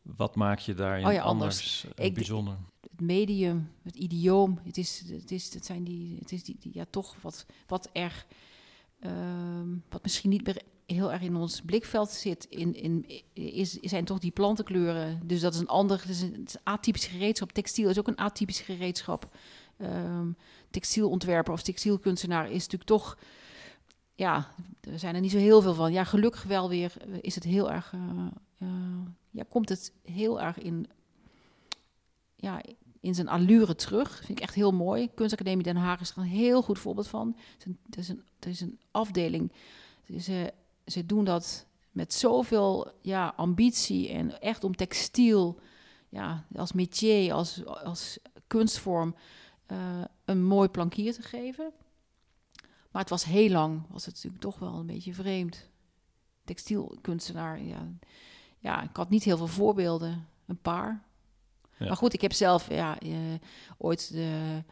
Wat 0.02 0.36
maak 0.36 0.60
je 0.60 0.74
daarin 0.74 1.06
oh 1.06 1.14
ja, 1.14 1.22
anders, 1.22 1.86
anders 1.86 1.86
ik, 1.96 2.14
bijzonder? 2.14 2.58
Het 2.92 3.02
medium, 3.02 3.72
het 3.84 3.96
idioom, 3.96 4.60
het 4.64 4.78
is, 4.78 5.04
het 5.08 5.32
is, 5.32 5.54
het 5.54 5.66
zijn 5.66 5.84
die, 5.84 6.18
het 6.20 6.32
is 6.32 6.44
die, 6.44 6.56
die 6.60 6.72
ja 6.74 6.86
toch 6.90 7.16
wat, 7.22 7.46
wat 7.68 7.90
erg, 7.92 8.26
uh, 9.00 9.12
wat 9.90 10.04
misschien 10.04 10.30
niet 10.30 10.46
meer 10.46 10.62
heel 10.86 11.12
erg 11.12 11.22
in 11.22 11.36
ons 11.36 11.62
blikveld 11.62 12.10
zit, 12.10 12.46
in, 12.50 12.74
in, 12.76 13.06
is, 13.34 13.72
zijn 13.72 14.06
toch 14.06 14.20
die 14.20 14.32
plantenkleuren. 14.32 15.22
Dus 15.24 15.42
dat 15.42 15.54
is 15.54 15.60
een 15.60 15.68
ander, 15.68 16.00
het 16.00 16.10
is 16.10 16.22
een, 16.22 16.34
het 16.34 16.50
is 16.50 16.58
atypisch 16.64 17.06
gereedschap. 17.06 17.52
Textiel 17.52 17.90
is 17.90 18.00
ook 18.00 18.08
een 18.08 18.18
atypisch 18.18 18.62
gereedschap. 18.62 19.38
Um, 19.82 20.38
textielontwerper 20.70 21.54
of 21.54 21.62
textielkunstenaar 21.62 22.46
is 22.46 22.64
natuurlijk 22.64 22.84
toch, 22.84 23.18
ja, 24.16 24.48
er 24.82 25.00
zijn 25.00 25.16
er 25.16 25.22
niet 25.22 25.32
zo 25.32 25.38
heel 25.38 25.62
veel 25.62 25.74
van. 25.74 25.92
Ja, 25.92 26.04
gelukkig 26.04 26.44
wel 26.44 26.70
weer 26.70 26.94
is 27.22 27.36
het 27.36 27.44
heel 27.44 27.72
erg, 27.72 27.94
uh, 27.94 28.26
uh, 28.62 28.70
ja, 29.30 29.44
komt 29.50 29.70
het 29.70 29.94
heel 30.04 30.42
erg 30.42 30.58
in, 30.58 30.88
ja, 32.36 32.62
in 33.00 33.16
zijn 33.16 33.28
allure 33.28 33.76
terug. 33.76 34.18
vind 34.18 34.30
ik 34.30 34.40
echt 34.40 34.56
heel 34.56 34.72
mooi. 34.72 35.10
Kunstacademie 35.14 35.64
Den 35.64 35.76
Haag 35.76 36.02
is 36.02 36.10
er 36.10 36.18
een 36.18 36.24
heel 36.24 36.62
goed 36.62 36.80
voorbeeld 36.80 37.08
van. 37.08 37.36
Het 37.58 37.98
is 37.98 38.10
een, 38.10 38.24
het 38.36 38.46
is 38.46 38.62
een, 38.62 38.80
afdeling. 38.92 39.52
Ze, 40.20 40.54
ze 40.86 41.06
doen 41.06 41.24
dat 41.24 41.66
met 41.92 42.14
zoveel 42.14 42.92
ja, 43.02 43.34
ambitie 43.36 44.10
en 44.10 44.42
echt 44.42 44.64
om 44.64 44.76
textiel, 44.76 45.60
ja, 46.10 46.46
als 46.56 46.74
métier, 46.74 47.34
als, 47.34 47.66
als 47.66 48.20
kunstvorm, 48.48 49.16
een 50.26 50.44
mooi 50.44 50.70
plankier 50.70 51.14
te 51.14 51.22
geven. 51.22 51.72
Maar 52.92 53.02
het 53.02 53.10
was 53.10 53.24
heel 53.24 53.50
lang, 53.50 53.82
was 53.90 54.06
het 54.06 54.14
natuurlijk 54.14 54.42
toch 54.42 54.60
wel 54.60 54.74
een 54.74 54.86
beetje 54.86 55.14
vreemd. 55.14 55.70
Textielkunstenaar, 56.44 57.64
ja. 57.64 57.88
Ja, 58.60 58.84
ik 58.84 58.96
had 58.96 59.10
niet 59.10 59.24
heel 59.24 59.38
veel 59.38 59.48
voorbeelden, 59.48 60.28
een 60.46 60.62
paar. 60.62 61.04
Maar 61.78 61.98
goed, 61.98 62.14
ik 62.14 62.22
heb 62.22 62.34
zelf 62.34 62.70
ja, 62.70 63.02
uh, 63.02 63.16
ooit 63.78 64.12
de, 64.12 64.64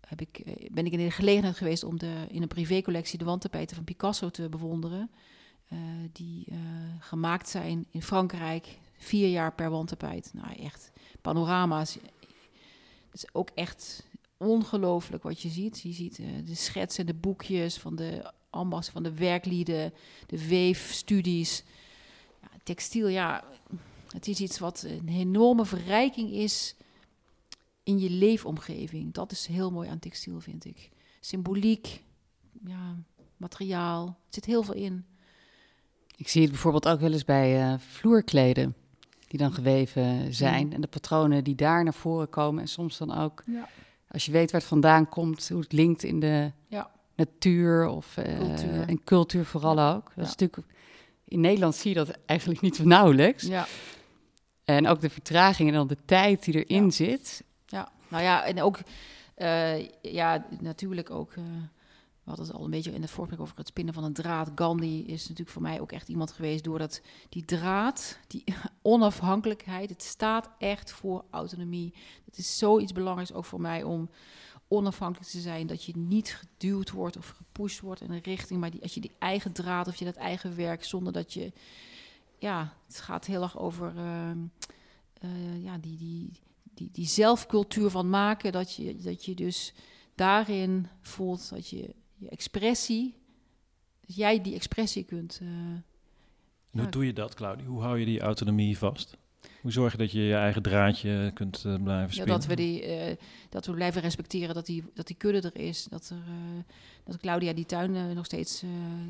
heb 0.00 0.20
ik, 0.20 0.38
eh, 0.38 0.70
ben 0.70 0.86
ik 0.86 0.92
in 0.92 0.98
de 0.98 1.10
gelegenheid 1.10 1.56
geweest 1.56 1.84
om 1.84 1.98
de, 1.98 2.26
in 2.28 2.42
een 2.42 2.48
privécollectie 2.48 3.18
de 3.18 3.24
wandtapijten 3.24 3.76
van 3.76 3.84
Picasso 3.84 4.30
te 4.30 4.48
bewonderen. 4.48 5.10
Uh, 5.72 5.78
die 6.12 6.46
uh, 6.50 6.58
gemaakt 6.98 7.48
zijn 7.48 7.86
in 7.90 8.02
Frankrijk, 8.02 8.78
vier 8.92 9.28
jaar 9.28 9.54
per 9.54 9.70
wandtapijt. 9.70 10.30
Nou, 10.34 10.52
echt 10.52 10.92
panorama's. 11.20 11.94
Het 11.94 13.22
is 13.22 13.34
ook 13.34 13.50
echt 13.54 14.06
ongelooflijk 14.40 15.22
wat 15.22 15.40
je 15.40 15.48
ziet. 15.48 15.80
Je 15.80 15.92
ziet 15.92 16.18
uh, 16.18 16.26
de 16.44 16.54
schetsen, 16.54 17.06
de 17.06 17.14
boekjes 17.14 17.78
van 17.78 17.96
de 17.96 18.32
ambachts, 18.50 18.88
van 18.88 19.02
de 19.02 19.14
werklieden, 19.14 19.92
de 20.26 20.46
weefstudies. 20.46 21.64
Ja, 22.42 22.48
textiel, 22.62 23.08
ja, 23.08 23.44
het 24.12 24.28
is 24.28 24.40
iets 24.40 24.58
wat 24.58 24.82
een 24.82 25.08
enorme 25.08 25.64
verrijking 25.64 26.30
is 26.30 26.74
in 27.82 27.98
je 27.98 28.10
leefomgeving. 28.10 29.12
Dat 29.12 29.32
is 29.32 29.46
heel 29.46 29.70
mooi 29.70 29.88
aan 29.88 29.98
textiel, 29.98 30.40
vind 30.40 30.64
ik. 30.64 30.90
Symboliek, 31.20 32.02
ja, 32.66 32.96
materiaal, 33.36 34.06
er 34.06 34.14
zit 34.34 34.44
heel 34.44 34.62
veel 34.62 34.74
in. 34.74 35.04
Ik 36.16 36.28
zie 36.28 36.42
het 36.42 36.50
bijvoorbeeld 36.50 36.88
ook 36.88 37.00
wel 37.00 37.12
eens 37.12 37.24
bij 37.24 37.72
uh, 37.72 37.78
vloerkleden 37.78 38.74
die 39.26 39.38
dan 39.38 39.52
geweven 39.52 40.34
zijn. 40.34 40.72
En 40.72 40.80
de 40.80 40.86
patronen 40.86 41.44
die 41.44 41.54
daar 41.54 41.84
naar 41.84 41.94
voren 41.94 42.28
komen. 42.28 42.60
En 42.62 42.68
soms 42.68 42.98
dan 42.98 43.14
ook, 43.14 43.42
ja. 43.46 43.68
Als 44.10 44.24
je 44.24 44.32
weet 44.32 44.50
waar 44.50 44.60
het 44.60 44.70
vandaan 44.70 45.08
komt, 45.08 45.48
hoe 45.48 45.60
het 45.60 45.72
linkt 45.72 46.02
in 46.02 46.20
de 46.20 46.52
ja. 46.66 46.90
natuur 47.16 47.86
of 47.86 48.16
uh, 48.16 48.38
cultuur. 48.38 48.88
en 48.88 49.04
cultuur 49.04 49.44
vooral 49.44 49.94
ook. 49.94 50.12
Dat 50.14 50.24
is 50.24 50.30
natuurlijk, 50.36 50.66
in 51.24 51.40
Nederland 51.40 51.74
zie 51.74 51.90
je 51.90 51.96
dat 52.04 52.18
eigenlijk 52.26 52.60
niet 52.60 52.84
nauwelijks. 52.84 53.42
Ja. 53.42 53.66
En 54.64 54.86
ook 54.86 55.00
de 55.00 55.10
vertraging 55.10 55.68
en 55.68 55.74
dan 55.74 55.86
de 55.86 55.96
tijd 56.04 56.44
die 56.44 56.64
erin 56.64 56.92
zit. 56.92 57.44
Ja, 57.66 57.88
nou 58.08 58.22
ja, 58.22 58.44
en 58.44 58.62
ook, 58.62 58.78
uh, 59.36 59.88
ja, 60.02 60.46
natuurlijk 60.60 61.10
ook. 61.10 61.34
Uh, 61.34 61.44
we 62.30 62.36
hadden 62.36 62.56
al 62.56 62.64
een 62.64 62.70
beetje 62.70 62.92
in 62.92 63.02
het 63.02 63.10
voorbeeld 63.10 63.40
over 63.40 63.56
het 63.56 63.66
spinnen 63.66 63.94
van 63.94 64.04
een 64.04 64.12
draad. 64.12 64.50
Gandhi 64.54 65.04
is 65.06 65.22
natuurlijk 65.22 65.50
voor 65.50 65.62
mij 65.62 65.80
ook 65.80 65.92
echt 65.92 66.08
iemand 66.08 66.32
geweest 66.32 66.64
doordat 66.64 67.00
die 67.28 67.44
draad, 67.44 68.18
die 68.26 68.44
onafhankelijkheid, 68.82 69.90
het 69.90 70.02
staat 70.02 70.50
echt 70.58 70.92
voor 70.92 71.24
autonomie. 71.30 71.94
Het 72.24 72.38
is 72.38 72.58
zoiets 72.58 72.92
belangrijks 72.92 73.32
ook 73.32 73.44
voor 73.44 73.60
mij 73.60 73.82
om 73.82 74.10
onafhankelijk 74.68 75.30
te 75.30 75.40
zijn. 75.40 75.66
Dat 75.66 75.84
je 75.84 75.96
niet 75.96 76.34
geduwd 76.34 76.90
wordt 76.90 77.16
of 77.16 77.28
gepusht 77.28 77.80
wordt 77.80 78.00
in 78.00 78.10
een 78.10 78.22
richting, 78.22 78.60
maar 78.60 78.70
die, 78.70 78.82
als 78.82 78.94
je 78.94 79.00
die 79.00 79.14
eigen 79.18 79.52
draad 79.52 79.88
of 79.88 79.96
je 79.96 80.04
dat 80.04 80.16
eigen 80.16 80.56
werk 80.56 80.84
zonder 80.84 81.12
dat 81.12 81.32
je 81.32 81.52
ja, 82.38 82.74
het 82.86 83.00
gaat 83.00 83.26
heel 83.26 83.42
erg 83.42 83.58
over 83.58 83.92
uh, 83.96 84.30
uh, 85.20 85.64
ja, 85.64 85.78
die, 85.78 85.96
die, 85.96 86.30
die, 86.74 86.88
die 86.92 87.06
zelfcultuur 87.06 87.90
van 87.90 88.10
maken. 88.10 88.52
Dat 88.52 88.74
je, 88.74 88.96
dat 88.96 89.24
je 89.24 89.34
dus 89.34 89.74
daarin 90.14 90.88
voelt 91.00 91.50
dat 91.50 91.68
je 91.68 91.94
je 92.20 92.28
expressie, 92.28 93.14
dat 94.00 94.16
jij 94.16 94.40
die 94.40 94.54
expressie 94.54 95.04
kunt. 95.04 95.40
Uh, 95.42 95.48
hoe 96.70 96.88
doe 96.88 97.06
je 97.06 97.12
dat, 97.12 97.34
Claudia? 97.34 97.66
Hoe 97.66 97.82
hou 97.82 97.98
je 97.98 98.04
die 98.04 98.20
autonomie 98.20 98.78
vast? 98.78 99.16
Hoe 99.62 99.72
zorg 99.72 99.92
je 99.92 99.98
dat 99.98 100.12
je 100.12 100.20
je 100.20 100.34
eigen 100.34 100.62
draadje 100.62 101.30
kunt 101.34 101.64
uh, 101.66 101.82
blijven 101.82 102.12
spinnen? 102.12 102.34
Ja, 102.34 102.38
dat, 102.38 102.46
we 102.46 102.56
die, 102.56 102.86
uh, 102.86 103.16
dat 103.48 103.66
we 103.66 103.72
blijven 103.72 104.02
respecteren 104.02 104.54
dat 104.54 104.66
die, 104.66 104.84
dat 104.94 105.06
die 105.06 105.16
kudde 105.16 105.50
er 105.50 105.60
is. 105.60 105.84
Dat, 105.84 106.10
er, 106.10 106.16
uh, 106.16 106.62
dat 107.10 107.20
Claudia 107.20 107.52
die 107.52 107.66
tuin 107.66 108.14
nog 108.14 108.24
steeds 108.24 108.64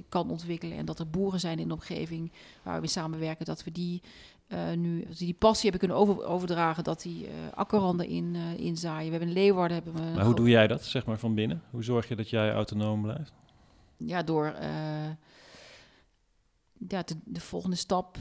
kan 0.08 0.30
ontwikkelen. 0.30 0.76
En 0.76 0.84
dat 0.84 0.98
er 0.98 1.10
boeren 1.10 1.40
zijn 1.40 1.58
in 1.58 1.68
de 1.68 1.74
omgeving 1.74 2.32
waar 2.62 2.74
we 2.74 2.80
mee 2.80 2.88
samenwerken. 2.88 3.44
Dat 3.44 3.64
we 3.64 3.72
die 3.72 4.02
nu 4.76 5.04
dat 5.08 5.18
die 5.18 5.34
passie 5.34 5.70
hebben 5.70 5.88
kunnen 5.88 6.08
over, 6.08 6.24
overdragen. 6.24 6.84
Dat 6.84 7.02
die 7.02 7.28
akkerranden 7.54 8.06
in, 8.06 8.34
inzaaien. 8.56 9.04
We 9.04 9.10
hebben 9.10 9.28
in 9.28 9.34
Leeuwarden... 9.34 9.76
Hebben 9.76 9.94
we 9.94 10.14
maar 10.14 10.24
hoe 10.24 10.34
doe 10.34 10.48
jij 10.48 10.66
dat, 10.66 10.84
zeg 10.84 11.06
maar, 11.06 11.18
van 11.18 11.34
binnen? 11.34 11.62
Hoe 11.70 11.84
zorg 11.84 12.08
je 12.08 12.16
dat 12.16 12.30
jij 12.30 12.52
autonoom 12.52 13.02
blijft? 13.02 13.32
Ja, 13.96 14.22
door... 14.22 14.54
ja, 16.88 17.02
de, 17.02 17.16
de 17.24 17.40
volgende 17.40 17.76
stap 17.76 18.18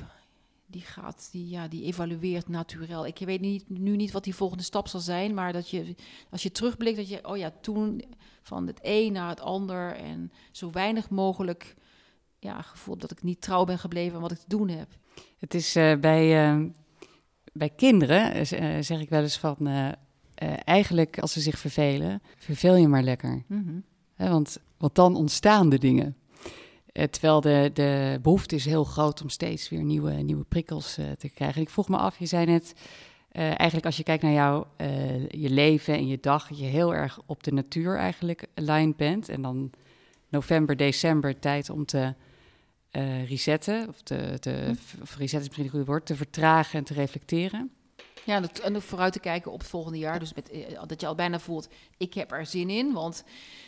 die 0.72 0.82
gaat, 0.82 1.30
die, 1.32 1.50
ja, 1.50 1.68
die 1.68 1.84
evalueert 1.84 2.48
natuurlijk. 2.48 3.20
Ik 3.20 3.26
weet 3.26 3.42
niet, 3.42 3.70
nu 3.70 3.96
niet 3.96 4.12
wat 4.12 4.24
die 4.24 4.36
volgende 4.36 4.64
stap 4.64 4.88
zal 4.88 5.00
zijn, 5.00 5.34
maar 5.34 5.54
dat 5.54 5.70
je, 5.70 5.96
als 6.30 6.44
je 6.44 6.52
terugblikt, 6.52 6.98
dat 6.98 7.10
je, 7.10 7.28
oh 7.28 7.38
ja, 7.38 7.52
toen 7.62 8.04
van 8.42 8.68
het 8.68 8.80
een 8.82 9.12
naar 9.12 9.30
het 9.30 9.42
ander 9.42 9.96
en 9.96 10.32
zo 10.52 10.72
weinig 10.72 11.10
mogelijk 11.10 11.76
ja, 12.40 12.62
gevoel 12.62 12.98
dat 12.98 13.12
ik 13.12 13.24
niet 13.24 13.42
trouw 13.42 13.64
ben 13.64 13.80
gebleven 13.80 14.16
aan 14.16 14.22
wat 14.22 14.32
ik 14.32 14.38
te 14.38 14.48
doen 14.48 14.70
heb. 14.70 14.88
Het 15.38 15.54
is 15.54 15.76
uh, 15.76 15.96
bij, 15.96 16.54
uh, 16.54 16.66
bij 17.54 17.70
kinderen, 17.70 18.36
uh, 18.38 18.82
zeg 18.82 19.00
ik 19.00 19.10
wel 19.10 19.22
eens 19.22 19.38
van, 19.38 19.58
eigenlijk 20.64 21.20
als 21.20 21.34
ze 21.34 21.40
zich 21.40 21.60
vervelen, 21.60 22.22
verveel 22.38 22.76
je 22.76 22.88
maar 22.88 23.04
lekker. 23.04 23.44
Mm 23.48 23.66
-hmm. 23.66 24.30
want, 24.30 24.58
want 24.78 24.96
dan 24.96 25.16
ontstaan 25.16 25.70
de 25.70 25.78
dingen. 25.78 26.18
Uh, 27.00 27.06
terwijl 27.06 27.42
de, 27.42 27.72
de 27.74 28.20
behoefte 28.22 28.56
is 28.56 28.66
heel 28.66 28.84
groot 28.84 29.22
om 29.22 29.30
steeds 29.30 29.70
weer 29.70 29.84
nieuwe, 29.84 30.12
nieuwe 30.12 30.44
prikkels 30.44 30.98
uh, 30.98 31.12
te 31.12 31.30
krijgen. 31.30 31.62
Ik 31.62 31.70
vroeg 31.70 31.90
me 31.90 31.98
af, 31.98 32.20
je 32.20 32.26
zei 32.26 32.46
net, 32.46 32.74
uh, 33.32 33.42
eigenlijk 33.44 33.86
als 33.86 33.98
je 33.98 34.04
kijkt 34.04 34.24
naar 34.24 34.32
jouw 34.32 34.68
je 35.30 35.50
leven 35.50 35.94
en 35.94 36.08
je 36.08 36.20
dag, 36.20 36.50
je 36.50 36.66
heel 36.66 36.94
erg 36.94 37.20
op 37.26 37.44
de 37.44 37.52
natuur 37.52 37.98
eigenlijk 37.98 38.46
aligned 38.54 38.96
bent. 38.96 39.30
En 39.30 39.42
dan 39.42 39.72
november, 40.30 40.78
december 40.78 41.40
tijd 41.40 41.70
om 41.70 41.86
te 41.86 42.14
resetten, 43.26 43.88
of, 43.88 44.02
te, 44.02 44.38
te, 44.40 44.50
hm. 44.50 45.02
of 45.02 45.18
resetten 45.18 45.40
is 45.40 45.48
misschien 45.48 45.66
een 45.66 45.70
goed 45.70 45.86
woord, 45.86 46.06
te 46.06 46.16
vertragen 46.16 46.80
en 46.80 46.86
te 46.86 46.94
reflecteren. 46.94 47.72
Ja, 48.26 48.42
en 48.64 48.82
vooruit 48.82 49.14
te 49.14 49.20
kijken 49.20 49.52
op 49.52 49.60
het 49.60 49.70
volgende 49.70 49.98
jaar. 49.98 50.20
Dus 50.20 50.34
met, 50.34 50.52
dat 50.88 51.02
je 51.02 51.08
al 51.08 51.16
bijna 51.16 51.40
voelt, 51.40 51.70
ik 51.98 52.14
heb 52.14 52.32
er 52.32 52.46
zin 52.46 52.70
in. 52.70 52.94
Want 52.94 53.24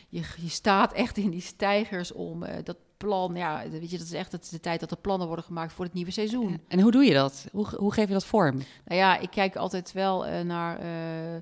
je, 0.10 0.22
je 0.42 0.50
staat 0.50 0.94
echt 0.94 1.18
in 1.18 1.30
die 1.30 1.42
stijgers 1.42 2.12
om 2.12 2.46
dat 2.64 2.78
plan. 3.06 3.36
Ja, 3.36 3.64
weet 3.70 3.92
je, 3.92 3.98
dat 3.98 4.08
is 4.08 4.14
echt 4.14 4.32
het, 4.32 4.48
de 4.52 4.60
tijd 4.60 4.80
dat 4.80 4.92
er 4.92 4.98
plannen 4.98 5.28
worden 5.28 5.46
gemaakt 5.46 5.74
voor 5.74 5.86
het 5.86 5.94
nieuwe 5.94 6.12
seizoen. 6.12 6.62
En 6.68 6.80
hoe 6.80 6.92
doe 6.92 7.04
je 7.04 7.14
dat? 7.14 7.48
Hoe, 7.52 7.68
hoe 7.76 7.94
geef 7.94 8.08
je 8.08 8.14
dat 8.14 8.26
vorm? 8.26 8.56
Nou 8.86 9.00
ja, 9.00 9.18
ik 9.18 9.30
kijk 9.30 9.56
altijd 9.56 9.92
wel 9.92 10.28
uh, 10.28 10.42
naar. 10.42 10.80
Uh, 10.84 11.34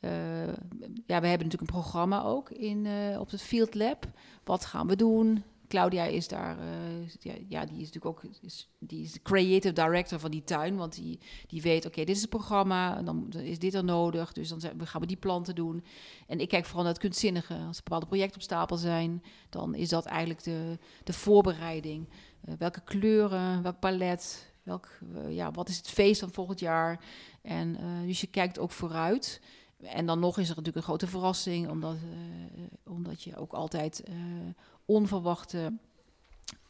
uh, 0.00 0.10
ja, 1.06 1.20
we 1.20 1.26
hebben 1.26 1.46
natuurlijk 1.46 1.60
een 1.60 1.80
programma 1.80 2.22
ook 2.22 2.50
in, 2.50 2.88
op 3.18 3.30
het 3.30 3.42
Field 3.42 3.74
Lab. 3.74 4.06
Wat 4.44 4.64
gaan 4.64 4.86
we 4.86 4.96
doen? 4.96 5.44
Claudia 5.70 6.04
is 6.04 6.28
daar, 6.28 6.58
uh, 6.58 7.34
ja, 7.48 7.64
die 7.64 7.80
is 7.80 7.90
natuurlijk 7.90 8.06
ook 8.06 8.24
is, 8.40 8.68
die 8.78 9.02
is 9.02 9.12
de 9.12 9.22
creative 9.22 9.74
director 9.74 10.18
van 10.18 10.30
die 10.30 10.44
tuin. 10.44 10.76
Want 10.76 10.94
die, 10.94 11.18
die 11.46 11.62
weet, 11.62 11.86
oké, 11.86 12.04
dit 12.04 12.16
is 12.16 12.20
het 12.20 12.30
programma, 12.30 13.02
dan 13.02 13.32
is 13.32 13.58
dit 13.58 13.74
er 13.74 13.84
nodig. 13.84 14.32
Dus 14.32 14.48
dan 14.48 14.60
gaan 14.86 15.00
we 15.00 15.06
die 15.06 15.16
planten 15.16 15.54
doen. 15.54 15.84
En 16.26 16.40
ik 16.40 16.48
kijk 16.48 16.64
vooral 16.64 16.82
naar 16.82 16.92
het 16.92 17.02
kunstzinnige. 17.02 17.54
Als 17.54 17.76
er 17.76 17.82
bepaalde 17.82 18.06
projecten 18.06 18.36
op 18.36 18.42
stapel 18.42 18.76
zijn, 18.76 19.22
dan 19.48 19.74
is 19.74 19.88
dat 19.88 20.06
eigenlijk 20.06 20.42
de, 20.42 20.78
de 21.04 21.12
voorbereiding. 21.12 22.08
Uh, 22.44 22.54
welke 22.58 22.80
kleuren, 22.84 23.62
welk 23.62 23.78
palet, 23.78 24.52
welk, 24.62 24.88
uh, 25.14 25.34
ja, 25.34 25.50
wat 25.50 25.68
is 25.68 25.76
het 25.76 25.88
feest 25.88 26.20
van 26.20 26.30
volgend 26.30 26.60
jaar? 26.60 27.04
En 27.42 27.76
dus 28.06 28.20
je 28.20 28.26
kijkt 28.26 28.58
ook 28.58 28.70
vooruit. 28.70 29.40
En 29.80 30.06
dan 30.06 30.20
nog 30.20 30.38
is 30.38 30.42
er 30.48 30.56
natuurlijk 30.56 30.76
een 30.76 30.82
grote 30.82 31.06
verrassing, 31.06 31.68
omdat, 31.68 31.96
omdat 32.84 33.22
je 33.22 33.36
ook 33.36 33.52
altijd 33.52 34.02
onverwachte 34.90 35.72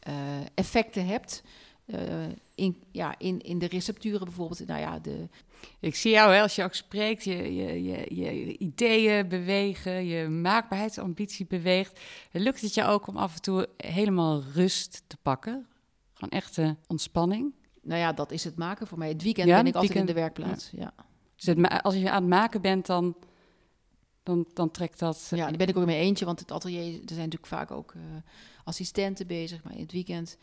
uh, 0.07 0.13
effecten 0.53 1.05
hebt. 1.05 1.43
Uh, 1.85 1.99
in, 2.55 2.83
ja, 2.91 3.15
in, 3.17 3.39
in 3.41 3.59
de 3.59 3.67
recepturen 3.67 4.25
bijvoorbeeld. 4.25 4.67
Nou 4.67 4.79
ja, 4.79 4.99
de... 4.99 5.29
Ik 5.79 5.95
zie 5.95 6.11
jou 6.11 6.33
hè, 6.33 6.41
als 6.41 6.55
je 6.55 6.63
ook 6.63 6.73
spreekt, 6.73 7.23
je, 7.23 7.55
je, 7.55 7.83
je, 7.83 8.15
je 8.15 8.57
ideeën 8.57 9.27
bewegen, 9.27 10.05
je 10.05 10.27
maakbaarheidsambitie 10.27 11.45
beweegt. 11.45 11.99
Lukt 12.31 12.61
het 12.61 12.73
je 12.73 12.83
ook 12.83 13.07
om 13.07 13.17
af 13.17 13.35
en 13.35 13.41
toe 13.41 13.67
helemaal 13.77 14.43
rust 14.53 15.03
te 15.07 15.17
pakken? 15.21 15.67
Gewoon 16.13 16.29
echte 16.29 16.75
ontspanning? 16.87 17.53
Nou 17.81 17.99
ja, 17.99 18.13
dat 18.13 18.31
is 18.31 18.43
het 18.43 18.55
maken 18.57 18.87
voor 18.87 18.97
mij. 18.97 19.07
Het 19.09 19.23
weekend 19.23 19.47
ja, 19.47 19.57
ben 19.57 19.67
ik 19.67 19.75
altijd 19.75 19.95
in 19.95 20.05
de 20.05 20.13
werkplaats. 20.13 20.69
Ja. 20.71 20.79
ja. 20.79 21.05
Dus 21.35 21.45
het, 21.45 21.83
als 21.83 21.95
je 21.95 22.09
aan 22.11 22.21
het 22.21 22.29
maken 22.29 22.61
bent, 22.61 22.85
dan 22.85 23.15
dan, 24.23 24.45
dan 24.53 24.71
trekt 24.71 24.99
dat. 24.99 25.27
Ja, 25.29 25.47
dan 25.47 25.57
ben 25.57 25.67
ik 25.67 25.77
ook 25.77 25.85
mijn 25.85 25.97
eentje, 25.97 26.25
want 26.25 26.39
het 26.39 26.51
atelier, 26.51 26.85
er 26.85 26.91
zijn 27.05 27.29
natuurlijk 27.29 27.45
vaak 27.45 27.71
ook 27.71 27.93
uh, 27.93 28.01
assistenten 28.63 29.27
bezig. 29.27 29.63
Maar 29.63 29.73
in 29.73 29.81
het 29.81 29.91
weekend 29.91 30.37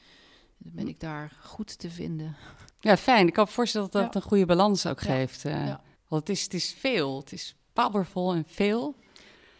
ben 0.56 0.84
hm. 0.84 0.88
ik 0.88 1.00
daar 1.00 1.36
goed 1.42 1.78
te 1.78 1.90
vinden. 1.90 2.36
Ja, 2.80 2.96
fijn. 2.96 3.26
Ik 3.26 3.32
kan 3.32 3.44
me 3.44 3.50
voorstellen 3.50 3.90
dat 3.90 4.02
dat 4.02 4.14
een 4.14 4.28
goede 4.28 4.46
balans 4.46 4.86
ook 4.86 5.00
geeft. 5.00 5.44
Uh, 5.44 5.66
ja. 5.66 5.82
Want 6.08 6.28
het 6.28 6.36
is, 6.36 6.42
het 6.42 6.54
is 6.54 6.72
veel. 6.78 7.18
Het 7.18 7.32
is 7.32 7.56
powerful 7.72 8.34
en 8.34 8.44
veel. 8.46 8.94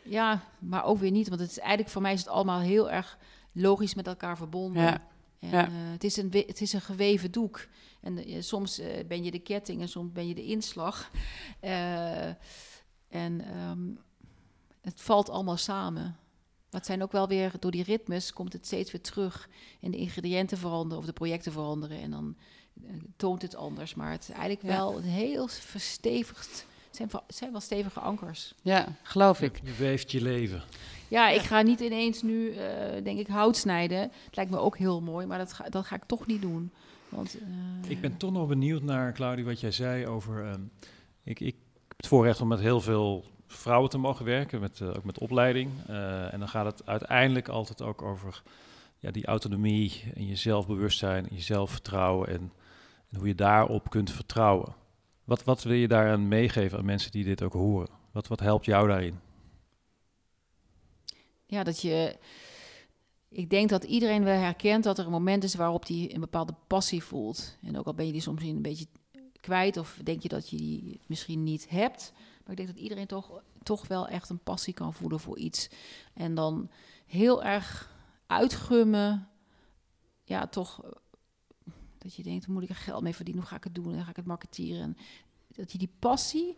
Ja, 0.03 0.43
maar 0.59 0.85
ook 0.85 0.99
weer 0.99 1.11
niet. 1.11 1.29
Want 1.29 1.41
het 1.41 1.51
is 1.51 1.59
eigenlijk 1.59 1.91
voor 1.91 2.03
mij 2.03 2.13
is 2.13 2.21
het 2.21 2.29
allemaal 2.29 2.61
heel 2.61 2.91
erg 2.91 3.19
logisch 3.53 3.95
met 3.95 4.07
elkaar 4.07 4.37
verbonden. 4.37 4.83
Ja. 4.83 5.07
En, 5.39 5.49
ja. 5.49 5.69
Uh, 5.69 5.75
het, 5.75 6.05
is 6.05 6.17
een, 6.17 6.31
het 6.47 6.61
is 6.61 6.73
een 6.73 6.81
geweven 6.81 7.31
doek. 7.31 7.69
En 8.01 8.31
uh, 8.31 8.43
soms 8.43 8.81
uh, 8.81 8.87
ben 9.09 9.25
je 9.25 9.31
de 9.31 9.39
ketting 9.39 9.81
en 9.81 9.89
soms 9.89 10.13
ben 10.13 10.29
je 10.29 10.35
de 10.35 10.45
inslag. 10.45 11.11
en 13.09 13.59
um, 13.71 13.99
het 14.89 15.01
valt 15.01 15.31
allemaal 15.31 15.57
samen. 15.57 16.03
Maar 16.71 16.81
het 16.81 16.87
zijn 16.87 17.03
ook 17.03 17.13
wel 17.13 17.29
weer, 17.29 17.53
door 17.59 17.71
die 17.71 17.83
ritmes 17.83 18.33
komt 18.33 18.53
het 18.53 18.67
steeds 18.67 18.93
weer 18.93 19.01
terug. 19.01 19.49
En 19.81 19.91
de 19.91 19.97
ingrediënten 19.97 20.59
veranderen 20.59 20.99
of 20.99 21.05
de 21.05 21.13
projecten 21.13 21.53
veranderen. 21.53 22.01
En 22.01 22.11
dan 22.11 22.37
uh, 22.83 22.91
toont 23.17 23.43
het 23.43 23.57
anders. 23.57 23.95
Maar 23.95 24.11
het 24.11 24.23
is 24.23 24.29
eigenlijk 24.29 24.63
wel 24.63 24.97
een 24.97 25.03
heel 25.03 25.49
verstevigd. 25.49 26.67
Het 26.87 26.97
zijn, 26.97 27.11
zijn 27.29 27.51
wel 27.51 27.61
stevige 27.61 28.01
ankers. 28.01 28.55
Ja, 28.63 28.87
geloof 29.03 29.41
ik. 29.41 29.61
Je 29.65 29.73
weeft 29.73 30.11
je 30.11 30.23
leven. 30.23 30.63
Ja, 31.09 31.29
ik 31.29 31.41
ga 31.41 31.63
niet 31.63 31.81
ineens 31.81 32.23
nu, 32.23 32.51
uh, 32.51 32.59
denk 33.05 33.19
ik, 33.19 33.27
hout 33.27 33.57
snijden. 33.57 34.01
Het 34.01 34.37
lijkt 34.37 34.51
me 34.51 34.59
ook 34.59 34.79
heel 34.79 35.01
mooi, 35.01 35.27
maar 35.27 35.39
dat 35.39 35.53
ga, 35.53 35.69
dat 35.69 35.87
ga 35.87 35.97
ik 35.97 36.05
toch 36.05 36.27
niet 36.27 36.43
doen. 36.43 36.71
Want, 37.09 37.37
uh, 37.41 37.91
ik 37.91 38.01
ben 38.01 38.17
toch 38.17 38.33
nog 38.33 38.49
benieuwd 38.49 38.83
naar, 38.83 39.13
Claudia, 39.13 39.45
wat 39.45 39.61
jij 39.61 39.71
zei 39.71 40.07
over... 40.07 40.53
Um, 40.53 40.71
ik, 41.23 41.41
ik 41.41 41.57
heb 41.89 41.97
het 41.97 42.07
voorrecht 42.07 42.41
om 42.41 42.49
met 42.49 42.61
heel 42.61 42.81
veel 42.81 43.25
vrouwen 43.49 43.91
te 43.91 43.99
mogen 43.99 44.25
werken, 44.25 44.61
met, 44.61 44.81
uh, 44.81 44.89
ook 44.89 45.05
met 45.05 45.19
opleiding. 45.19 45.71
Uh, 45.89 46.33
en 46.33 46.39
dan 46.39 46.49
gaat 46.49 46.65
het 46.65 46.87
uiteindelijk 46.87 47.49
altijd 47.49 47.83
ook 47.83 48.03
over 48.03 48.43
ja, 48.99 49.11
die 49.11 49.27
autonomie 49.27 50.05
en 50.15 50.27
je 50.27 50.37
zelfbewustzijn 50.37 51.29
en 51.29 51.35
je 51.37 51.43
zelfvertrouwen 51.43 52.29
en, 52.29 52.53
en, 53.11 53.19
hoe 53.19 53.27
je 53.27 53.35
daarop 53.35 53.91
kunt 53.91 54.11
vertrouwen. 54.11 54.75
Wat, 55.25 55.45
wat 55.45 55.63
wil 55.63 55.73
je 55.73 55.89
daaraan 55.89 56.29
meegeven 56.29 56.79
aan 56.79 56.85
mensen 56.85 57.11
die 57.11 57.25
dit 57.25 57.43
ook 57.43 57.53
horen? 57.53 57.89
Wat, 58.13 58.29
wat 58.29 58.41
helpt 58.41 58.65
jou 58.65 58.89
daarin? 58.89 59.21
Ja, 61.47 61.65
dat 61.65 61.81
je. 61.81 62.17
Ik 63.31 63.51
denk 63.51 63.69
dat 63.69 63.85
iedereen 63.85 64.25
wel 64.25 64.41
herkent 64.41 64.85
dat 64.85 64.99
er 64.99 65.05
een 65.05 65.11
moment 65.11 65.45
is 65.45 65.55
waarop 65.55 65.87
hij 65.87 66.11
een 66.15 66.21
bepaalde 66.21 66.55
passie 66.67 67.03
voelt. 67.03 67.59
En 67.63 67.79
ook 67.79 67.87
al 67.87 67.95
ben 67.95 68.07
je 68.07 68.13
die 68.13 68.21
soms 68.21 68.43
een 68.43 68.63
beetje 68.63 68.87
kwijt 69.41 69.77
of 69.77 69.99
denk 70.05 70.23
je 70.23 70.29
dat 70.29 70.51
je 70.51 70.57
die 70.57 71.01
misschien 71.07 71.43
niet 71.43 71.69
hebt. 71.69 72.13
Maar 72.49 72.59
ik 72.59 72.65
denk 72.65 72.77
dat 72.77 72.83
iedereen 72.83 73.07
toch, 73.07 73.43
toch 73.63 73.87
wel 73.87 74.09
echt 74.09 74.29
een 74.29 74.43
passie 74.43 74.75
kan 74.75 74.95
voelen 74.95 75.21
voor 75.21 75.39
iets. 75.39 75.69
En 76.15 76.35
dan 76.35 76.71
heel 77.07 77.45
erg 77.45 77.97
uitgummen. 78.27 79.29
Ja, 80.25 80.47
toch. 80.47 80.85
Eh, 80.85 80.91
dat 81.99 82.15
je 82.15 82.23
denkt, 82.23 82.47
moet 82.47 82.63
ik 82.63 82.69
er 82.69 82.75
geld 82.75 83.03
mee 83.03 83.15
verdienen? 83.15 83.43
Hoe 83.43 83.51
ga 83.51 83.57
ik 83.57 83.65
het 83.65 83.75
doen? 83.75 83.95
En 83.95 84.05
ga 84.05 84.11
ik 84.11 84.17
het 84.17 84.27
marketeren? 84.27 84.97
dat 85.49 85.73
je 85.73 85.79
die 85.79 85.91
passie, 85.99 86.57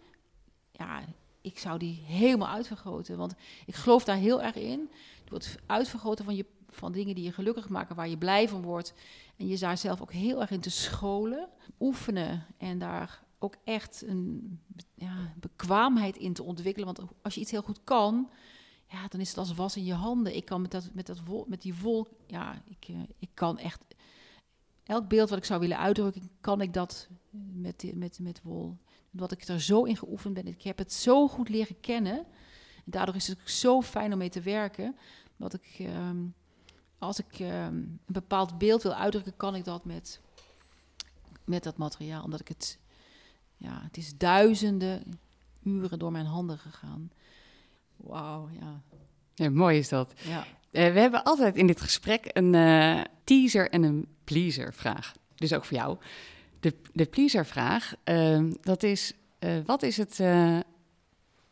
ja, 0.73 1.05
ik 1.41 1.59
zou 1.59 1.79
die 1.79 2.03
helemaal 2.05 2.49
uitvergroten. 2.49 3.17
Want 3.17 3.35
ik 3.67 3.75
geloof 3.75 4.05
daar 4.05 4.17
heel 4.17 4.43
erg 4.43 4.55
in. 4.55 4.91
Door 5.25 5.39
het 5.39 5.57
uitvergroten 5.67 6.25
van, 6.25 6.37
je, 6.37 6.47
van 6.69 6.93
dingen 6.93 7.15
die 7.15 7.25
je 7.25 7.33
gelukkig 7.33 7.69
maken, 7.69 7.97
waar 7.97 8.09
je 8.09 8.19
blij 8.19 8.49
van 8.49 8.63
wordt. 8.63 8.95
En 9.37 9.47
je 9.47 9.59
daar 9.59 9.79
zelf 9.79 10.01
ook 10.01 10.13
heel 10.13 10.41
erg 10.41 10.51
in 10.51 10.61
te 10.61 10.71
scholen, 10.71 11.49
oefenen 11.79 12.47
en 12.59 12.79
daar 12.79 13.23
ook 13.41 13.57
echt 13.65 14.03
een 14.07 14.59
ja, 14.95 15.33
bekwaamheid 15.41 16.17
in 16.17 16.33
te 16.33 16.43
ontwikkelen. 16.43 16.95
Want 16.95 17.11
als 17.23 17.35
je 17.35 17.41
iets 17.41 17.51
heel 17.51 17.63
goed 17.63 17.85
kan, 17.85 18.31
ja, 18.87 19.09
dan 19.09 19.21
is 19.21 19.29
het 19.29 19.39
als 19.39 19.55
was 19.55 19.77
in 19.77 19.85
je 19.85 19.95
handen. 19.95 20.37
Ik 20.37 20.45
kan 20.45 20.61
met, 20.61 20.71
dat, 20.71 20.91
met, 20.93 21.07
dat 21.07 21.21
wol, 21.25 21.45
met 21.49 21.63
die 21.63 21.75
wol, 21.75 22.09
ja, 22.27 22.63
ik, 22.65 22.89
uh, 22.89 23.01
ik 23.19 23.31
kan 23.35 23.59
echt... 23.59 23.81
Elk 24.85 25.09
beeld 25.09 25.29
wat 25.29 25.39
ik 25.39 25.45
zou 25.45 25.61
willen 25.61 25.79
uitdrukken, 25.79 26.31
kan 26.41 26.61
ik 26.61 26.73
dat 26.73 27.09
met, 27.53 27.93
met, 27.95 28.19
met 28.19 28.43
wol. 28.43 28.77
Omdat 29.13 29.33
ik 29.33 29.43
er 29.43 29.61
zo 29.61 29.85
in 29.85 29.97
geoefend 29.97 30.35
ben. 30.35 30.47
Ik 30.47 30.63
heb 30.63 30.79
het 30.79 30.93
zo 30.93 31.29
goed 31.29 31.49
leren 31.49 31.81
kennen. 31.81 32.19
En 32.85 32.91
daardoor 32.91 33.15
is 33.15 33.27
het 33.27 33.39
zo 33.45 33.83
fijn 33.83 34.13
om 34.13 34.19
mee 34.19 34.29
te 34.29 34.41
werken. 34.41 34.97
Dat 35.37 35.55
ik, 35.55 35.77
um, 35.79 36.35
als 36.99 37.19
ik 37.19 37.39
um, 37.39 37.49
een 37.49 38.01
bepaald 38.07 38.59
beeld 38.59 38.83
wil 38.83 38.95
uitdrukken, 38.95 39.37
kan 39.37 39.55
ik 39.55 39.65
dat 39.65 39.85
met, 39.85 40.21
met 41.45 41.63
dat 41.63 41.77
materiaal. 41.77 42.25
Omdat 42.25 42.41
ik 42.41 42.49
het 42.49 42.79
ja, 43.61 43.81
het 43.83 43.97
is 43.97 44.17
duizenden 44.17 45.21
uren 45.63 45.99
door 45.99 46.13
mijn 46.13 46.27
handen 46.27 46.59
gegaan. 46.59 47.11
Wauw, 47.97 48.49
ja. 48.61 48.83
Ja, 49.35 49.51
mooi 49.51 49.79
is 49.79 49.89
dat. 49.89 50.13
Ja. 50.23 50.39
Uh, 50.39 50.93
we 50.93 51.01
hebben 51.01 51.25
altijd 51.25 51.57
in 51.57 51.67
dit 51.67 51.81
gesprek 51.81 52.31
een 52.33 52.55
uh, 52.55 53.01
teaser 53.25 53.71
en 53.71 53.83
een 53.83 54.07
pleaser 54.25 54.75
vraag. 54.75 55.13
Dus 55.35 55.53
ook 55.53 55.65
voor 55.65 55.77
jou. 55.77 55.99
De, 56.61 56.75
de 56.93 57.07
pleaser 57.07 57.47
vraag, 57.47 57.95
uh, 58.05 58.51
dat 58.61 58.83
is, 58.83 59.13
uh, 59.41 59.65
wat 59.65 59.83
is 59.83 59.97
het, 59.97 60.19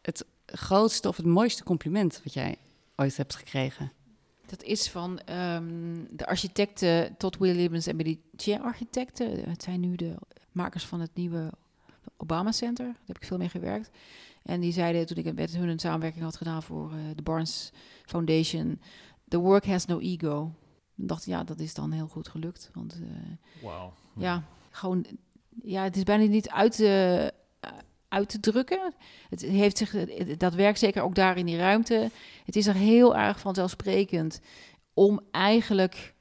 het 0.03 0.25
grootste 0.47 1.09
of 1.09 1.17
het 1.17 1.27
mooiste 1.27 1.65
compliment 1.65 2.21
wat 2.25 2.33
jij 2.33 2.57
ooit 2.97 3.17
hebt 3.17 3.35
gekregen? 3.35 3.93
Dat 4.47 4.63
is 4.63 4.89
van 4.91 5.21
um, 5.31 6.07
de 6.11 6.27
architecten 6.27 7.17
Todd 7.17 7.39
Williams 7.39 7.87
en 7.87 7.97
Medici 7.97 8.59
architecten. 8.59 9.49
Het 9.49 9.63
zijn 9.63 9.81
nu 9.81 9.97
de 9.97 10.15
makers 10.53 10.85
van 10.85 11.01
het 11.01 11.15
nieuwe 11.15 11.53
Obama 12.19 12.53
Center. 12.53 12.85
Daar 12.85 12.97
heb 13.07 13.17
ik 13.17 13.25
veel 13.25 13.39
mee 13.39 13.49
gewerkt. 13.49 13.91
En 14.43 14.61
die 14.61 14.73
zeiden 14.73 15.07
toen 15.07 15.17
ik 15.17 15.35
met 15.35 15.57
hun 15.57 15.69
een 15.69 15.79
samenwerking 15.79 16.25
had 16.25 16.37
gedaan 16.37 16.63
voor 16.63 16.93
uh, 16.93 16.99
de 17.15 17.23
Barnes 17.23 17.73
Foundation: 18.05 18.81
The 19.29 19.39
work 19.39 19.67
has 19.67 19.87
no 19.87 19.99
ego. 19.99 20.53
Dan 20.95 21.07
dacht 21.07 21.27
ik, 21.27 21.29
ja, 21.29 21.45
dat 21.45 21.61
is 21.61 21.75
dan 21.75 21.91
heel 21.91 22.09
goed 22.09 22.29
gelukt. 22.29 22.71
Want 22.75 23.01
uh, 23.01 23.07
wow. 23.63 23.93
ja, 24.17 24.45
gewoon, 24.71 25.07
ja, 25.63 25.83
het 25.83 25.97
is 25.97 26.03
bijna 26.03 26.25
niet 26.25 26.51
uit 26.51 26.77
te, 26.77 27.33
uh, 27.65 27.71
uit 28.09 28.29
te 28.29 28.41
drukken. 28.41 28.95
Het 29.29 29.41
heeft 29.41 29.79
zich, 29.79 29.91
dat 30.37 30.55
werkt 30.55 30.79
zeker 30.79 31.03
ook 31.03 31.15
daar 31.15 31.37
in 31.37 31.47
die 31.47 31.57
ruimte. 31.57 32.11
Het 32.45 32.57
is 32.57 32.67
er 32.67 32.75
heel 32.75 33.17
erg 33.17 33.41
vanzelfsprekend 33.41 34.41
om 34.95 35.21
eigenlijk 35.31 36.15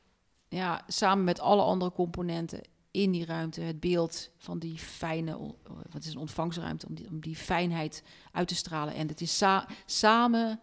ja, 0.50 0.82
samen 0.88 1.24
met 1.24 1.40
alle 1.40 1.62
andere 1.62 1.92
componenten 1.92 2.62
in 2.92 3.12
die 3.12 3.26
ruimte 3.26 3.62
het 3.62 3.80
beeld 3.80 4.30
van 4.38 4.60
die 4.60 4.78
fijne, 4.78 5.56
wat 5.90 6.04
is 6.04 6.14
een 6.14 6.20
ontvangstruimte, 6.20 6.88
om 7.10 7.20
die, 7.20 7.36
fijnheid 7.36 8.04
uit 8.32 8.48
te 8.48 8.56
stralen. 8.56 8.94
En 8.94 9.08
het 9.08 9.22
is 9.22 9.44
samen, 9.86 10.60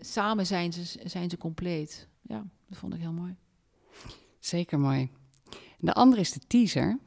samen 0.00 0.46
zijn 0.46 0.72
ze, 0.72 1.00
zijn 1.04 1.30
ze 1.30 1.36
compleet. 1.36 2.08
Ja, 2.22 2.44
dat 2.68 2.78
vond 2.78 2.94
ik 2.94 3.00
heel 3.00 3.12
mooi. 3.12 3.36
Zeker 4.38 4.80
mooi. 4.80 5.10
De 5.78 5.92
andere 5.92 6.20
is 6.20 6.32
de 6.32 6.40
teaser. 6.46 6.98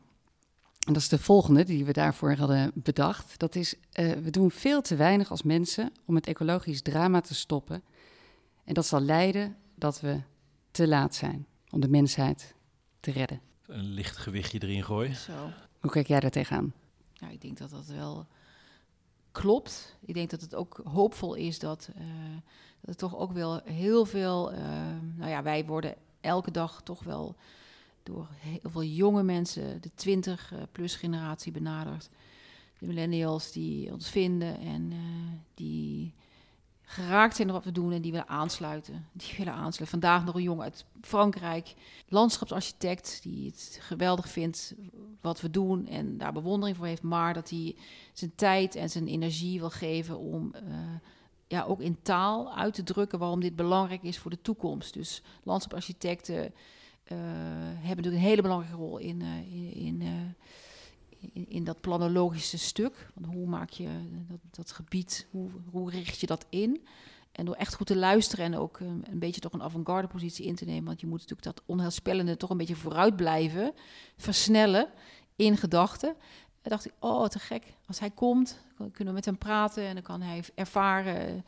En 0.85 0.93
dat 0.93 1.01
is 1.01 1.09
de 1.09 1.19
volgende 1.19 1.63
die 1.63 1.85
we 1.85 1.91
daarvoor 1.91 2.33
hadden 2.33 2.71
bedacht. 2.73 3.39
Dat 3.39 3.55
is, 3.55 3.75
uh, 3.75 4.11
we 4.11 4.29
doen 4.29 4.51
veel 4.51 4.81
te 4.81 4.95
weinig 4.95 5.31
als 5.31 5.43
mensen 5.43 5.91
om 6.05 6.15
het 6.15 6.27
ecologisch 6.27 6.81
drama 6.81 7.21
te 7.21 7.35
stoppen. 7.35 7.83
En 8.63 8.73
dat 8.73 8.85
zal 8.85 9.01
leiden 9.01 9.55
dat 9.75 10.01
we 10.01 10.21
te 10.71 10.87
laat 10.87 11.15
zijn 11.15 11.47
om 11.69 11.79
de 11.81 11.89
mensheid 11.89 12.55
te 12.99 13.11
redden. 13.11 13.41
Een 13.67 13.93
licht 13.93 14.17
gewichtje 14.17 14.59
erin 14.61 14.83
gooien. 14.83 15.15
Zo. 15.15 15.49
Hoe 15.79 15.91
kijk 15.91 16.07
jij 16.07 16.19
daar 16.19 16.31
tegenaan? 16.31 16.73
Ja, 17.13 17.29
ik 17.29 17.41
denk 17.41 17.57
dat 17.57 17.69
dat 17.69 17.87
wel 17.87 18.27
klopt. 19.31 19.97
Ik 20.05 20.13
denk 20.13 20.29
dat 20.29 20.41
het 20.41 20.55
ook 20.55 20.81
hoopvol 20.83 21.33
is 21.33 21.59
dat, 21.59 21.89
uh, 21.97 22.03
dat 22.79 22.89
er 22.89 22.95
toch 22.95 23.17
ook 23.17 23.31
wel 23.31 23.61
heel 23.63 24.05
veel. 24.05 24.53
Uh, 24.53 24.59
nou 25.15 25.29
ja, 25.29 25.43
wij 25.43 25.65
worden 25.65 25.95
elke 26.21 26.51
dag 26.51 26.81
toch 26.83 27.03
wel 27.03 27.35
door 28.03 28.27
heel 28.37 28.69
veel 28.69 28.83
jonge 28.83 29.23
mensen, 29.23 29.81
de 29.81 29.89
20-plus 29.89 30.95
generatie 30.95 31.51
benaderd. 31.51 32.09
De 32.79 32.85
millennials 32.85 33.51
die 33.51 33.91
ons 33.91 34.09
vinden 34.09 34.59
en 34.59 34.91
uh, 34.91 34.97
die 35.53 36.13
geraakt 36.85 37.35
zijn 37.35 37.47
door 37.47 37.57
wat 37.57 37.65
we 37.65 37.71
doen 37.71 37.91
en 37.91 38.01
die 38.01 38.11
willen 38.11 38.27
aansluiten. 38.27 39.07
Die 39.11 39.33
willen 39.37 39.53
aansluiten. 39.53 39.87
Vandaag 39.87 40.25
nog 40.25 40.35
een 40.35 40.41
jongen 40.41 40.63
uit 40.63 40.85
Frankrijk, 41.01 41.73
landschapsarchitect, 42.07 43.19
die 43.23 43.45
het 43.45 43.77
geweldig 43.81 44.29
vindt 44.29 44.75
wat 45.21 45.41
we 45.41 45.49
doen 45.49 45.87
en 45.87 46.17
daar 46.17 46.33
bewondering 46.33 46.77
voor 46.77 46.85
heeft, 46.85 47.01
maar 47.01 47.33
dat 47.33 47.49
hij 47.49 47.75
zijn 48.13 48.31
tijd 48.35 48.75
en 48.75 48.89
zijn 48.89 49.07
energie 49.07 49.59
wil 49.59 49.69
geven 49.69 50.17
om 50.17 50.53
uh, 50.55 50.75
ja, 51.47 51.63
ook 51.63 51.81
in 51.81 51.97
taal 52.01 52.55
uit 52.55 52.73
te 52.73 52.83
drukken 52.83 53.19
waarom 53.19 53.39
dit 53.39 53.55
belangrijk 53.55 54.03
is 54.03 54.17
voor 54.17 54.31
de 54.31 54.41
toekomst. 54.41 54.93
Dus 54.93 55.21
landschapsarchitecten 55.43 56.43
uh, 56.43 56.49
hebben 57.07 57.95
natuurlijk 57.95 58.15
een 58.15 58.29
hele 58.29 58.41
belangrijke 58.41 58.77
rol 58.77 58.97
in, 58.97 59.21
uh, 59.21 59.53
in, 59.53 60.01
in 60.01 60.35
in, 61.33 61.63
dat 61.63 61.81
planologische 61.81 62.57
stuk. 62.57 63.11
Want 63.13 63.33
hoe 63.33 63.47
maak 63.47 63.69
je 63.69 63.89
dat, 64.27 64.39
dat 64.49 64.71
gebied, 64.71 65.27
hoe, 65.31 65.49
hoe, 65.71 65.89
richt 65.89 66.19
je 66.19 66.27
dat 66.27 66.45
in? 66.49 66.85
En 67.31 67.45
door 67.45 67.55
echt 67.55 67.75
goed 67.75 67.87
te 67.87 67.95
luisteren 67.95 68.45
en 68.45 68.57
ook 68.57 68.79
een, 68.79 69.03
een 69.09 69.19
beetje 69.19 69.41
toch 69.41 69.53
een 69.53 69.61
avant-garde 69.61 70.07
positie 70.07 70.45
in 70.45 70.55
te 70.55 70.65
nemen. 70.65 70.85
Want 70.85 71.01
je 71.01 71.07
moet 71.07 71.19
natuurlijk 71.19 71.55
dat 71.55 71.63
onheilspellende 71.65 72.37
toch 72.37 72.49
een 72.49 72.57
beetje 72.57 72.75
vooruit 72.75 73.15
blijven, 73.15 73.73
versnellen 74.17 74.89
in 75.35 75.57
gedachten. 75.57 76.15
En 76.61 76.69
dacht 76.69 76.85
ik, 76.85 76.93
oh 76.99 77.27
te 77.27 77.39
gek, 77.39 77.63
als 77.85 77.99
hij 77.99 78.09
komt, 78.09 78.59
kunnen 78.77 79.07
we 79.07 79.19
met 79.19 79.25
hem 79.25 79.37
praten 79.37 79.83
en 79.83 79.93
dan 79.93 80.03
kan 80.03 80.21
hij 80.21 80.43
ervaren 80.55 81.45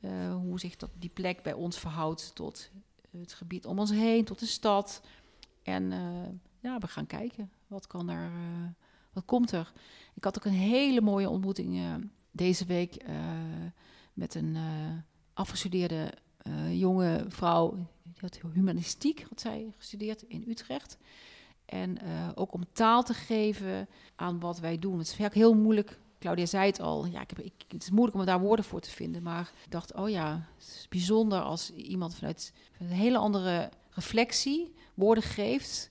uh, 0.00 0.34
hoe 0.34 0.60
zich 0.60 0.76
dat, 0.76 0.90
die 0.98 1.10
plek 1.10 1.42
bij 1.42 1.52
ons 1.52 1.78
verhoudt 1.78 2.34
tot 2.34 2.70
het 3.10 3.32
gebied 3.32 3.66
om 3.66 3.78
ons 3.78 3.90
heen, 3.90 4.24
tot 4.24 4.38
de 4.38 4.46
stad. 4.46 5.02
En 5.62 5.92
ja, 6.60 6.78
we 6.78 6.86
gaan 6.86 7.06
kijken, 7.06 7.50
wat 7.66 7.86
kan. 7.86 8.10
Uh, 8.10 8.26
wat 9.16 9.24
komt 9.24 9.52
er? 9.52 9.72
Ik 10.14 10.24
had 10.24 10.38
ook 10.38 10.44
een 10.44 10.52
hele 10.52 11.00
mooie 11.00 11.30
ontmoeting 11.30 11.74
uh, 11.74 11.94
deze 12.30 12.64
week 12.64 13.02
uh, 13.08 13.16
met 14.12 14.34
een 14.34 14.54
uh, 14.54 14.62
afgestudeerde 15.34 16.12
jonge 16.70 17.24
vrouw. 17.28 17.74
Die 18.02 18.20
had 18.20 18.38
humanistiek, 18.52 19.26
had 19.28 19.40
zij 19.40 19.72
gestudeerd 19.76 20.22
in 20.22 20.44
Utrecht. 20.48 20.98
En 21.64 21.98
ook 22.34 22.52
om 22.52 22.64
taal 22.72 23.02
te 23.02 23.14
geven 23.14 23.88
aan 24.16 24.40
wat 24.40 24.58
wij 24.58 24.78
doen. 24.78 24.98
Het 24.98 25.06
is 25.06 25.16
vaak 25.16 25.34
heel 25.34 25.54
moeilijk. 25.54 25.98
Claudia 26.18 26.46
zei 26.46 26.66
het 26.66 26.80
al. 26.80 27.06
Ja, 27.06 27.20
ik 27.20 27.30
heb, 27.30 27.38
ik, 27.38 27.52
het 27.68 27.82
is 27.82 27.90
moeilijk 27.90 28.16
om 28.16 28.24
daar 28.24 28.40
woorden 28.40 28.64
voor 28.64 28.80
te 28.80 28.90
vinden. 28.90 29.22
Maar 29.22 29.52
ik 29.64 29.70
dacht, 29.70 29.94
oh 29.94 30.08
ja, 30.08 30.48
het 30.56 30.66
is 30.66 30.86
bijzonder 30.88 31.40
als 31.40 31.70
iemand 31.74 32.14
vanuit 32.14 32.52
een 32.78 32.86
hele 32.86 33.18
andere 33.18 33.70
reflectie 33.90 34.74
woorden 34.94 35.24
geeft 35.24 35.90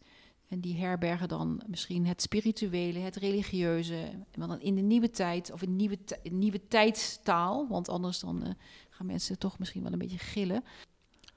en 0.56 0.62
die 0.62 0.78
herbergen 0.78 1.28
dan 1.28 1.62
misschien 1.68 2.06
het 2.06 2.22
spirituele, 2.22 3.00
het 3.00 3.16
religieuze. 3.16 4.10
Maar 4.36 4.48
dan 4.48 4.62
in 4.62 4.76
de 4.76 4.82
nieuwe 4.82 5.10
tijd, 5.10 5.52
of 5.52 5.62
in 5.62 5.76
nieuwe, 5.76 5.98
nieuwe 6.32 6.68
tijdstaal. 6.68 7.68
Want 7.68 7.90
anders 7.90 8.20
dan 8.20 8.44
uh, 8.44 8.50
gaan 8.90 9.06
mensen 9.06 9.40
toch 9.40 9.60
misschien 9.60 9.84
wel 9.84 9.92
een 9.92 10.00
beetje 10.00 10.18
gillen. 10.18 10.64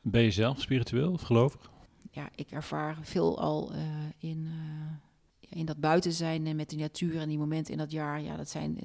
Ben 0.01 0.23
je 0.23 0.31
zelf 0.31 0.61
spiritueel 0.61 1.12
of 1.12 1.23
gelovig? 1.23 1.71
Ja, 2.11 2.29
ik 2.35 2.51
ervaar 2.51 2.99
veel 3.03 3.41
al 3.41 3.75
uh, 3.75 3.81
in, 4.19 4.45
uh, 4.47 5.59
in 5.59 5.66
dat 5.66 5.81
buiten 5.81 6.12
zijn 6.12 6.57
met 6.57 6.71
de 6.71 6.77
natuur 6.77 7.21
en 7.21 7.29
die 7.29 7.39
momenten 7.39 7.73
in 7.73 7.79
dat 7.79 7.91
jaar. 7.91 8.21
Ja, 8.21 8.37
dat 8.37 8.49
zijn, 8.49 8.79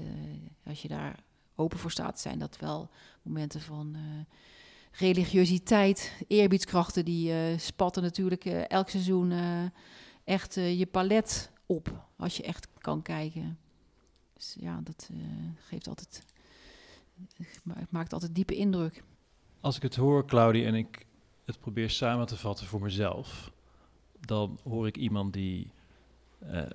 als 0.65 0.81
je 0.81 0.87
daar 0.87 1.19
open 1.55 1.79
voor 1.79 1.91
staat, 1.91 2.19
zijn 2.19 2.39
dat 2.39 2.57
wel 2.57 2.89
momenten 3.21 3.61
van 3.61 3.95
religiositeit, 4.91 6.25
eerbiedskrachten. 6.27 7.05
Die 7.05 7.57
spatten 7.57 8.03
natuurlijk 8.03 8.45
elk 8.45 8.89
seizoen 8.89 9.31
echt 10.23 10.57
uh, 10.57 10.79
je 10.79 10.85
palet 10.85 11.51
op 11.65 12.05
als 12.15 12.37
je 12.37 12.43
echt 12.43 12.67
kan 12.77 13.01
kijken. 13.01 13.57
Dus 14.33 14.55
ja, 14.59 14.79
dat 14.83 15.09
uh, 15.11 15.23
geeft 15.57 15.87
altijd, 15.87 16.23
het 17.73 17.91
maakt 17.91 18.13
altijd 18.13 18.35
diepe 18.35 18.55
indruk. 18.55 19.03
Als 19.59 19.75
ik 19.75 19.81
het 19.81 19.95
hoor, 19.95 20.25
Claudie, 20.25 20.65
en 20.65 20.75
ik 20.75 21.05
het 21.45 21.59
probeer 21.59 21.89
samen 21.89 22.25
te 22.25 22.37
vatten 22.37 22.65
voor 22.65 22.81
mezelf, 22.81 23.51
dan 24.19 24.59
hoor 24.63 24.87
ik 24.87 24.97
iemand 24.97 25.33
die 25.33 25.71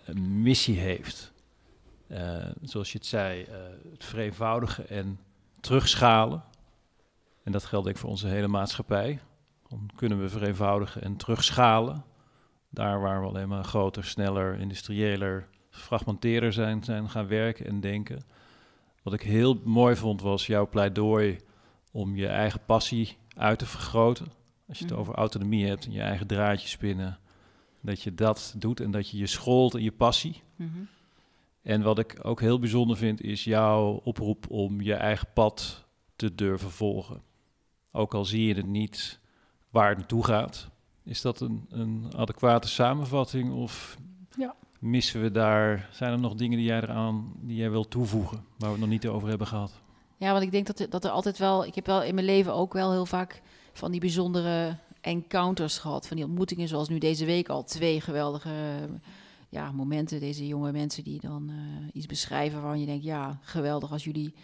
een 0.05 0.43
missie 0.43 0.79
heeft. 0.79 1.33
zoals 2.63 2.93
je 2.93 2.99
het 2.99 3.07
zei, 3.07 3.47
het 3.91 4.05
vereenvoudigen 4.05 4.89
en 4.89 5.19
terugschalen. 5.61 6.45
En 7.43 7.53
dat 7.53 7.65
geldt 7.65 7.89
ik 7.89 7.97
voor 7.97 8.11
onze 8.11 8.27
hele 8.27 8.49
maatschappij. 8.49 9.21
Dan 9.69 9.91
kunnen 9.95 10.21
we 10.21 10.29
vereenvoudigen 10.29 11.03
en 11.03 11.17
terugschalen. 11.17 12.05
Daar 12.69 13.01
waar 13.01 13.21
we 13.21 13.27
alleen 13.27 13.49
maar 13.49 13.65
groter, 13.65 14.05
sneller, 14.05 14.59
industriëler, 14.59 15.49
fragmenteerder 15.71 16.53
zijn, 16.53 16.85
zijn 16.85 17.11
gaan 17.11 17.27
werken 17.27 17.67
en 17.67 17.81
denken. 17.81 18.25
Wat 19.03 19.13
ik 19.13 19.23
heel 19.23 19.61
mooi 19.65 19.97
vond 19.97 20.21
was 20.21 20.47
jouw 20.47 20.69
pleidooi 20.69 21.39
om 21.93 22.17
je 22.17 22.27
eigen 22.27 22.61
passie 22.67 23.17
uit 23.37 23.59
te 23.59 23.67
vergroten. 23.67 24.27
Als 24.69 24.79
je 24.79 24.85
het 24.85 24.93
mhm. 24.93 25.03
over 25.03 25.15
autonomie 25.15 25.67
hebt 25.67 25.87
en 25.87 25.93
je 25.93 26.01
eigen 26.01 26.27
draadje 26.27 26.69
spinnen, 26.69 27.19
dat 27.81 28.03
je 28.03 28.15
dat 28.15 28.55
doet 28.57 28.81
en 28.81 28.91
dat 28.91 29.11
je 29.11 29.19
je 29.19 29.27
scholt 29.27 29.75
in 29.75 29.83
je 29.83 29.93
passie. 29.93 30.43
Mhm. 30.57 30.79
En 31.63 31.83
wat 31.83 31.99
ik 31.99 32.19
ook 32.23 32.41
heel 32.41 32.59
bijzonder 32.59 32.97
vind, 32.97 33.21
is 33.21 33.45
jouw 33.45 34.01
oproep 34.05 34.51
om 34.51 34.81
je 34.81 34.95
eigen 34.95 35.29
pad 35.35 35.85
te 36.17 36.35
durven 36.35 36.71
volgen. 36.71 37.23
Ook 37.93 38.15
al 38.15 38.25
zie 38.25 38.47
je 38.47 38.55
het 38.55 38.67
niet 38.67 39.21
waar 39.71 39.89
het 39.89 39.99
naartoe 39.99 40.25
gaat, 40.25 40.71
is 41.09 41.21
dat 41.21 41.41
een, 41.41 41.67
een 41.71 42.07
adequate 42.17 42.69
samenvatting 42.69 43.53
of 43.53 43.99
ja. 44.37 44.55
missen 44.79 45.23
we 45.23 45.31
daar, 45.31 45.89
zijn 45.93 46.13
er 46.13 46.21
nog 46.21 46.35
dingen 46.35 46.59
die 46.59 46.67
jij 46.67 46.81
eraan, 46.81 47.33
die 47.41 47.57
jij 47.57 47.71
wil 47.71 47.89
toevoegen, 47.89 48.37
waar 48.37 48.69
we 48.69 48.75
het 48.75 48.81
nog 48.81 48.89
niet 48.89 49.07
over 49.07 49.29
hebben 49.29 49.47
gehad? 49.47 49.73
Ja, 50.17 50.33
want 50.33 50.43
ik 50.45 50.51
denk 50.51 50.67
dat, 50.67 50.87
dat 50.91 51.05
er 51.05 51.11
altijd 51.11 51.39
wel, 51.39 51.65
ik 51.65 51.75
heb 51.75 51.87
wel 51.87 52.03
in 52.03 52.15
mijn 52.15 52.27
leven 52.27 52.55
ook 52.55 52.73
wel 52.73 52.91
heel 52.91 53.07
vaak 53.07 53.43
van 53.73 53.91
die 53.91 54.01
bijzondere 54.01 54.77
encounters 55.01 55.79
gehad, 55.79 56.07
van 56.07 56.17
die 56.17 56.27
ontmoetingen 56.27 56.69
zoals 56.69 56.89
nu 56.89 56.99
deze 56.99 57.25
week 57.25 57.49
al 57.49 57.65
twee 57.65 58.01
geweldige 58.01 58.51
ja, 59.49 59.73
momenten. 59.73 60.21
Deze 60.21 60.47
jonge 60.47 60.73
mensen 60.73 61.05
die 61.05 61.21
dan 61.21 61.51
uh, 61.51 61.57
iets 61.93 62.07
beschrijven 62.07 62.61
waarvan 62.61 62.81
je 62.81 62.87
denkt, 62.87 63.05
ja, 63.05 63.39
geweldig 63.43 63.93
als 63.93 64.05
jullie, 64.05 64.35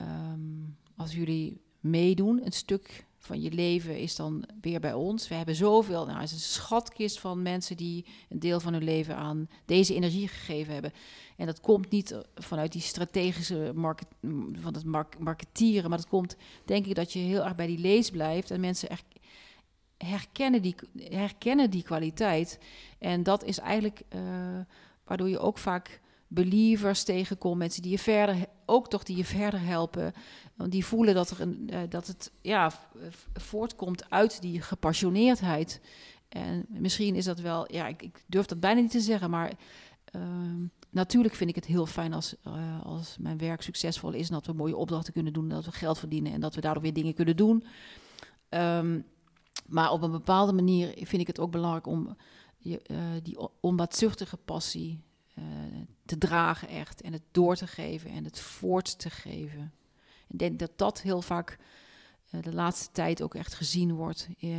um, 0.00 0.76
als 0.96 1.14
jullie 1.14 1.60
meedoen, 1.80 2.44
een 2.44 2.52
stuk 2.52 3.05
van 3.26 3.40
je 3.40 3.50
leven 3.50 3.98
is 3.98 4.16
dan 4.16 4.44
weer 4.60 4.80
bij 4.80 4.92
ons. 4.92 5.28
We 5.28 5.34
hebben 5.34 5.54
zoveel, 5.54 6.06
nou, 6.06 6.20
het 6.20 6.28
is 6.28 6.32
een 6.32 6.38
schatkist 6.38 7.20
van 7.20 7.42
mensen 7.42 7.76
die 7.76 8.06
een 8.28 8.38
deel 8.38 8.60
van 8.60 8.72
hun 8.72 8.84
leven 8.84 9.16
aan 9.16 9.48
deze 9.64 9.94
energie 9.94 10.28
gegeven 10.28 10.72
hebben. 10.72 10.92
En 11.36 11.46
dat 11.46 11.60
komt 11.60 11.90
niet 11.90 12.16
vanuit 12.34 12.72
die 12.72 12.80
strategische 12.80 13.72
market, 13.74 14.08
van 14.52 14.74
het 14.74 14.84
mark 14.84 15.18
marketieren, 15.18 15.88
maar 15.88 15.98
dat 15.98 16.08
komt, 16.08 16.36
denk 16.64 16.86
ik, 16.86 16.94
dat 16.94 17.12
je 17.12 17.18
heel 17.18 17.44
erg 17.44 17.54
bij 17.54 17.66
die 17.66 17.78
lees 17.78 18.10
blijft 18.10 18.50
en 18.50 18.60
mensen 18.60 18.88
echt 18.88 19.04
herkennen 19.96 20.62
die, 20.62 20.74
herkennen 20.98 21.70
die 21.70 21.82
kwaliteit. 21.82 22.58
En 22.98 23.22
dat 23.22 23.44
is 23.44 23.58
eigenlijk 23.58 24.02
uh, 24.14 24.20
waardoor 25.04 25.28
je 25.28 25.38
ook 25.38 25.58
vaak 25.58 26.00
believers 26.28 27.04
tegenkomt, 27.04 27.58
mensen 27.58 27.82
die 27.82 27.90
je 27.90 27.98
verder, 27.98 28.46
ook 28.66 28.88
toch 28.88 29.02
die 29.02 29.16
je 29.16 29.24
verder 29.24 29.60
helpen. 29.60 30.12
Want 30.54 30.72
die 30.72 30.84
voelen 30.84 31.14
dat, 31.14 31.30
er 31.30 31.40
een, 31.40 31.68
uh, 31.72 31.78
dat 31.88 32.06
het 32.06 32.32
ja, 32.42 32.72
voortkomt 33.34 34.10
uit 34.10 34.40
die 34.40 34.60
gepassioneerdheid. 34.60 35.80
En 36.28 36.66
misschien 36.68 37.14
is 37.14 37.24
dat 37.24 37.40
wel, 37.40 37.72
ja, 37.72 37.86
ik, 37.86 38.02
ik 38.02 38.24
durf 38.26 38.46
dat 38.46 38.60
bijna 38.60 38.80
niet 38.80 38.90
te 38.90 39.00
zeggen, 39.00 39.30
maar 39.30 39.52
uh, 40.16 40.22
natuurlijk 40.90 41.34
vind 41.34 41.50
ik 41.50 41.56
het 41.56 41.64
heel 41.64 41.86
fijn 41.86 42.12
als, 42.12 42.34
uh, 42.46 42.82
als 42.82 43.16
mijn 43.20 43.38
werk 43.38 43.62
succesvol 43.62 44.12
is 44.12 44.28
en 44.28 44.34
dat 44.34 44.46
we 44.46 44.52
mooie 44.52 44.76
opdrachten 44.76 45.12
kunnen 45.12 45.32
doen, 45.32 45.48
dat 45.48 45.64
we 45.64 45.72
geld 45.72 45.98
verdienen 45.98 46.32
en 46.32 46.40
dat 46.40 46.54
we 46.54 46.60
daardoor 46.60 46.82
weer 46.82 46.92
dingen 46.92 47.14
kunnen 47.14 47.36
doen. 47.36 47.64
Um, 48.50 49.04
maar 49.66 49.90
op 49.90 50.02
een 50.02 50.10
bepaalde 50.10 50.52
manier 50.52 50.92
vind 50.94 51.20
ik 51.20 51.26
het 51.26 51.38
ook 51.38 51.50
belangrijk 51.50 51.86
om 51.86 52.16
je, 52.58 52.80
uh, 52.90 52.98
die 53.22 53.38
onbaatzuchtige 53.60 54.36
passie 54.36 55.00
uh, 55.38 55.44
te 56.04 56.18
dragen 56.18 56.68
echt 56.68 57.00
en 57.00 57.12
het 57.12 57.22
door 57.30 57.56
te 57.56 57.66
geven 57.66 58.10
en 58.10 58.24
het 58.24 58.40
voort 58.40 58.98
te 58.98 59.10
geven. 59.10 59.72
Ik 60.28 60.38
denk 60.38 60.58
dat 60.58 60.70
dat 60.76 61.02
heel 61.02 61.22
vaak 61.22 61.58
uh, 62.30 62.42
de 62.42 62.54
laatste 62.54 62.92
tijd 62.92 63.22
ook 63.22 63.34
echt 63.34 63.54
gezien 63.54 63.94
wordt. 63.94 64.28
Uh, 64.40 64.52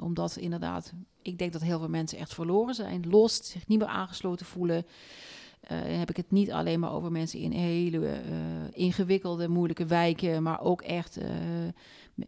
omdat 0.00 0.36
inderdaad, 0.36 0.92
ik 1.22 1.38
denk 1.38 1.52
dat 1.52 1.62
heel 1.62 1.78
veel 1.78 1.88
mensen 1.88 2.18
echt 2.18 2.34
verloren 2.34 2.74
zijn, 2.74 3.08
lost, 3.08 3.44
zich 3.44 3.66
niet 3.66 3.78
meer 3.78 3.88
aangesloten 3.88 4.46
voelen. 4.46 4.86
Uh, 5.62 5.98
heb 5.98 6.10
ik 6.10 6.16
het 6.16 6.30
niet 6.30 6.52
alleen 6.52 6.80
maar 6.80 6.92
over 6.92 7.12
mensen 7.12 7.38
in 7.38 7.52
hele 7.52 8.20
ingewikkelde, 8.72 9.48
moeilijke 9.48 9.86
wijken, 9.86 10.42
maar 10.42 10.60
ook 10.60 10.82
echt, 10.82 11.18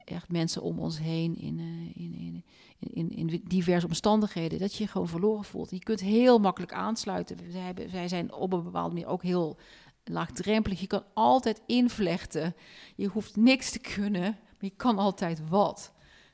echt 0.04 0.28
mensen 0.28 0.62
om 0.62 0.78
ons 0.78 0.98
heen 0.98 1.38
in, 1.38 1.58
in, 1.94 2.14
in, 2.14 2.44
in, 2.78 3.10
in, 3.10 3.28
in 3.30 3.42
diverse 3.44 3.86
omstandigheden, 3.86 4.58
dat 4.58 4.74
je 4.74 4.82
je 4.82 4.90
gewoon 4.90 5.08
verloren 5.08 5.44
voelt. 5.44 5.70
Je 5.70 5.78
kunt 5.78 6.00
heel 6.00 6.38
makkelijk 6.38 6.72
aansluiten. 6.72 7.36
Wij, 7.52 7.60
hebben, 7.60 7.92
wij 7.92 8.08
zijn 8.08 8.32
op 8.32 8.52
een 8.52 8.62
bepaalde 8.62 8.94
manier 8.94 9.08
ook 9.08 9.22
heel 9.22 9.58
laagdrempelig. 10.04 10.80
Je 10.80 10.86
kan 10.86 11.04
altijd 11.14 11.62
invlechten. 11.66 12.54
Je 12.96 13.06
hoeft 13.06 13.36
niks 13.36 13.70
te 13.70 13.78
kunnen, 13.78 14.22
maar 14.22 14.70
je 14.70 14.72
kan 14.76 14.98
altijd 14.98 15.48
wat. 15.48 15.92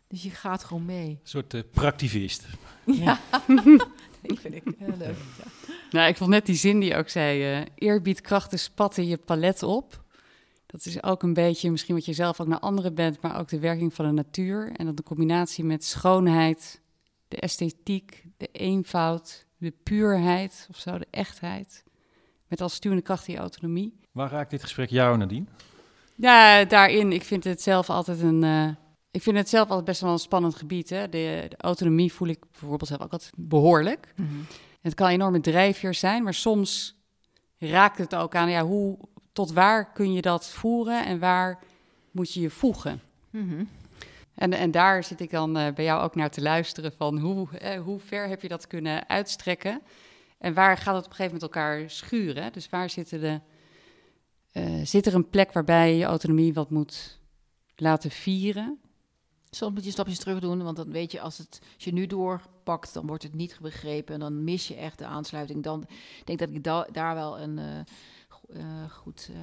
Dus 0.08 0.22
je 0.22 0.30
gaat 0.30 0.64
gewoon 0.64 0.84
mee. 0.84 1.08
Een 1.08 1.18
soort 1.22 1.54
uh, 1.54 1.62
praktivist. 1.72 2.46
Ja, 2.84 3.20
die 4.28 4.40
vind 4.40 4.54
ik 4.54 4.62
heel 4.78 4.96
leuk. 4.98 5.16
Ja. 5.38 5.68
Nou, 5.90 6.08
ik 6.08 6.16
vond 6.16 6.30
net 6.30 6.46
die 6.46 6.54
zin 6.54 6.80
die 6.80 6.96
ook 6.96 7.08
zei: 7.08 7.58
uh, 7.60 7.66
eerbied, 7.74 8.20
krachten 8.20 8.58
spatten 8.58 9.06
je 9.06 9.16
palet 9.16 9.62
op. 9.62 10.02
Dat 10.66 10.84
is 10.84 11.02
ook 11.02 11.22
een 11.22 11.32
beetje 11.32 11.70
misschien 11.70 11.94
wat 11.94 12.04
je 12.04 12.12
zelf 12.12 12.40
ook 12.40 12.46
naar 12.46 12.58
anderen 12.58 12.94
bent, 12.94 13.20
maar 13.20 13.38
ook 13.38 13.48
de 13.48 13.58
werking 13.58 13.94
van 13.94 14.06
de 14.06 14.12
natuur. 14.12 14.72
En 14.76 14.86
dat 14.86 14.96
de 14.96 15.02
combinatie 15.02 15.64
met 15.64 15.84
schoonheid, 15.84 16.80
de 17.28 17.36
esthetiek, 17.36 18.24
de 18.36 18.48
eenvoud, 18.52 19.46
de 19.56 19.72
puurheid 19.82 20.66
of 20.70 20.78
zo, 20.78 20.98
de 20.98 21.06
echtheid. 21.10 21.84
Met 22.46 22.60
als 22.60 22.74
stuwende 22.74 23.04
kracht 23.04 23.26
die 23.26 23.36
autonomie. 23.36 23.98
Waar 24.12 24.30
raakt 24.30 24.50
dit 24.50 24.62
gesprek 24.62 24.90
jou, 24.90 25.16
Nadine? 25.16 25.44
Ja, 26.14 26.64
daarin. 26.64 27.12
Ik 27.12 27.24
vind 27.24 27.44
het 27.44 27.62
zelf 27.62 27.90
altijd 27.90 28.20
een. 28.20 28.42
Uh, 28.42 28.68
ik 29.18 29.24
vind 29.24 29.36
het 29.36 29.48
zelf 29.48 29.68
altijd 29.68 29.86
best 29.86 30.00
wel 30.00 30.12
een 30.12 30.18
spannend 30.18 30.54
gebied. 30.54 30.90
Hè? 30.90 31.08
De, 31.08 31.46
de 31.48 31.56
autonomie 31.56 32.12
voel 32.12 32.28
ik 32.28 32.40
bijvoorbeeld 32.50 32.88
zelf 32.88 33.00
ook 33.00 33.12
altijd 33.12 33.32
behoorlijk. 33.36 34.12
Mhm. 34.16 34.28
Het 34.80 34.94
kan 34.94 35.06
een 35.06 35.12
enorme 35.12 35.40
drijfveer 35.40 35.94
zijn, 35.94 36.22
maar 36.22 36.34
soms 36.34 36.96
raakt 37.58 37.98
het 37.98 38.14
ook 38.14 38.34
aan 38.34 38.50
ja, 38.50 38.64
hoe, 38.64 38.98
tot 39.32 39.52
waar 39.52 39.92
kun 39.92 40.12
je 40.12 40.22
dat 40.22 40.48
voeren 40.48 41.06
en 41.06 41.18
waar 41.18 41.58
moet 42.10 42.32
je 42.32 42.40
je 42.40 42.50
voegen. 42.50 43.00
Mhm. 43.30 43.64
En, 44.34 44.52
en 44.52 44.70
daar 44.70 45.04
zit 45.04 45.20
ik 45.20 45.30
dan 45.30 45.58
uh, 45.58 45.72
bij 45.72 45.84
jou 45.84 46.02
ook 46.02 46.14
naar 46.14 46.30
te 46.30 46.42
luisteren 46.42 46.92
van 46.92 47.18
hoe, 47.18 47.58
eh, 47.58 47.80
hoe 47.80 48.00
ver 48.00 48.28
heb 48.28 48.42
je 48.42 48.48
dat 48.48 48.66
kunnen 48.66 49.08
uitstrekken 49.08 49.82
en 50.38 50.54
waar 50.54 50.76
gaat 50.76 50.94
het 50.94 51.04
op 51.04 51.10
een 51.10 51.16
gegeven 51.16 51.38
moment 51.40 51.42
elkaar 51.42 51.90
schuren. 51.90 52.52
Dus 52.52 52.68
waar 52.68 52.90
zitten 52.90 53.20
de, 53.20 53.40
uh, 54.52 54.84
zit 54.84 55.06
er 55.06 55.14
een 55.14 55.28
plek 55.28 55.52
waarbij 55.52 55.96
je 55.96 56.04
autonomie 56.04 56.54
wat 56.54 56.70
moet 56.70 57.18
laten 57.76 58.10
vieren? 58.10 58.78
Soms 59.50 59.74
moet 59.74 59.84
je 59.84 59.90
stapjes 59.90 60.18
terug 60.18 60.40
doen, 60.40 60.62
want 60.62 60.76
dan 60.76 60.90
weet 60.90 61.12
je 61.12 61.20
als, 61.20 61.38
het, 61.38 61.60
als 61.74 61.84
je 61.84 61.92
nu 61.92 62.06
doorpakt, 62.06 62.94
dan 62.94 63.06
wordt 63.06 63.22
het 63.22 63.34
niet 63.34 63.58
begrepen 63.60 64.14
en 64.14 64.20
dan 64.20 64.44
mis 64.44 64.68
je 64.68 64.74
echt 64.74 64.98
de 64.98 65.06
aansluiting. 65.06 65.62
Dan 65.62 65.86
denk 66.24 66.38
dat 66.38 66.50
ik 66.50 66.64
daar 66.94 67.14
wel 67.14 67.40
een 67.40 67.58
uh, 68.48 68.90
goed 68.90 69.28
uh, 69.30 69.36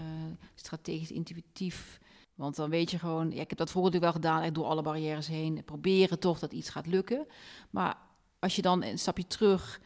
strategisch, 0.56 1.12
intuïtief. 1.12 2.00
Want 2.36 2.56
dan 2.56 2.70
weet 2.70 2.92
je 2.92 3.00
gewoon, 3.00 3.32
ja, 3.32 3.42
ik 3.42 3.50
heb 3.50 3.58
dat 3.58 3.72
vroeger 3.72 4.00
wel 4.00 4.12
gedaan, 4.12 4.42
echt 4.42 4.56
door 4.56 4.66
alle 4.66 4.82
barrières 4.82 5.28
heen. 5.28 5.64
Proberen 5.66 6.20
toch 6.20 6.40
dat 6.40 6.54
iets 6.54 6.70
gaat 6.70 6.88
lukken. 6.88 7.28
Maar 7.70 7.98
als 8.40 8.56
je 8.56 8.62
dan 8.62 8.84
een 8.84 9.00
stapje 9.00 9.28
terug 9.28 9.82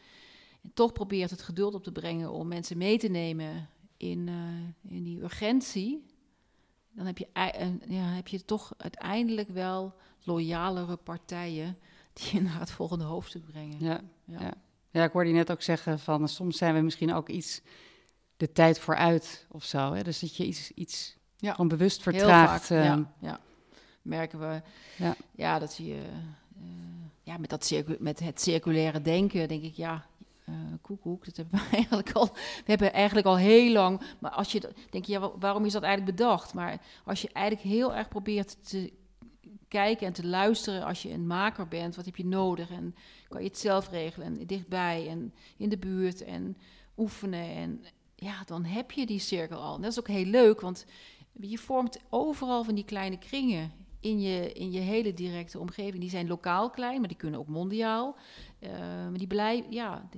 en 0.62 0.70
toch 0.74 0.92
probeert 0.92 1.30
het 1.30 1.42
geduld 1.42 1.74
op 1.74 1.84
te 1.84 1.92
brengen 1.92 2.32
om 2.32 2.48
mensen 2.48 2.78
mee 2.78 2.98
te 2.98 3.08
nemen 3.08 3.68
in, 3.96 4.28
in 4.82 5.02
die 5.02 5.22
urgentie, 5.22 6.06
dan 6.92 7.06
heb 7.06 7.18
je, 7.18 7.26
ja, 7.86 8.04
heb 8.04 8.28
je 8.28 8.44
toch 8.44 8.72
uiteindelijk 8.76 9.48
wel 9.48 9.94
loyalere 10.22 10.96
partijen 10.96 11.78
die 12.12 12.34
je 12.34 12.42
naar 12.42 12.60
het 12.60 12.70
volgende 12.70 13.04
hoofdstuk 13.04 13.44
brengen. 13.44 13.76
Ja, 13.78 14.00
ja. 14.24 14.40
ja. 14.40 14.54
ja 14.90 15.04
ik 15.04 15.12
hoorde 15.12 15.28
je 15.28 15.34
net 15.34 15.50
ook 15.50 15.62
zeggen 15.62 15.98
van 15.98 16.28
soms 16.28 16.56
zijn 16.56 16.74
we 16.74 16.80
misschien 16.80 17.14
ook 17.14 17.28
iets 17.28 17.62
de 18.36 18.52
tijd 18.52 18.78
vooruit 18.78 19.46
of 19.48 19.64
zo. 19.64 19.92
Hè? 19.92 20.02
Dus 20.02 20.18
dat 20.18 20.36
je 20.36 20.46
iets, 20.46 20.70
iets 20.70 21.16
ja. 21.36 21.50
gewoon 21.50 21.68
bewust 21.68 22.02
vertraagt. 22.02 22.68
Heel 22.68 22.78
vaak, 22.78 22.86
ja, 22.86 22.92
ehm, 22.92 23.04
ja, 23.18 23.40
merken 24.02 24.38
we. 24.38 24.62
Ja, 24.96 25.16
ja 25.34 25.58
dat 25.58 25.72
zie 25.72 25.86
je. 25.86 26.02
Uh, 26.56 26.66
ja, 27.22 27.38
met, 27.38 27.50
dat 27.50 27.64
circu 27.64 27.96
met 27.98 28.20
het 28.20 28.40
circulaire 28.40 29.02
denken 29.02 29.48
denk 29.48 29.62
ik, 29.62 29.74
ja, 29.74 30.06
uh, 30.48 30.54
koekoek, 30.80 31.24
dat 31.24 31.36
hebben 31.36 31.60
we 31.60 31.66
eigenlijk 31.76 32.12
al. 32.12 32.26
We 32.34 32.64
hebben 32.64 32.92
eigenlijk 32.92 33.26
al 33.26 33.36
heel 33.36 33.72
lang. 33.72 34.00
Maar 34.18 34.30
als 34.30 34.52
je 34.52 34.72
denk 34.90 35.04
je, 35.04 35.12
ja, 35.12 35.30
waarom 35.38 35.64
is 35.64 35.72
dat 35.72 35.82
eigenlijk 35.82 36.16
bedacht? 36.16 36.54
Maar 36.54 36.80
als 37.04 37.22
je 37.22 37.30
eigenlijk 37.32 37.66
heel 37.66 37.94
erg 37.94 38.08
probeert 38.08 38.68
te 38.68 38.92
kijken 39.70 40.06
en 40.06 40.12
te 40.12 40.26
luisteren 40.26 40.84
als 40.84 41.02
je 41.02 41.10
een 41.10 41.26
maker 41.26 41.68
bent, 41.68 41.96
wat 41.96 42.04
heb 42.04 42.16
je 42.16 42.26
nodig? 42.26 42.70
En 42.70 42.94
kan 43.28 43.42
je 43.42 43.48
het 43.48 43.58
zelf 43.58 43.90
regelen 43.90 44.26
en 44.26 44.46
dichtbij 44.46 45.08
en 45.08 45.34
in 45.56 45.68
de 45.68 45.78
buurt 45.78 46.24
en 46.24 46.56
oefenen 46.96 47.48
en 47.50 47.84
ja, 48.14 48.42
dan 48.44 48.64
heb 48.64 48.90
je 48.90 49.06
die 49.06 49.18
cirkel 49.18 49.58
al. 49.58 49.74
En 49.74 49.82
dat 49.82 49.90
is 49.90 49.98
ook 49.98 50.08
heel 50.08 50.24
leuk, 50.24 50.60
want 50.60 50.86
je 51.32 51.58
vormt 51.58 51.98
overal 52.08 52.64
van 52.64 52.74
die 52.74 52.84
kleine 52.84 53.18
kringen 53.18 53.72
in 54.00 54.20
je, 54.20 54.52
in 54.52 54.72
je 54.72 54.80
hele 54.80 55.14
directe 55.14 55.58
omgeving. 55.58 56.00
Die 56.00 56.10
zijn 56.10 56.26
lokaal 56.26 56.70
klein, 56.70 56.98
maar 56.98 57.08
die 57.08 57.16
kunnen 57.16 57.40
ook 57.40 57.48
mondiaal. 57.48 58.16
Uh, 58.60 58.70
maar 58.78 59.18
die 59.18 59.26
blijven, 59.26 59.72
ja, 59.72 60.08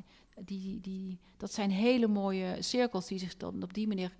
die, 0.40 0.80
die, 0.80 1.18
dat 1.36 1.52
zijn 1.52 1.70
hele 1.70 2.06
mooie 2.06 2.56
cirkels 2.62 3.06
die 3.06 3.18
zich 3.18 3.36
dan 3.36 3.62
op 3.62 3.74
die 3.74 3.88
manier 3.88 4.14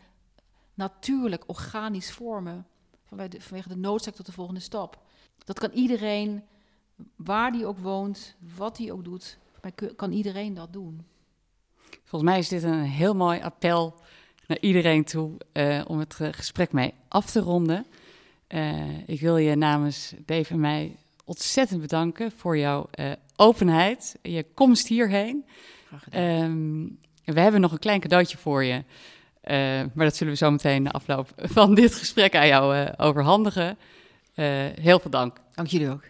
natuurlijk, 0.75 1.45
organisch 1.47 2.13
vormen. 2.13 2.67
Vanwege 3.05 3.69
de 3.69 3.77
noodzaak 3.77 4.15
tot 4.15 4.27
de 4.27 4.33
volgende 4.33 4.61
stap. 4.61 5.03
Dat 5.45 5.59
kan 5.59 5.71
iedereen, 5.71 6.43
waar 7.17 7.53
die 7.53 7.67
ook 7.67 7.79
woont, 7.79 8.35
wat 8.57 8.77
die 8.77 8.93
ook 8.93 9.05
doet, 9.05 9.39
kan 9.97 10.13
iedereen 10.13 10.55
dat 10.55 10.73
doen. 10.73 11.07
Volgens 12.05 12.31
mij 12.31 12.39
is 12.39 12.49
dit 12.49 12.63
een 12.63 12.83
heel 12.83 13.15
mooi 13.15 13.41
appel 13.41 13.95
naar 14.47 14.59
iedereen 14.61 15.05
toe 15.05 15.31
uh, 15.53 15.85
om 15.87 15.99
het 15.99 16.17
eh, 16.21 16.29
gesprek 16.31 16.73
mee 16.73 16.95
af 17.09 17.31
te 17.31 17.41
ronden. 17.41 17.87
Uh, 18.49 19.09
ik 19.09 19.21
wil 19.21 19.37
je 19.37 19.57
namens 19.57 20.15
Dave 20.27 20.53
en 20.53 20.61
mij 20.61 20.97
ontzettend 21.25 21.81
bedanken 21.81 22.33
voor 22.33 22.59
jouw 22.59 22.91
openheid, 23.37 24.17
je 24.23 24.47
komst 24.55 24.89
hierheen. 24.89 25.45
Um, 26.15 26.99
we 27.25 27.41
hebben 27.41 27.61
nog 27.61 27.73
een 27.73 27.79
klein 27.79 28.01
cadeautje 28.01 28.39
voor 28.39 28.65
je, 28.65 28.85
maar 29.95 30.05
dat 30.05 30.17
zullen 30.17 30.33
we 30.33 30.39
zo 30.39 30.51
meteen 30.51 30.83
na 30.83 30.91
afloop 30.91 31.29
van 31.37 31.75
dit 31.75 31.95
gesprek 31.95 32.37
aan 32.37 32.47
jou 32.47 32.89
overhandigen. 32.97 33.79
Heel 34.35 34.99
veel 34.99 35.11
dank. 35.11 35.37
Dank 35.55 35.69
jullie 35.69 35.91
ook. 35.91 36.03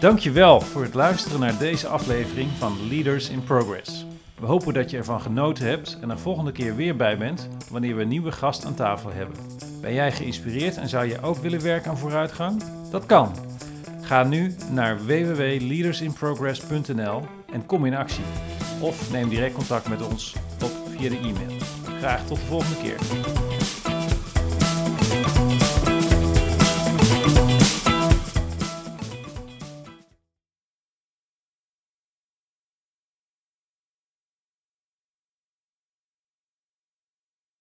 Dankjewel 0.00 0.60
voor 0.60 0.82
het 0.82 0.94
luisteren 0.94 1.40
naar 1.40 1.58
deze 1.58 1.88
aflevering 1.88 2.50
van 2.50 2.88
Leaders 2.88 3.28
in 3.28 3.44
Progress. 3.44 4.06
We 4.40 4.46
hopen 4.46 4.74
dat 4.74 4.90
je 4.90 4.96
ervan 4.96 5.20
genoten 5.20 5.66
hebt 5.66 5.98
en 6.00 6.10
er 6.10 6.18
volgende 6.18 6.52
keer 6.52 6.76
weer 6.76 6.96
bij 6.96 7.18
bent 7.18 7.48
wanneer 7.70 7.96
we 7.96 8.02
een 8.02 8.08
nieuwe 8.08 8.32
gast 8.32 8.64
aan 8.64 8.74
tafel 8.74 9.12
hebben. 9.12 9.36
Ben 9.80 9.94
jij 9.94 10.12
geïnspireerd 10.12 10.76
en 10.76 10.88
zou 10.88 11.06
je 11.06 11.20
ook 11.20 11.36
willen 11.36 11.62
werken 11.62 11.90
aan 11.90 11.98
vooruitgang? 11.98 12.62
Dat 12.90 13.06
kan. 13.06 13.34
Ga 14.00 14.22
nu 14.22 14.54
naar 14.70 15.04
www.leadersinprogress.nl 15.04 17.22
en 17.52 17.66
kom 17.66 17.86
in 17.86 17.94
actie. 17.94 18.24
Of 18.80 19.12
neem 19.12 19.28
direct 19.28 19.54
contact 19.54 19.88
met 19.88 20.06
ons 20.06 20.34
op 20.62 20.72
via 20.96 21.08
de 21.08 21.18
e-mail. 21.18 21.58
Graag 21.98 22.26
tot 22.26 22.36
de 22.36 22.46
volgende 22.46 22.76
keer. 22.82 22.98